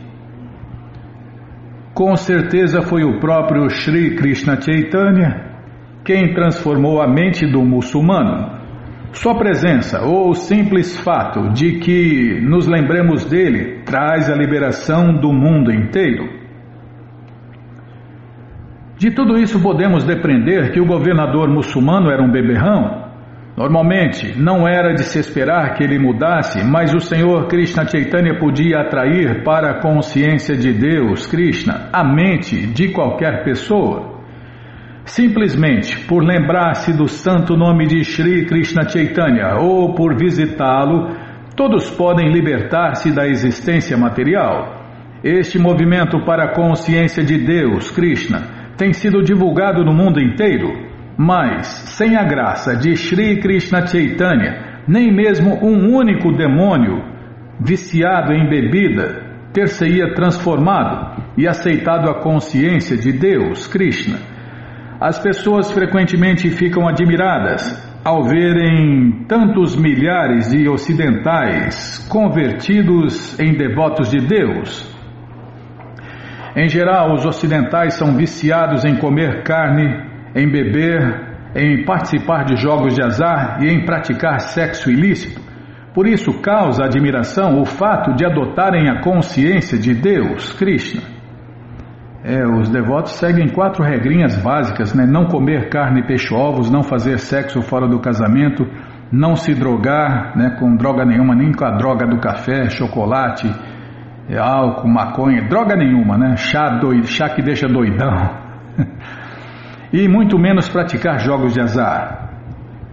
Com 1.96 2.14
certeza 2.14 2.82
foi 2.82 3.04
o 3.04 3.18
próprio 3.20 3.70
Sri 3.70 4.16
Krishna 4.16 4.60
Chaitanya 4.60 5.46
quem 6.04 6.34
transformou 6.34 7.00
a 7.00 7.08
mente 7.08 7.50
do 7.50 7.64
muçulmano. 7.64 8.50
Sua 9.12 9.34
presença 9.34 10.02
ou 10.02 10.28
o 10.28 10.34
simples 10.34 10.94
fato 11.00 11.54
de 11.54 11.78
que 11.78 12.38
nos 12.42 12.66
lembremos 12.66 13.24
dele 13.24 13.82
traz 13.86 14.28
a 14.28 14.36
liberação 14.36 15.14
do 15.14 15.32
mundo 15.32 15.72
inteiro. 15.72 16.28
De 18.98 19.10
tudo 19.10 19.38
isso 19.38 19.62
podemos 19.62 20.04
depreender 20.04 20.72
que 20.72 20.80
o 20.80 20.86
governador 20.86 21.48
muçulmano 21.48 22.10
era 22.10 22.22
um 22.22 22.30
beberrão 22.30 23.05
Normalmente, 23.56 24.38
não 24.38 24.68
era 24.68 24.92
de 24.92 25.02
se 25.04 25.18
esperar 25.18 25.72
que 25.72 25.82
ele 25.82 25.98
mudasse, 25.98 26.62
mas 26.62 26.94
o 26.94 27.00
Senhor 27.00 27.48
Krishna 27.48 27.88
Chaitanya 27.88 28.38
podia 28.38 28.80
atrair 28.80 29.42
para 29.42 29.70
a 29.70 29.80
consciência 29.80 30.54
de 30.54 30.74
Deus, 30.74 31.26
Krishna, 31.26 31.88
a 31.90 32.04
mente 32.04 32.66
de 32.66 32.88
qualquer 32.92 33.44
pessoa. 33.44 34.20
Simplesmente 35.06 35.98
por 36.00 36.22
lembrar-se 36.22 36.92
do 36.92 37.08
santo 37.08 37.56
nome 37.56 37.86
de 37.86 38.04
Sri 38.04 38.44
Krishna 38.44 38.86
Chaitanya 38.86 39.56
ou 39.58 39.94
por 39.94 40.14
visitá-lo, 40.18 41.16
todos 41.56 41.88
podem 41.88 42.30
libertar-se 42.30 43.10
da 43.10 43.26
existência 43.26 43.96
material. 43.96 44.84
Este 45.24 45.58
movimento 45.58 46.22
para 46.26 46.44
a 46.44 46.54
consciência 46.54 47.24
de 47.24 47.38
Deus, 47.38 47.90
Krishna, 47.90 48.74
tem 48.76 48.92
sido 48.92 49.22
divulgado 49.22 49.82
no 49.82 49.94
mundo 49.94 50.20
inteiro 50.20 50.85
mas, 51.16 51.66
sem 51.96 52.16
a 52.16 52.24
graça 52.24 52.76
de 52.76 52.94
Sri 52.96 53.40
Krishna 53.40 53.86
Chaitanya, 53.86 54.82
nem 54.86 55.12
mesmo 55.12 55.54
um 55.62 55.94
único 55.94 56.30
demônio 56.32 57.02
viciado 57.60 58.32
em 58.32 58.48
bebida 58.48 59.24
ter-se-ia 59.52 60.14
transformado 60.14 61.22
e 61.38 61.48
aceitado 61.48 62.10
a 62.10 62.20
consciência 62.20 62.96
de 62.96 63.10
Deus, 63.12 63.66
Krishna. 63.66 64.18
As 65.00 65.18
pessoas 65.18 65.70
frequentemente 65.70 66.50
ficam 66.50 66.86
admiradas 66.86 67.62
ao 68.04 68.24
verem 68.24 69.24
tantos 69.26 69.74
milhares 69.74 70.50
de 70.50 70.68
ocidentais 70.68 72.06
convertidos 72.08 73.38
em 73.40 73.54
devotos 73.54 74.10
de 74.10 74.20
Deus. 74.20 74.94
Em 76.54 76.68
geral, 76.68 77.14
os 77.14 77.26
ocidentais 77.26 77.94
são 77.94 78.14
viciados 78.14 78.84
em 78.84 78.96
comer 78.96 79.42
carne 79.42 80.15
em 80.36 80.50
beber, 80.50 81.36
em 81.54 81.82
participar 81.86 82.44
de 82.44 82.56
jogos 82.56 82.94
de 82.94 83.02
azar 83.02 83.58
e 83.62 83.70
em 83.70 83.86
praticar 83.86 84.38
sexo 84.40 84.90
ilícito. 84.90 85.40
Por 85.94 86.06
isso 86.06 86.42
causa 86.42 86.84
admiração 86.84 87.58
o 87.58 87.64
fato 87.64 88.14
de 88.14 88.26
adotarem 88.26 88.90
a 88.90 89.00
consciência 89.00 89.78
de 89.78 89.94
Deus, 89.94 90.52
Krishna. 90.52 91.00
É, 92.22 92.46
os 92.46 92.68
devotos 92.68 93.12
seguem 93.12 93.48
quatro 93.48 93.82
regrinhas 93.82 94.36
básicas, 94.42 94.92
né? 94.92 95.06
Não 95.06 95.24
comer 95.26 95.70
carne, 95.70 96.06
peixe, 96.06 96.34
ovos, 96.34 96.70
não 96.70 96.82
fazer 96.82 97.18
sexo 97.18 97.62
fora 97.62 97.88
do 97.88 97.98
casamento, 97.98 98.66
não 99.10 99.36
se 99.36 99.54
drogar, 99.54 100.36
né? 100.36 100.56
Com 100.58 100.76
droga 100.76 101.06
nenhuma, 101.06 101.34
nem 101.34 101.50
com 101.52 101.64
a 101.64 101.76
droga 101.78 102.06
do 102.06 102.18
café, 102.18 102.68
chocolate, 102.68 103.48
álcool, 104.38 104.88
maconha, 104.88 105.48
droga 105.48 105.76
nenhuma, 105.76 106.18
né? 106.18 106.36
Chá, 106.36 106.78
doido, 106.78 107.06
chá 107.06 107.30
que 107.30 107.40
deixa 107.40 107.66
doidão. 107.66 108.44
e 109.96 110.08
muito 110.08 110.38
menos 110.38 110.68
praticar 110.68 111.18
jogos 111.20 111.54
de 111.54 111.60
azar. 111.60 112.30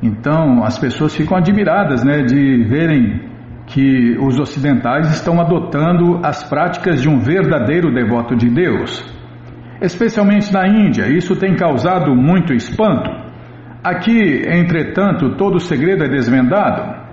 Então 0.01 0.63
as 0.63 0.79
pessoas 0.79 1.13
ficam 1.13 1.35
admiradas 1.37 2.01
né, 2.03 2.23
de 2.23 2.63
verem 2.63 3.21
que 3.67 4.17
os 4.19 4.39
ocidentais 4.39 5.09
estão 5.13 5.39
adotando 5.39 6.21
as 6.23 6.43
práticas 6.43 7.01
de 7.01 7.09
um 7.09 7.19
verdadeiro 7.19 7.93
devoto 7.93 8.35
de 8.35 8.49
Deus. 8.49 9.03
Especialmente 9.81 10.53
na 10.53 10.65
Índia, 10.65 11.07
isso 11.09 11.35
tem 11.35 11.55
causado 11.55 12.15
muito 12.15 12.53
espanto. 12.53 13.09
Aqui, 13.83 14.43
entretanto, 14.47 15.35
todo 15.35 15.55
o 15.55 15.59
segredo 15.59 16.05
é 16.05 16.07
desvendado. 16.07 17.03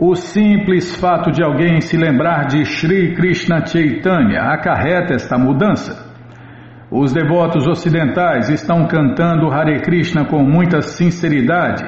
O 0.00 0.16
simples 0.16 0.96
fato 0.96 1.30
de 1.30 1.44
alguém 1.44 1.80
se 1.80 1.96
lembrar 1.96 2.46
de 2.46 2.64
Sri 2.64 3.14
Krishna 3.14 3.64
Chaitanya 3.64 4.40
acarreta 4.52 5.14
esta 5.14 5.38
mudança. 5.38 6.01
Os 6.94 7.10
devotos 7.10 7.66
ocidentais 7.66 8.50
estão 8.50 8.86
cantando 8.86 9.50
Hare 9.50 9.80
Krishna 9.80 10.26
com 10.26 10.44
muita 10.44 10.82
sinceridade 10.82 11.82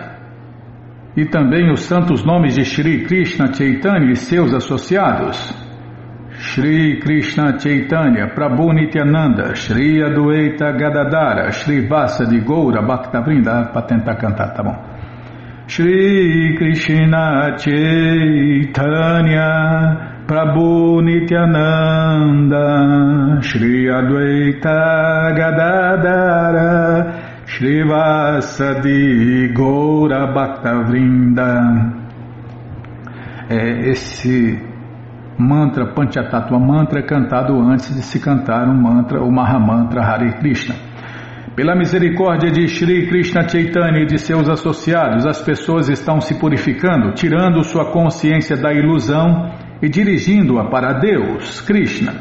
e 1.15 1.27
também 1.27 1.71
os 1.71 1.83
santos 1.83 2.25
nomes 2.25 2.55
de 2.55 2.65
Shri 2.65 3.05
Krishna 3.05 3.53
Chaitanya 3.53 4.11
e 4.13 4.17
seus 4.17 4.55
associados. 4.55 5.63
Shri 6.31 7.01
Krishna 7.01 7.59
Chaitanya, 7.61 8.29
Prabhu 8.35 8.73
Nityananda, 8.73 9.55
Shri 9.55 10.03
Adueita 10.03 10.73
Gadadara, 10.73 11.53
Shri 11.53 11.87
Vasa 11.87 12.25
de 12.25 12.41
Goura 12.41 12.81
Bhaktavrinda, 12.81 13.67
para 13.75 13.83
tentar 13.83 14.17
cantar, 14.17 14.55
tá 14.55 14.63
bom? 14.63 14.75
Shri 15.67 16.57
Krishna 16.57 17.59
Chaitanya, 17.59 18.55
Prabhu 20.27 21.03
Nityananda, 21.03 22.62
Shri 23.43 23.91
Advaita 23.91 25.35
Gadadara, 25.37 27.12
Shri 27.45 27.85
Vasadi 27.85 29.53
Goura 29.53 30.33
Bhaktavrinda. 30.33 31.93
É, 33.51 33.91
esse 33.91 34.59
mantra, 35.39 35.93
Panchatattva 35.93 36.59
mantra, 36.59 37.01
é 37.01 37.03
cantado 37.03 37.61
antes 37.61 37.95
de 37.95 38.01
se 38.01 38.18
cantar 38.18 38.66
um 38.66 38.81
mantra, 38.81 39.22
o 39.22 39.31
Mahamantra 39.31 40.01
Hare 40.03 40.39
Krishna. 40.39 40.75
Pela 41.55 41.77
misericórdia 41.77 42.51
de 42.51 42.66
Shri 42.66 43.07
Krishna 43.09 43.47
Chaitanya 43.47 44.01
e 44.01 44.07
de 44.07 44.18
seus 44.18 44.49
associados, 44.49 45.27
as 45.27 45.43
pessoas 45.43 45.91
estão 45.91 46.18
se 46.22 46.41
purificando, 46.41 47.12
tirando 47.12 47.62
sua 47.62 47.93
consciência 47.93 48.57
da 48.57 48.72
ilusão 48.72 49.53
e 49.85 49.89
dirigindo-a 49.89 50.64
para 50.70 50.95
Deus, 50.95 51.61
Krishna. 51.61 52.14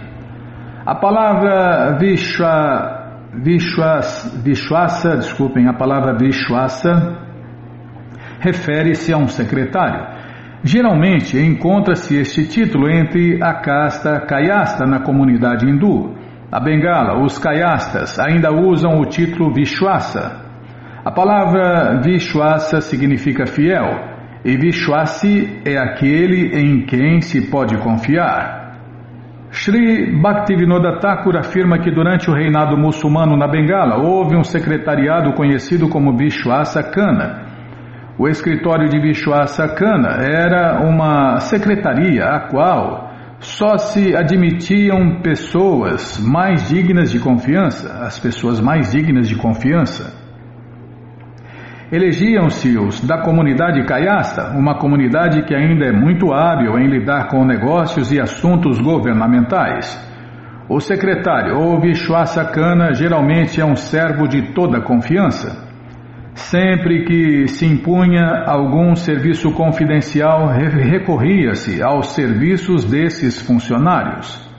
A 0.85 0.95
palavra 0.95 1.97
Vishwa 1.97 2.99
Vishwas, 3.33 4.41
Vishwasa, 4.43 5.15
desculpem, 5.15 5.67
a 5.67 5.73
palavra 5.73 6.13
Vishwasa 6.13 7.17
refere-se 8.39 9.13
a 9.13 9.17
um 9.17 9.27
secretário. 9.27 10.05
Geralmente 10.61 11.39
encontra-se 11.39 12.15
este 12.15 12.45
título 12.45 12.89
entre 12.89 13.41
a 13.41 13.53
casta 13.53 14.19
Kayasta 14.19 14.85
na 14.85 14.99
comunidade 14.99 15.65
hindu. 15.65 16.15
A 16.51 16.59
Bengala, 16.59 17.23
os 17.23 17.39
Kayastas 17.39 18.19
ainda 18.19 18.51
usam 18.51 18.99
o 18.99 19.05
título 19.05 19.51
Vishwasa. 19.53 20.41
A 21.03 21.11
palavra 21.11 21.99
Vishwasa 22.01 22.81
significa 22.81 23.47
fiel 23.47 24.12
e 24.43 24.57
Vishwasi 24.57 25.61
é 25.65 25.77
aquele 25.77 26.57
em 26.59 26.85
quem 26.85 27.21
se 27.21 27.49
pode 27.49 27.77
confiar. 27.77 28.63
Sri 29.51 30.19
Bhaktivinoda 30.19 30.99
Thakur 30.99 31.37
afirma 31.37 31.77
que 31.79 31.91
durante 31.91 32.29
o 32.29 32.33
reinado 32.33 32.75
muçulmano 32.75 33.37
na 33.37 33.47
Bengala 33.47 33.97
houve 33.97 34.35
um 34.35 34.43
secretariado 34.43 35.33
conhecido 35.33 35.87
como 35.87 36.17
Vishwasa 36.17 36.83
Kana. 36.83 37.45
O 38.17 38.27
escritório 38.27 38.89
de 38.89 38.99
Vishwasa 38.99 39.67
Kana 39.75 40.17
era 40.21 40.81
uma 40.81 41.39
secretaria 41.39 42.25
a 42.25 42.49
qual 42.49 43.11
só 43.39 43.77
se 43.77 44.15
admitiam 44.15 45.21
pessoas 45.21 46.17
mais 46.19 46.67
dignas 46.69 47.11
de 47.11 47.19
confiança, 47.19 48.05
as 48.05 48.19
pessoas 48.19 48.59
mais 48.59 48.91
dignas 48.91 49.27
de 49.29 49.35
confiança. 49.35 50.22
Elegiam-se 51.93 52.75
os 52.75 53.01
da 53.01 53.21
comunidade 53.21 53.85
caiasta, 53.85 54.57
uma 54.57 54.79
comunidade 54.79 55.43
que 55.43 55.53
ainda 55.53 55.85
é 55.85 55.91
muito 55.91 56.33
hábil 56.33 56.79
em 56.79 56.87
lidar 56.87 57.27
com 57.27 57.45
negócios 57.45 58.11
e 58.11 58.19
assuntos 58.19 58.81
governamentais. 58.81 59.95
O 60.67 60.79
secretário 60.79 61.55
ou 61.55 61.79
Vishwasakana 61.79 62.95
geralmente 62.95 63.61
é 63.61 63.65
um 63.65 63.75
servo 63.75 64.27
de 64.27 64.53
toda 64.53 64.81
confiança. 64.81 65.55
Sempre 66.33 67.05
que 67.05 67.47
se 67.47 67.67
impunha 67.67 68.43
algum 68.47 68.95
serviço 68.95 69.51
confidencial, 69.51 70.47
recorria-se 70.47 71.83
aos 71.83 72.07
serviços 72.15 72.85
desses 72.85 73.39
funcionários. 73.39 74.51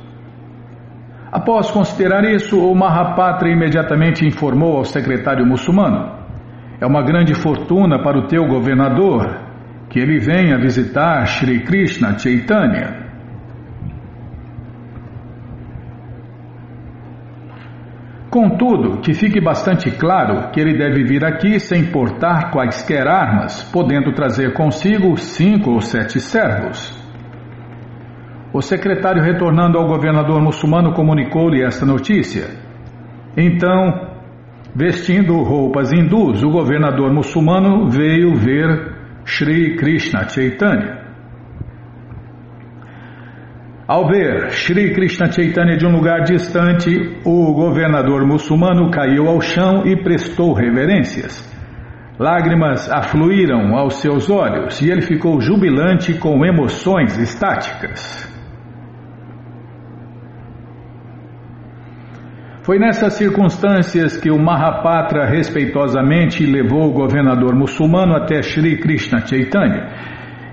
Após 1.33 1.69
considerar 1.73 2.23
isso, 2.33 2.57
o 2.57 2.73
Mahapatra 2.77 3.51
imediatamente 3.51 4.25
informou 4.25 4.77
ao 4.77 4.85
secretário 4.85 5.45
muçulmano: 5.45 6.14
é 6.81 6.87
uma 6.87 7.03
grande 7.03 7.35
fortuna 7.35 8.03
para 8.03 8.19
o 8.19 8.27
teu 8.27 8.47
governador 8.47 9.45
que 9.89 9.99
ele 9.99 10.19
venha 10.19 10.59
visitar 10.59 11.25
Sri 11.27 11.61
Krishna 11.61 12.19
Chaitanya. 12.19 13.05
Contudo, 18.29 19.01
que 19.01 19.15
fique 19.15 19.41
bastante 19.41 19.93
claro 19.93 20.51
que 20.51 20.61
ele 20.61 20.77
deve 20.77 21.05
vir 21.05 21.25
aqui 21.25 21.61
sem 21.61 21.93
portar 21.93 22.51
quaisquer 22.51 23.07
armas, 23.07 23.63
podendo 23.73 24.13
trazer 24.13 24.53
consigo 24.55 25.17
cinco 25.17 25.71
ou 25.71 25.81
sete 25.81 26.19
servos. 26.19 27.01
O 28.53 28.61
secretário, 28.61 29.23
retornando 29.23 29.79
ao 29.79 29.87
governador 29.87 30.43
muçulmano, 30.43 30.93
comunicou-lhe 30.93 31.63
esta 31.63 31.87
notícia. 31.87 32.51
Então, 33.37 34.14
Vestindo 34.77 35.41
roupas 35.45 35.93
hindus, 35.93 36.43
o 36.43 36.51
governador 36.51 37.13
muçulmano 37.13 37.89
veio 37.89 38.35
ver 38.35 38.93
Sri 39.25 39.77
Krishna 39.77 40.29
Chaitanya. 40.29 41.05
Ao 43.87 44.09
ver 44.09 44.51
Sri 44.51 44.93
Krishna 44.93 45.31
Chaitanya 45.31 45.77
de 45.77 45.87
um 45.87 45.93
lugar 45.93 46.25
distante, 46.25 46.91
o 47.25 47.55
governador 47.55 48.27
muçulmano 48.27 48.91
caiu 48.91 49.29
ao 49.29 49.41
chão 49.41 49.87
e 49.87 49.95
prestou 50.03 50.53
reverências. 50.53 51.49
Lágrimas 52.19 52.91
afluíram 52.91 53.77
aos 53.77 54.01
seus 54.01 54.29
olhos 54.29 54.81
e 54.81 54.91
ele 54.91 55.03
ficou 55.03 55.41
jubilante 55.41 56.15
com 56.15 56.45
emoções 56.45 57.17
estáticas. 57.17 58.34
Foi 62.65 62.79
nessas 62.79 63.13
circunstâncias 63.13 64.17
que 64.17 64.31
o 64.31 64.43
Mahapatra 64.43 65.27
respeitosamente 65.27 66.47
levou 66.47 66.89
o 66.89 66.95
governador 66.95 67.55
muçulmano 67.55 68.17
até 68.17 68.41
Sri 68.41 68.79
Krishna 68.79 69.21
Chaitanya. 69.27 69.93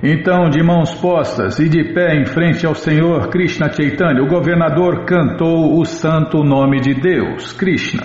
Então, 0.03 0.49
de 0.49 0.61
mãos 0.61 0.93
postas 0.95 1.57
e 1.57 1.69
de 1.69 1.93
pé 1.93 2.19
em 2.19 2.25
frente 2.25 2.65
ao 2.65 2.75
Senhor 2.75 3.29
Krishna 3.29 3.71
Chaitanya, 3.71 4.21
o 4.21 4.27
governador 4.27 5.05
cantou 5.05 5.79
o 5.79 5.85
santo 5.85 6.43
nome 6.43 6.81
de 6.81 6.95
Deus, 6.95 7.53
Krishna. 7.53 8.03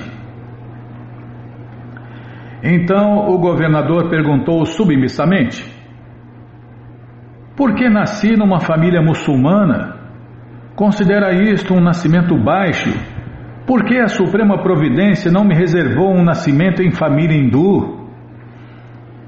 Então 2.62 3.28
o 3.28 3.38
governador 3.40 4.08
perguntou 4.08 4.64
submissamente: 4.66 5.64
Por 7.56 7.74
que 7.74 7.88
nasci 7.88 8.36
numa 8.36 8.60
família 8.60 9.02
muçulmana? 9.02 9.96
Considera 10.76 11.32
isto 11.32 11.74
um 11.74 11.80
nascimento 11.80 12.36
baixo 12.38 13.15
por 13.66 13.84
que 13.84 13.98
a 13.98 14.06
Suprema 14.06 14.62
Providência 14.62 15.30
não 15.30 15.44
me 15.44 15.54
reservou 15.54 16.14
um 16.14 16.22
nascimento 16.22 16.82
em 16.82 16.92
família 16.92 17.36
hindu? 17.36 18.06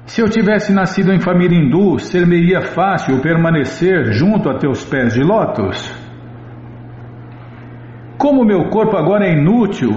Se 0.05 0.21
eu 0.21 0.29
tivesse 0.29 0.73
nascido 0.73 1.11
em 1.11 1.19
família 1.19 1.57
hindu, 1.57 1.99
ser-me-ia 1.99 2.61
fácil 2.61 3.21
permanecer 3.21 4.13
junto 4.13 4.49
a 4.49 4.57
teus 4.57 4.83
pés 4.85 5.13
de 5.13 5.21
lótus? 5.21 5.93
Como 8.17 8.45
meu 8.45 8.69
corpo 8.69 8.95
agora 8.95 9.27
é 9.27 9.33
inútil, 9.33 9.91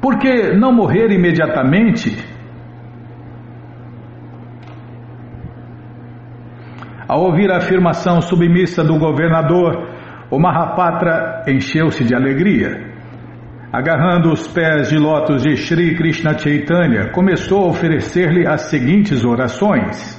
por 0.00 0.18
que 0.18 0.54
não 0.54 0.72
morrer 0.72 1.12
imediatamente? 1.12 2.16
Ao 7.06 7.22
ouvir 7.22 7.52
a 7.52 7.58
afirmação 7.58 8.20
submissa 8.20 8.82
do 8.82 8.98
governador, 8.98 9.88
o 10.30 10.38
Mahapatra 10.38 11.44
encheu-se 11.46 12.04
de 12.04 12.14
alegria. 12.14 12.95
Agarrando 13.76 14.32
os 14.32 14.48
pés 14.48 14.88
de 14.88 14.96
lótus 14.96 15.42
de 15.42 15.54
Sri 15.54 15.94
Krishna 15.94 16.32
Chaitanya, 16.38 17.10
começou 17.12 17.66
a 17.66 17.68
oferecer-lhe 17.68 18.46
as 18.46 18.70
seguintes 18.70 19.22
orações. 19.22 20.16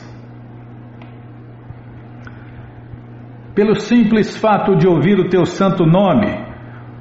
Pelo 3.55 3.73
simples 3.79 4.37
fato 4.37 4.75
de 4.75 4.87
ouvir 4.87 5.17
o 5.19 5.27
teu 5.27 5.43
santo 5.43 5.87
nome, 5.87 6.27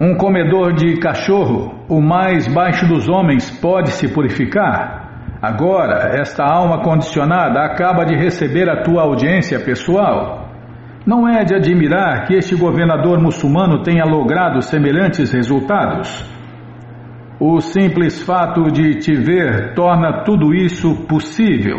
um 0.01 0.17
comedor 0.17 0.73
de 0.73 0.99
cachorro, 0.99 1.85
o 1.91 2.01
mais 2.01 2.49
baixo 2.49 2.89
dos 2.89 3.07
homens, 3.07 3.51
pode 3.61 3.91
se 3.91 4.09
purificar. 4.09 5.37
Agora, 5.43 6.19
esta 6.19 6.43
alma 6.43 6.83
condicionada 6.83 7.61
acaba 7.67 8.03
de 8.07 8.17
receber 8.17 8.67
a 8.71 8.83
tua 8.83 9.03
audiência 9.03 9.61
pessoal. 9.61 10.49
Não 11.05 11.29
é 11.29 11.45
de 11.45 11.55
admirar 11.55 12.25
que 12.25 12.33
este 12.33 12.57
governador 12.57 13.21
muçulmano 13.21 13.83
tenha 13.83 14.07
logrado 14.07 14.63
semelhantes 14.63 15.31
resultados. 15.33 16.35
O 17.39 17.61
simples 17.61 18.23
fato 18.23 18.71
de 18.73 18.95
te 18.99 19.15
ver 19.15 19.75
torna 19.75 20.25
tudo 20.25 20.55
isso 20.55 21.07
possível. 21.07 21.79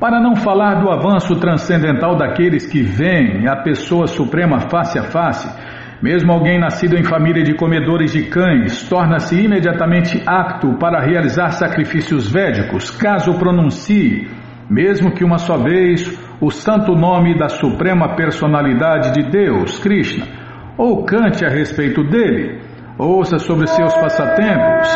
Para 0.00 0.20
não 0.20 0.34
falar 0.34 0.80
do 0.82 0.90
avanço 0.90 1.36
transcendental 1.36 2.16
daqueles 2.16 2.66
que 2.66 2.82
veem 2.82 3.46
a 3.48 3.56
pessoa 3.62 4.08
suprema 4.08 4.68
face 4.68 4.98
a 4.98 5.04
face, 5.04 5.48
mesmo 6.02 6.32
alguém 6.32 6.58
nascido 6.58 6.96
em 6.96 7.04
família 7.04 7.42
de 7.42 7.54
comedores 7.54 8.12
de 8.12 8.24
cães 8.24 8.86
torna-se 8.88 9.40
imediatamente 9.40 10.20
apto 10.26 10.74
para 10.74 11.00
realizar 11.00 11.50
sacrifícios 11.52 12.30
védicos, 12.30 12.90
caso 12.90 13.38
pronuncie, 13.38 14.28
mesmo 14.68 15.12
que 15.12 15.24
uma 15.24 15.38
só 15.38 15.56
vez, 15.56 16.06
o 16.40 16.50
santo 16.50 16.94
nome 16.94 17.38
da 17.38 17.48
Suprema 17.48 18.14
Personalidade 18.14 19.12
de 19.12 19.30
Deus, 19.30 19.78
Krishna, 19.78 20.26
ou 20.76 21.04
cante 21.04 21.44
a 21.44 21.48
respeito 21.48 22.04
dele, 22.04 22.60
ouça 22.98 23.38
sobre 23.38 23.66
seus 23.66 23.94
passatempos. 23.94 24.88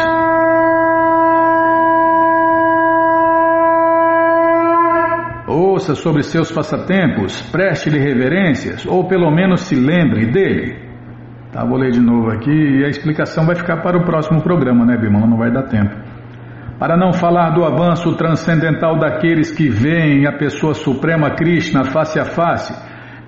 Ouça 5.48 5.94
sobre 5.94 6.22
seus 6.22 6.52
passatempos, 6.52 7.40
preste-lhe 7.50 7.98
reverências, 7.98 8.84
ou 8.86 9.08
pelo 9.08 9.30
menos 9.30 9.62
se 9.62 9.74
lembre 9.74 10.26
dele. 10.26 10.90
Tá, 11.52 11.64
vou 11.64 11.78
ler 11.78 11.90
de 11.90 12.00
novo 12.00 12.30
aqui 12.30 12.50
e 12.50 12.84
a 12.84 12.88
explicação 12.88 13.46
vai 13.46 13.56
ficar 13.56 13.78
para 13.78 13.98
o 13.98 14.04
próximo 14.04 14.40
programa, 14.42 14.84
né, 14.84 14.96
Bimala? 14.96 15.26
Não 15.26 15.38
vai 15.38 15.50
dar 15.50 15.64
tempo. 15.64 16.09
Para 16.80 16.96
não 16.96 17.12
falar 17.12 17.50
do 17.50 17.62
avanço 17.62 18.16
transcendental 18.16 18.98
daqueles 18.98 19.50
que 19.50 19.68
veem 19.68 20.26
a 20.26 20.32
pessoa 20.32 20.72
suprema 20.72 21.32
Krishna 21.36 21.84
face 21.84 22.18
a 22.18 22.24
face, 22.24 22.72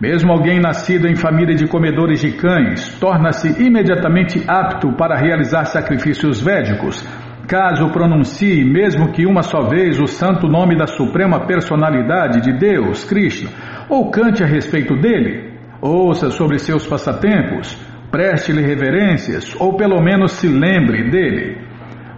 mesmo 0.00 0.32
alguém 0.32 0.58
nascido 0.58 1.06
em 1.06 1.14
família 1.14 1.54
de 1.54 1.66
comedores 1.66 2.22
de 2.22 2.32
cães 2.32 2.98
torna-se 2.98 3.62
imediatamente 3.62 4.42
apto 4.48 4.94
para 4.94 5.18
realizar 5.18 5.66
sacrifícios 5.66 6.40
védicos, 6.40 7.06
caso 7.46 7.90
pronuncie, 7.90 8.64
mesmo 8.64 9.12
que 9.12 9.26
uma 9.26 9.42
só 9.42 9.60
vez, 9.68 10.00
o 10.00 10.06
santo 10.06 10.48
nome 10.48 10.74
da 10.74 10.86
suprema 10.86 11.46
personalidade 11.46 12.40
de 12.40 12.58
Deus, 12.58 13.04
Krishna, 13.04 13.50
ou 13.86 14.10
cante 14.10 14.42
a 14.42 14.46
respeito 14.46 14.96
dele, 14.96 15.52
ouça 15.78 16.30
sobre 16.30 16.58
seus 16.58 16.86
passatempos, 16.86 17.76
preste-lhe 18.10 18.62
reverências 18.62 19.54
ou 19.60 19.76
pelo 19.76 20.00
menos 20.00 20.32
se 20.32 20.48
lembre 20.48 21.10
dele. 21.10 21.61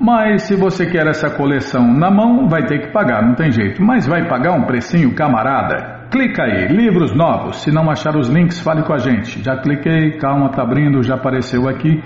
Mas 0.00 0.44
se 0.44 0.56
você 0.56 0.86
quer 0.86 1.06
essa 1.06 1.28
coleção 1.28 1.86
na 1.86 2.10
mão, 2.10 2.48
vai 2.48 2.64
ter 2.64 2.78
que 2.78 2.90
pagar, 2.90 3.22
não 3.22 3.34
tem 3.34 3.52
jeito. 3.52 3.82
Mas 3.84 4.06
vai 4.06 4.26
pagar 4.26 4.52
um 4.52 4.64
precinho 4.64 5.14
camarada. 5.14 6.06
Clica 6.10 6.42
aí, 6.42 6.68
livros 6.68 7.14
novos. 7.14 7.62
Se 7.62 7.70
não 7.70 7.90
achar 7.90 8.16
os 8.16 8.30
links, 8.30 8.58
fale 8.60 8.82
com 8.82 8.94
a 8.94 8.98
gente. 8.98 9.44
Já 9.44 9.58
cliquei, 9.58 10.12
calma, 10.12 10.48
tá 10.48 10.62
abrindo, 10.62 11.02
já 11.02 11.16
apareceu 11.16 11.68
aqui. 11.68 12.02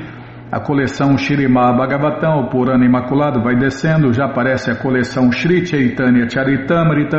A 0.51 0.59
coleção 0.59 1.17
Shirimá 1.17 1.73
Bhagavatam, 1.73 2.41
o 2.41 2.49
Purana 2.49 2.85
Imaculado, 2.85 3.41
vai 3.41 3.55
descendo, 3.55 4.13
já 4.13 4.25
aparece 4.25 4.73
a 4.73 4.77
coleção 4.77 5.31
Shri 5.31 5.65
Chaitanya 5.65 6.29
Charitamrita. 6.29 7.19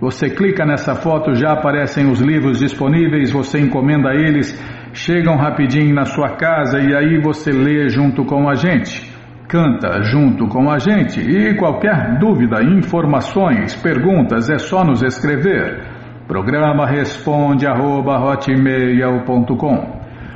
Você 0.00 0.30
clica 0.30 0.66
nessa 0.66 0.96
foto, 0.96 1.32
já 1.32 1.52
aparecem 1.52 2.10
os 2.10 2.20
livros 2.20 2.58
disponíveis, 2.58 3.30
você 3.30 3.60
encomenda 3.60 4.12
eles, 4.14 4.52
chegam 4.92 5.36
rapidinho 5.36 5.94
na 5.94 6.04
sua 6.04 6.36
casa 6.36 6.80
e 6.80 6.92
aí 6.94 7.20
você 7.20 7.52
lê 7.52 7.88
junto 7.88 8.24
com 8.24 8.48
a 8.48 8.54
gente. 8.54 9.17
Canta 9.48 10.02
junto 10.02 10.46
com 10.46 10.70
a 10.70 10.78
gente 10.78 11.20
e 11.20 11.56
qualquer 11.56 12.18
dúvida, 12.18 12.62
informações, 12.62 13.74
perguntas 13.76 14.50
é 14.50 14.58
só 14.58 14.84
nos 14.84 15.02
escrever. 15.02 15.88
Programa 16.26 16.84
responde 16.84 17.66
arroba 17.66 18.18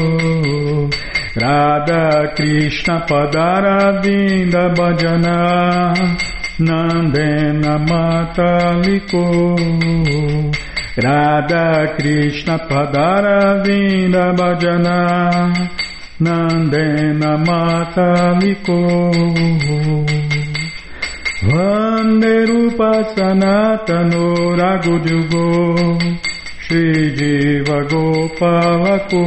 Radha 1.36 2.36
Krishna 2.36 3.06
padaravinda 3.10 4.70
bhajana 4.78 5.96
nandena 6.60 7.74
mataliko 7.90 9.26
Radha 10.96 11.98
Krishna 11.98 12.60
padaravinda 12.70 14.26
bhajana 14.38 15.00
nandena 16.22 17.32
mataliko 17.48 18.80
Vande 21.46 22.46
Rupa 22.46 23.04
Sanatano 23.16 24.56
Ragujugo 24.56 26.00
Shri 26.64 27.12
Jiva 27.18 27.80
Gopalako. 27.90 29.24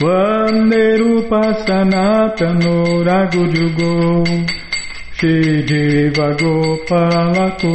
Vande 0.00 0.98
Rupa 0.98 1.42
Sanatano 1.64 3.02
Ragujugo 3.08 3.92
Shri 5.16 5.62
Jiva 5.64 6.28
Gopalako 6.36 7.74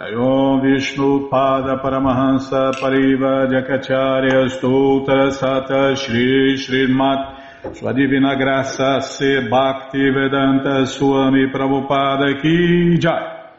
Om 0.00 0.60
Vishnu 0.60 1.28
Pada 1.28 1.76
Paramahansa 1.82 2.70
Pariva 2.78 3.48
Jakacharya 3.50 4.48
Stoutra 4.48 5.32
Sata 5.32 5.96
Shri 5.96 6.54
Srimat 6.56 7.74
Sua 7.74 7.92
divina 7.92 8.36
graça 8.36 9.00
se 9.00 9.48
Bhakti 9.50 9.98
Vedanta 9.98 10.86
Swami 10.86 11.50
Prabhupada 11.50 12.40
Ki 12.40 12.96
Jai. 12.96 13.50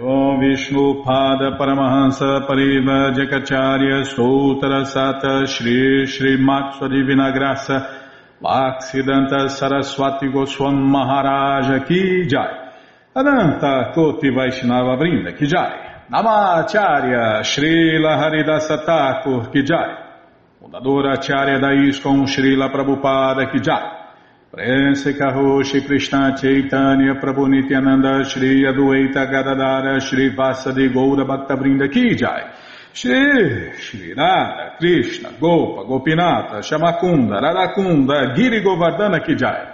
Om 0.00 0.40
Vishnu 0.40 1.04
Pada 1.04 1.58
Paramahansa 1.58 2.46
Pariva 2.46 3.12
Jakacharya 3.12 4.06
Sutra 4.06 4.86
Sata 4.86 5.46
Shri 5.46 6.06
Shri 6.06 6.38
Mat 6.38 6.78
Sua 6.78 6.88
Divina 6.88 7.30
Graça 7.30 7.76
Bhaksidanta 8.42 9.50
Saraswati 9.50 10.28
Goswam 10.28 10.80
Maharaja 10.80 11.84
Ki 11.84 12.24
Jai. 12.26 12.63
Ananta 13.16 13.92
Koti 13.94 14.28
Vaishnava 14.30 14.96
Brinda 14.96 15.36
Ki 15.36 15.46
Jai. 15.46 16.06
Namacharya 16.10 17.42
Srila 17.44 18.18
Haridasa 18.18 18.84
Thakur 18.84 19.50
Ki 19.52 19.62
Jai. 19.62 19.94
Fundadora 20.60 21.12
Acharya 21.12 21.60
da 21.60 21.68
Srila 21.68 22.72
Prabhupada 22.72 23.52
Ki 23.52 23.60
Jai. 23.60 24.04
Prense 24.50 25.16
Karoshi 25.16 25.86
Krishna 25.86 26.36
Chaitanya 26.36 27.14
Prabhu 27.20 27.48
Nityananda 27.48 28.24
Shri 28.24 28.62
Adueta 28.64 29.26
Gadadara 29.30 30.00
Shri 30.00 30.34
Vasadi 30.34 30.92
Goura 30.92 31.24
Bhaktavrinda 31.24 31.88
Ki 31.88 32.16
Jai 32.16 32.52
Shri 32.92 33.72
Shri 33.78 34.14
Krishna 34.78 35.32
Gopa 35.38 35.84
Gopinata 35.84 36.62
Shamakunda 36.62 37.40
Radakunda 37.40 38.34
Giri 38.34 38.60
Govardhana 38.60 39.24
Ki 39.24 39.34
Jai 39.36 39.73